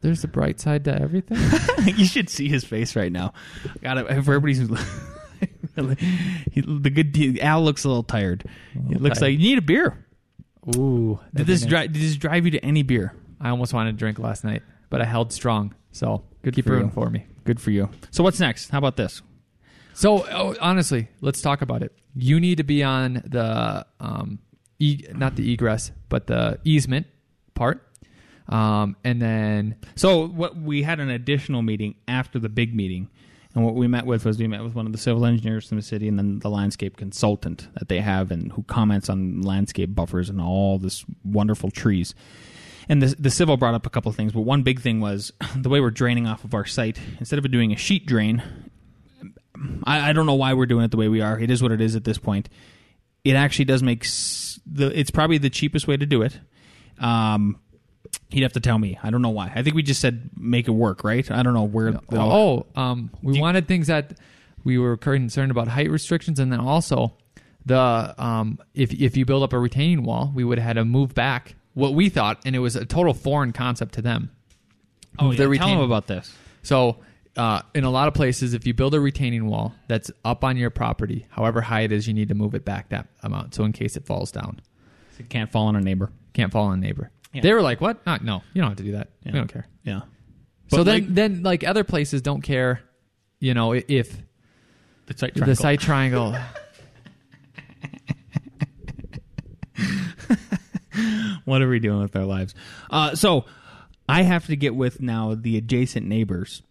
there's 0.00 0.24
a 0.24 0.28
bright 0.28 0.60
side 0.60 0.84
to 0.84 0.98
everything. 0.98 1.38
you 1.96 2.06
should 2.06 2.30
see 2.30 2.48
his 2.48 2.64
face 2.64 2.96
right 2.96 3.12
now. 3.12 3.34
Got 3.82 3.98
it. 3.98 4.06
Everybody's 4.06 4.58
he, 6.50 6.60
the 6.62 6.90
good 6.90 7.38
Al 7.40 7.62
looks 7.62 7.84
a 7.84 7.88
little 7.88 8.02
tired. 8.02 8.44
It 8.90 9.00
looks 9.00 9.18
tired. 9.18 9.32
like 9.32 9.38
you 9.38 9.50
need 9.50 9.58
a 9.58 9.62
beer. 9.62 10.06
Ooh. 10.76 11.18
Did 11.34 11.46
this 11.46 11.64
drive? 11.64 11.92
Did 11.92 12.02
this 12.02 12.16
drive 12.16 12.44
you 12.44 12.50
to 12.52 12.64
any 12.64 12.82
beer? 12.82 13.14
I 13.40 13.50
almost 13.50 13.72
wanted 13.72 13.92
to 13.92 13.98
drink 13.98 14.18
last 14.18 14.44
night, 14.44 14.62
but 14.90 15.00
I 15.00 15.04
held 15.04 15.32
strong. 15.32 15.74
So 15.92 16.24
Good 16.42 16.54
keep 16.54 16.66
for 16.66 16.72
rooting 16.72 16.88
you. 16.88 16.92
for 16.94 17.10
me. 17.10 17.26
Good 17.44 17.60
for 17.60 17.70
you. 17.70 17.88
So 18.10 18.22
what's 18.22 18.40
next? 18.40 18.70
How 18.70 18.78
about 18.78 18.96
this? 18.96 19.22
So 19.94 20.26
oh, 20.30 20.54
honestly, 20.60 21.08
let's 21.20 21.42
talk 21.42 21.62
about 21.62 21.82
it. 21.82 21.92
You 22.14 22.40
need 22.40 22.58
to 22.58 22.64
be 22.64 22.82
on 22.82 23.22
the 23.26 23.86
um, 23.98 24.38
e- 24.78 25.04
not 25.14 25.36
the 25.36 25.52
egress, 25.52 25.90
but 26.08 26.26
the 26.26 26.58
easement 26.64 27.06
part, 27.54 27.86
um, 28.50 28.96
and 29.04 29.22
then 29.22 29.76
So 29.94 30.26
what 30.26 30.56
we 30.56 30.82
had 30.82 31.00
an 31.00 31.08
additional 31.08 31.62
meeting 31.62 31.94
after 32.06 32.38
the 32.38 32.48
big 32.50 32.74
meeting, 32.74 33.08
and 33.54 33.64
what 33.64 33.74
we 33.74 33.88
met 33.88 34.04
with 34.06 34.24
was 34.24 34.38
we 34.38 34.46
met 34.46 34.62
with 34.62 34.74
one 34.74 34.86
of 34.86 34.92
the 34.92 34.98
civil 34.98 35.24
engineers 35.24 35.68
from 35.68 35.78
the 35.78 35.82
city, 35.82 36.06
and 36.08 36.18
then 36.18 36.40
the 36.40 36.50
landscape 36.50 36.96
consultant 36.96 37.68
that 37.74 37.88
they 37.88 38.00
have, 38.00 38.30
and 38.30 38.52
who 38.52 38.62
comments 38.64 39.08
on 39.08 39.40
landscape 39.42 39.94
buffers 39.94 40.28
and 40.28 40.40
all 40.40 40.78
this 40.78 41.04
wonderful 41.24 41.70
trees. 41.70 42.14
And 42.88 43.00
the 43.02 43.14
the 43.18 43.30
civil 43.30 43.56
brought 43.56 43.74
up 43.74 43.86
a 43.86 43.90
couple 43.90 44.10
of 44.10 44.16
things, 44.16 44.32
but 44.32 44.40
one 44.40 44.62
big 44.62 44.80
thing 44.80 45.00
was 45.00 45.32
the 45.56 45.68
way 45.68 45.80
we're 45.80 45.90
draining 45.90 46.26
off 46.26 46.44
of 46.44 46.54
our 46.54 46.66
site. 46.66 46.98
Instead 47.18 47.38
of 47.38 47.50
doing 47.50 47.72
a 47.72 47.76
sheet 47.76 48.04
drain, 48.04 48.42
I, 49.84 50.10
I 50.10 50.12
don't 50.12 50.26
know 50.26 50.34
why 50.34 50.54
we're 50.54 50.66
doing 50.66 50.84
it 50.84 50.90
the 50.90 50.96
way 50.96 51.08
we 51.08 51.20
are. 51.20 51.38
It 51.38 51.50
is 51.50 51.62
what 51.62 51.72
it 51.72 51.80
is 51.80 51.94
at 51.94 52.04
this 52.04 52.18
point. 52.18 52.48
It 53.22 53.34
actually 53.36 53.66
does 53.66 53.82
make 53.82 54.04
s- 54.04 54.58
the. 54.66 54.86
It's 54.98 55.10
probably 55.10 55.38
the 55.38 55.50
cheapest 55.50 55.86
way 55.86 55.96
to 55.96 56.06
do 56.06 56.22
it. 56.22 56.38
Um, 56.98 57.58
he'd 58.30 58.42
have 58.42 58.52
to 58.54 58.60
tell 58.60 58.78
me. 58.78 58.98
I 59.02 59.10
don't 59.10 59.22
know 59.22 59.30
why. 59.30 59.52
I 59.54 59.62
think 59.62 59.74
we 59.76 59.82
just 59.82 60.00
said 60.00 60.30
make 60.36 60.68
it 60.68 60.72
work, 60.72 61.04
right? 61.04 61.28
I 61.30 61.42
don't 61.42 61.54
know 61.54 61.64
where. 61.64 61.92
the- 61.92 62.00
oh, 62.12 62.66
um, 62.76 63.10
we 63.22 63.34
you- 63.36 63.40
wanted 63.40 63.66
things 63.68 63.86
that 63.88 64.18
we 64.64 64.78
were 64.78 64.96
concerned 64.96 65.50
about 65.50 65.68
height 65.68 65.90
restrictions, 65.90 66.38
and 66.38 66.52
then 66.52 66.60
also 66.60 67.14
the 67.66 68.14
um, 68.18 68.58
if 68.74 68.92
if 68.92 69.16
you 69.16 69.24
build 69.24 69.42
up 69.42 69.52
a 69.52 69.58
retaining 69.58 70.02
wall, 70.04 70.32
we 70.34 70.44
would 70.44 70.58
have 70.58 70.66
had 70.66 70.72
to 70.74 70.84
move 70.84 71.14
back 71.14 71.54
what 71.74 71.94
we 71.94 72.08
thought, 72.08 72.40
and 72.44 72.56
it 72.56 72.58
was 72.60 72.76
a 72.76 72.84
total 72.84 73.14
foreign 73.14 73.52
concept 73.52 73.94
to 73.94 74.02
them. 74.02 74.30
oh, 75.18 75.30
yeah, 75.30 75.38
tell 75.38 75.48
retain- 75.48 75.80
about 75.80 76.06
this. 76.06 76.34
So 76.62 76.98
uh, 77.36 77.62
in 77.74 77.84
a 77.84 77.90
lot 77.90 78.08
of 78.08 78.14
places, 78.14 78.54
if 78.54 78.66
you 78.66 78.74
build 78.74 78.92
a 78.94 79.00
retaining 79.00 79.46
wall 79.46 79.72
that's 79.88 80.10
up 80.24 80.42
on 80.44 80.56
your 80.56 80.70
property, 80.70 81.26
however 81.30 81.60
high 81.60 81.82
it 81.82 81.92
is, 81.92 82.06
you 82.08 82.12
need 82.14 82.28
to 82.28 82.34
move 82.34 82.54
it 82.54 82.64
back 82.64 82.88
that 82.90 83.06
amount. 83.22 83.54
So 83.54 83.64
in 83.64 83.72
case 83.72 83.96
it 83.96 84.04
falls 84.04 84.30
down, 84.32 84.60
It 85.18 85.28
can't 85.30 85.50
fall 85.50 85.66
on 85.68 85.76
a 85.76 85.80
neighbor. 85.80 86.10
can't 86.34 86.50
fall 86.52 86.66
on 86.66 86.78
a 86.78 86.80
neighbor. 86.80 87.10
Yeah. 87.32 87.42
They 87.42 87.52
were 87.52 87.62
like, 87.62 87.80
"What? 87.80 88.00
Uh, 88.06 88.18
no, 88.22 88.42
you 88.52 88.60
don't 88.60 88.70
have 88.70 88.78
to 88.78 88.84
do 88.84 88.92
that. 88.92 89.08
Yeah. 89.24 89.32
We 89.32 89.38
don't 89.38 89.52
care." 89.52 89.66
Yeah. 89.84 90.00
so 90.68 90.78
But, 90.78 90.84
then, 90.84 90.94
like- 90.94 91.14
then 91.14 91.42
like 91.42 91.64
other 91.64 91.84
places 91.84 92.22
don't 92.22 92.42
care. 92.42 92.82
You 93.38 93.54
know, 93.54 93.72
if 93.72 94.16
The 95.06 95.16
site 95.16 95.34
the 95.34 95.56
sight 95.56 95.80
triangle. 95.80 96.36
what 101.44 101.62
are 101.62 101.68
we 101.68 101.78
doing 101.78 102.00
with 102.00 102.14
our 102.16 102.24
lives? 102.24 102.54
Uh, 102.90 103.14
so 103.14 103.44
I 104.08 104.22
have 104.22 104.46
to 104.46 104.56
get 104.56 104.74
with 104.74 105.00
now 105.00 105.34
the 105.34 105.56
adjacent 105.56 106.06
neighbors 106.06 106.62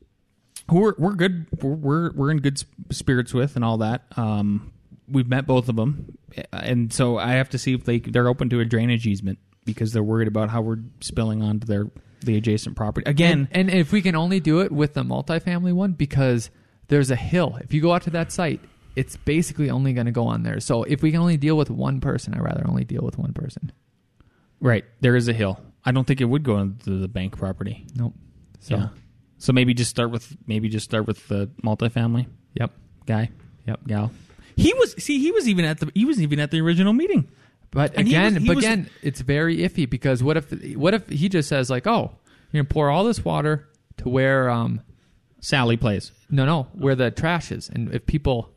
who 0.69 0.85
are, 0.85 0.95
we're 0.99 1.15
good. 1.15 1.47
We're, 1.61 1.75
we're 1.75 2.11
we're 2.13 2.31
in 2.31 2.39
good 2.39 2.61
spirits 2.91 3.33
with 3.33 3.55
and 3.55 3.65
all 3.65 3.77
that. 3.79 4.03
Um, 4.17 4.73
we've 5.07 5.27
met 5.27 5.47
both 5.47 5.69
of 5.69 5.75
them, 5.75 6.17
and 6.51 6.93
so 6.93 7.17
I 7.17 7.31
have 7.31 7.49
to 7.49 7.57
see 7.57 7.73
if 7.73 7.85
they 7.85 7.99
they're 7.99 8.27
open 8.27 8.49
to 8.49 8.59
a 8.59 8.65
drainage 8.65 9.07
easement 9.07 9.39
because 9.73 9.93
they're 9.93 10.03
worried 10.03 10.27
about 10.27 10.49
how 10.49 10.61
we're 10.61 10.79
spilling 11.01 11.43
onto 11.43 11.65
their 11.65 11.89
the 12.21 12.35
adjacent 12.35 12.75
property 12.75 13.09
again. 13.09 13.47
and, 13.51 13.69
and 13.69 13.79
if 13.79 13.91
we 13.93 14.01
can 14.01 14.15
only 14.15 14.39
do 14.41 14.59
it 14.59 14.71
with 14.71 14.93
the 14.93 15.03
multifamily 15.03 15.71
one, 15.71 15.93
because 15.93 16.49
there's 16.89 17.11
a 17.11 17.15
hill. 17.15 17.57
If 17.61 17.73
you 17.73 17.81
go 17.81 17.93
out 17.93 18.01
to 18.03 18.09
that 18.09 18.31
site, 18.31 18.59
it's 18.95 19.15
basically 19.15 19.69
only 19.69 19.93
going 19.93 20.07
to 20.07 20.11
go 20.11 20.27
on 20.27 20.43
there. 20.43 20.59
So 20.59 20.83
if 20.83 21.01
we 21.01 21.11
can 21.11 21.21
only 21.21 21.37
deal 21.37 21.55
with 21.55 21.69
one 21.69 22.01
person, 22.01 22.33
I'd 22.33 22.41
rather 22.41 22.65
only 22.67 22.83
deal 22.83 23.03
with 23.03 23.17
one 23.17 23.33
person. 23.33 23.71
right 24.59 24.83
there 24.99 25.15
is 25.15 25.27
a 25.27 25.33
hill. 25.33 25.61
I 25.85 25.93
don't 25.93 26.05
think 26.05 26.19
it 26.19 26.25
would 26.25 26.43
go 26.43 26.57
into 26.57 26.97
the 26.97 27.07
bank 27.07 27.37
property. 27.37 27.87
Nope. 27.95 28.13
So, 28.59 28.75
So 28.77 28.89
so 29.39 29.53
maybe 29.53 29.73
just 29.73 29.89
start 29.89 30.11
with 30.11 30.35
maybe 30.45 30.69
just 30.69 30.85
start 30.85 31.07
with 31.07 31.27
the 31.29 31.49
multifamily 31.63 32.27
yep. 32.53 32.71
guy. 33.05 33.31
Yep. 33.65 33.87
gal. 33.87 34.11
He 34.55 34.73
was 34.73 34.91
see 35.01 35.19
he 35.19 35.31
was 35.31 35.47
even 35.47 35.65
at 35.65 35.79
the 35.79 35.89
he 35.95 36.05
was 36.05 36.21
even 36.21 36.39
at 36.39 36.51
the 36.51 36.59
original 36.59 36.93
meeting. 36.93 37.29
But 37.71 37.95
And 37.97 38.07
he 38.07 38.15
again, 38.15 38.33
was- 38.35 38.41
he 38.43 38.47
but 38.47 38.55
was- 38.57 38.65
again, 38.65 38.89
it's 39.03 39.21
very 39.21 39.57
iffy 39.57 39.87
because 39.89 40.23
what 40.23 40.37
if 40.37 40.51
what 40.75 40.93
if 40.93 41.07
he 41.09 41.29
just 41.29 41.47
says 41.49 41.69
like, 41.69 41.85
"Oh, 41.87 42.11
you're 42.51 42.63
gonna 42.63 42.73
pour 42.73 42.89
all 42.89 43.03
this 43.03 43.23
water 43.23 43.67
to 43.97 44.09
where 44.09 44.49
um 44.49 44.81
Sally 45.41 45.77
plays. 45.77 46.11
no 46.29 46.45
no 46.45 46.63
where 46.73 46.95
the 46.95 47.11
trash 47.11 47.51
is, 47.51 47.69
and 47.69 47.93
if 47.93 48.05
people 48.05 48.49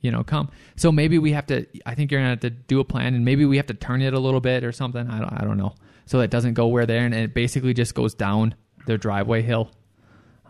you 0.00 0.10
know 0.10 0.22
come, 0.24 0.48
so 0.76 0.90
maybe 0.92 1.18
we 1.18 1.32
have 1.32 1.46
to. 1.46 1.66
I 1.86 1.94
think 1.94 2.10
you're 2.10 2.20
gonna 2.20 2.30
have 2.30 2.40
to 2.40 2.50
do 2.50 2.78
a 2.80 2.84
plan, 2.84 3.14
and 3.14 3.24
maybe 3.24 3.44
we 3.44 3.56
have 3.56 3.66
to 3.66 3.74
turn 3.74 4.00
it 4.00 4.14
a 4.14 4.18
little 4.20 4.40
bit 4.40 4.64
or 4.64 4.72
something. 4.72 5.08
I 5.08 5.18
don't 5.18 5.32
I 5.32 5.44
don't 5.44 5.58
know, 5.58 5.74
so 6.06 6.20
it 6.20 6.30
doesn't 6.30 6.54
go 6.54 6.68
where 6.68 6.86
there, 6.86 7.04
and 7.04 7.14
it 7.14 7.34
basically 7.34 7.74
just 7.74 7.94
goes 7.94 8.14
down 8.14 8.54
their 8.86 8.96
driveway 8.96 9.42
hill, 9.42 9.70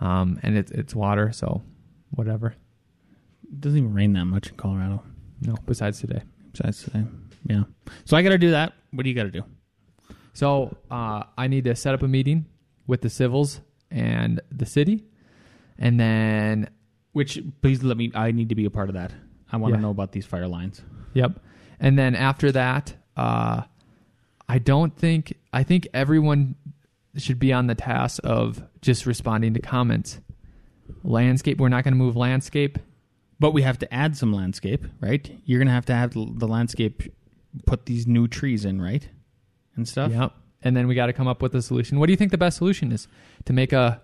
um, 0.01 0.39
and 0.43 0.57
it's 0.57 0.71
it's 0.73 0.95
water, 0.95 1.33
so 1.33 1.63
whatever. 2.11 2.55
It 3.51 3.61
doesn't 3.61 3.79
even 3.79 3.95
rain 3.95 4.13
that 4.15 4.25
much 4.27 4.49
in 4.51 4.57
Colorado. 4.57 5.03
No, 5.41 5.57
besides 5.67 5.99
today. 6.01 6.23
Besides 6.53 6.85
today. 6.85 7.05
Yeah. 7.47 7.65
So 8.05 8.17
I 8.17 8.23
got 8.23 8.31
to 8.31 8.39
do 8.39 8.51
that. 8.53 8.73
What 8.93 9.03
do 9.05 9.09
you 9.11 9.15
got 9.17 9.25
to 9.25 9.31
do? 9.31 9.43
So 10.33 10.77
uh, 10.91 11.25
I 11.37 11.47
need 11.49 11.65
to 11.65 11.75
set 11.75 11.95
up 11.95 12.03
a 12.03 12.09
meeting 12.09 12.47
with 12.87 13.01
the 13.03 13.11
civils 13.11 13.61
and 13.91 14.41
the 14.51 14.65
city, 14.67 15.05
and 15.79 15.99
then 16.01 16.71
Which 17.13 17.39
please 17.61 17.83
let 17.83 17.97
me. 17.97 18.11
I 18.15 18.31
need 18.33 18.49
to 18.49 18.55
be 18.55 18.65
a 18.65 18.71
part 18.71 18.89
of 18.89 18.95
that. 18.95 19.13
I 19.51 19.57
want 19.59 19.75
to 19.75 19.79
Yeah. 19.79 19.83
know 19.83 19.91
about 19.91 20.13
these 20.13 20.25
fire 20.25 20.49
lines. 20.49 20.83
yep, 21.13 21.39
and 21.81 21.99
then 21.99 22.15
after 22.15 22.51
that, 22.53 22.95
uh, 23.17 23.63
I 24.49 24.59
don't 24.59 24.97
think 24.97 25.35
I 25.53 25.63
think 25.63 25.87
everyone 25.93 26.55
should 27.17 27.39
be 27.39 27.53
on 27.53 27.67
the 27.67 27.75
task 27.75 28.21
of 28.25 28.63
just 28.81 29.05
responding 29.05 29.53
to 29.55 29.61
comments. 29.61 30.21
Landscape, 31.05 31.59
we're 31.59 31.69
not 31.69 31.85
going 31.85 31.93
to 31.93 31.99
move 31.99 32.17
landscape. 32.17 32.79
But 33.39 33.53
we 33.53 33.63
have 33.63 33.79
to 33.81 33.93
add 33.93 34.17
some 34.17 34.33
landscape, 34.33 34.85
right? 35.01 35.29
You're 35.45 35.59
gonna 35.59 35.73
have 35.73 35.87
to 35.87 35.95
have 35.95 36.13
the 36.13 36.47
landscape 36.47 37.03
put 37.67 37.87
these 37.87 38.07
new 38.07 38.29
trees 38.29 38.65
in, 38.65 38.81
right? 38.81 39.07
And 39.77 39.89
stuff. 39.89 40.13
Yep. 40.13 40.33
And 40.63 40.77
then 40.77 40.87
we 40.87 40.95
got 40.95 41.07
to 41.07 41.13
come 41.13 41.27
up 41.27 41.43
with 41.43 41.55
a 41.55 41.63
solution. 41.63 41.99
What 41.99 42.07
do 42.07 42.13
you 42.13 42.17
think 42.17 42.31
the 42.31 42.39
best 42.39 42.59
solution 42.59 42.93
is 42.93 43.09
to 43.47 43.53
make 43.53 43.73
a? 43.73 44.01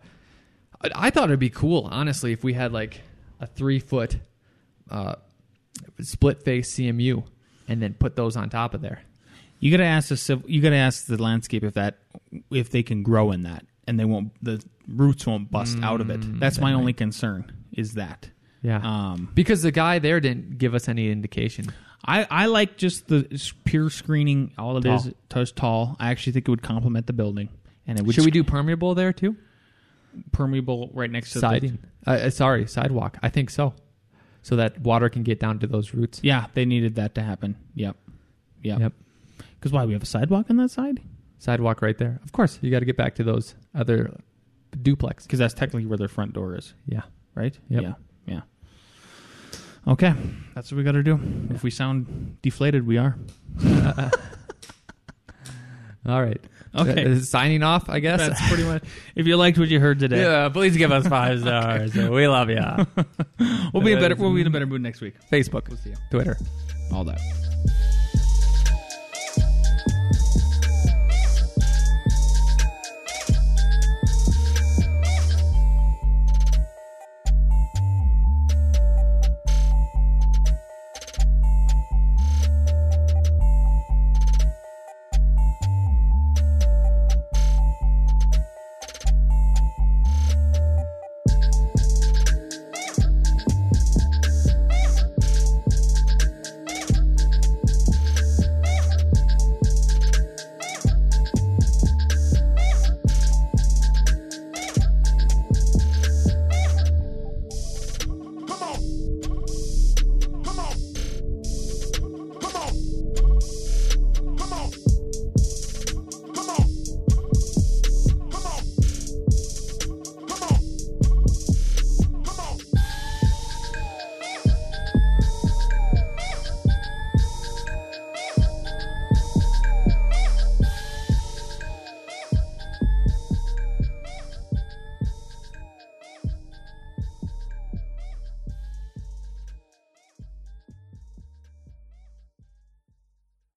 I 0.94 1.10
thought 1.10 1.28
it'd 1.28 1.38
be 1.40 1.50
cool, 1.50 1.88
honestly, 1.90 2.32
if 2.32 2.42
we 2.44 2.52
had 2.52 2.72
like 2.72 3.00
a 3.40 3.46
three 3.46 3.78
foot 3.80 4.16
uh, 4.90 5.16
split 6.00 6.42
face 6.42 6.74
CMU, 6.74 7.24
and 7.68 7.82
then 7.82 7.94
put 7.94 8.16
those 8.16 8.36
on 8.36 8.48
top 8.50 8.74
of 8.74 8.80
there. 8.80 9.02
You 9.60 9.70
gotta 9.72 9.84
ask 9.84 10.08
the 10.08 10.42
you 10.46 10.60
gotta 10.62 10.76
ask 10.76 11.06
the 11.06 11.20
landscape 11.20 11.64
if 11.64 11.74
that 11.74 11.98
if 12.50 12.70
they 12.70 12.82
can 12.84 13.02
grow 13.02 13.32
in 13.32 13.42
that 13.42 13.66
and 13.88 13.98
they 13.98 14.04
won't 14.04 14.32
the 14.42 14.62
roots 14.86 15.26
won't 15.26 15.50
bust 15.50 15.78
out 15.82 16.00
of 16.00 16.10
it. 16.10 16.20
Mm, 16.20 16.38
That's 16.38 16.56
that 16.56 16.62
my 16.62 16.72
might- 16.72 16.78
only 16.78 16.92
concern 16.92 17.50
is 17.72 17.94
that. 17.94 18.30
Yeah. 18.62 18.80
Um, 18.82 19.30
because 19.34 19.62
the 19.62 19.70
guy 19.72 19.98
there 19.98 20.20
didn't 20.20 20.58
give 20.58 20.74
us 20.74 20.88
any 20.88 21.10
indication. 21.10 21.66
I, 22.08 22.26
I 22.30 22.46
like 22.46 22.76
just 22.78 23.06
the 23.08 23.26
pure 23.64 23.90
screening. 23.90 24.52
All 24.58 24.76
it 24.78 24.86
is, 24.86 25.02
Tall. 25.04 25.12
touch 25.28 25.54
tall. 25.54 25.96
I 26.00 26.10
actually 26.10 26.32
think 26.32 26.48
it 26.48 26.50
would 26.50 26.62
complement 26.62 27.06
the 27.06 27.12
building, 27.12 27.48
and 27.86 27.98
it 27.98 28.04
would 28.06 28.14
Should 28.14 28.24
we 28.24 28.30
do 28.30 28.42
permeable 28.44 28.94
there 28.94 29.12
too? 29.12 29.36
permeable 30.32 30.90
right 30.94 31.10
next 31.10 31.32
to 31.32 31.38
Siding. 31.40 31.78
Uh, 32.06 32.10
uh, 32.12 32.30
sorry, 32.30 32.66
sidewalk. 32.66 33.18
I 33.22 33.28
think 33.28 33.50
so. 33.50 33.74
So 34.42 34.56
that 34.56 34.80
water 34.80 35.08
can 35.08 35.22
get 35.22 35.38
down 35.38 35.58
to 35.60 35.66
those 35.66 35.92
roots. 35.94 36.20
Yeah, 36.22 36.46
they 36.54 36.64
needed 36.64 36.94
that 36.96 37.14
to 37.16 37.22
happen. 37.22 37.56
Yep, 37.74 37.96
yep. 38.62 38.80
Yep. 38.80 38.92
Because 39.58 39.72
why 39.72 39.84
we 39.84 39.92
have 39.92 40.02
a 40.02 40.06
sidewalk 40.06 40.46
on 40.50 40.56
that 40.56 40.70
side? 40.70 41.00
Sidewalk 41.38 41.82
right 41.82 41.96
there. 41.98 42.20
Of 42.24 42.32
course, 42.32 42.58
you 42.62 42.70
got 42.70 42.78
to 42.80 42.84
get 42.86 42.96
back 42.96 43.16
to 43.16 43.24
those 43.24 43.54
other 43.74 44.18
duplex. 44.80 45.24
Because 45.26 45.38
that's 45.38 45.54
technically 45.54 45.86
where 45.86 45.98
their 45.98 46.08
front 46.08 46.32
door 46.32 46.56
is, 46.56 46.72
Yeah. 46.86 47.02
right? 47.34 47.56
Yep. 47.68 47.82
Yeah, 47.82 47.92
yeah. 48.26 48.40
Okay, 49.88 50.12
that's 50.54 50.70
what 50.70 50.76
we 50.78 50.84
got 50.84 50.92
to 50.92 51.02
do. 51.02 51.18
If 51.50 51.62
we 51.62 51.70
sound 51.70 52.36
deflated, 52.42 52.86
we 52.86 52.98
are. 52.98 53.16
All 56.06 56.22
right. 56.22 56.40
Okay. 56.74 57.12
Uh, 57.12 57.18
signing 57.20 57.62
off, 57.62 57.88
I 57.88 57.98
guess. 58.00 58.20
That's 58.20 58.48
pretty 58.48 58.64
much. 58.64 58.84
If 59.14 59.26
you 59.26 59.36
liked 59.36 59.58
what 59.58 59.68
you 59.68 59.80
heard 59.80 59.98
today, 59.98 60.20
Yeah, 60.22 60.48
please 60.50 60.76
give 60.76 60.92
us 60.92 61.06
five 61.08 61.40
stars. 61.42 61.94
we 61.94 62.28
love 62.28 62.50
you. 62.50 62.60
we'll 63.72 63.82
be 63.82 63.92
in 63.92 63.98
better. 64.00 64.14
We'll 64.14 64.34
be 64.34 64.42
in 64.42 64.46
a 64.46 64.50
better 64.50 64.66
mood 64.66 64.82
next 64.82 65.00
week. 65.00 65.14
Facebook, 65.32 65.68
We'll. 65.70 65.94
Twitter. 66.10 66.36
All 66.92 67.04
that. 67.04 67.18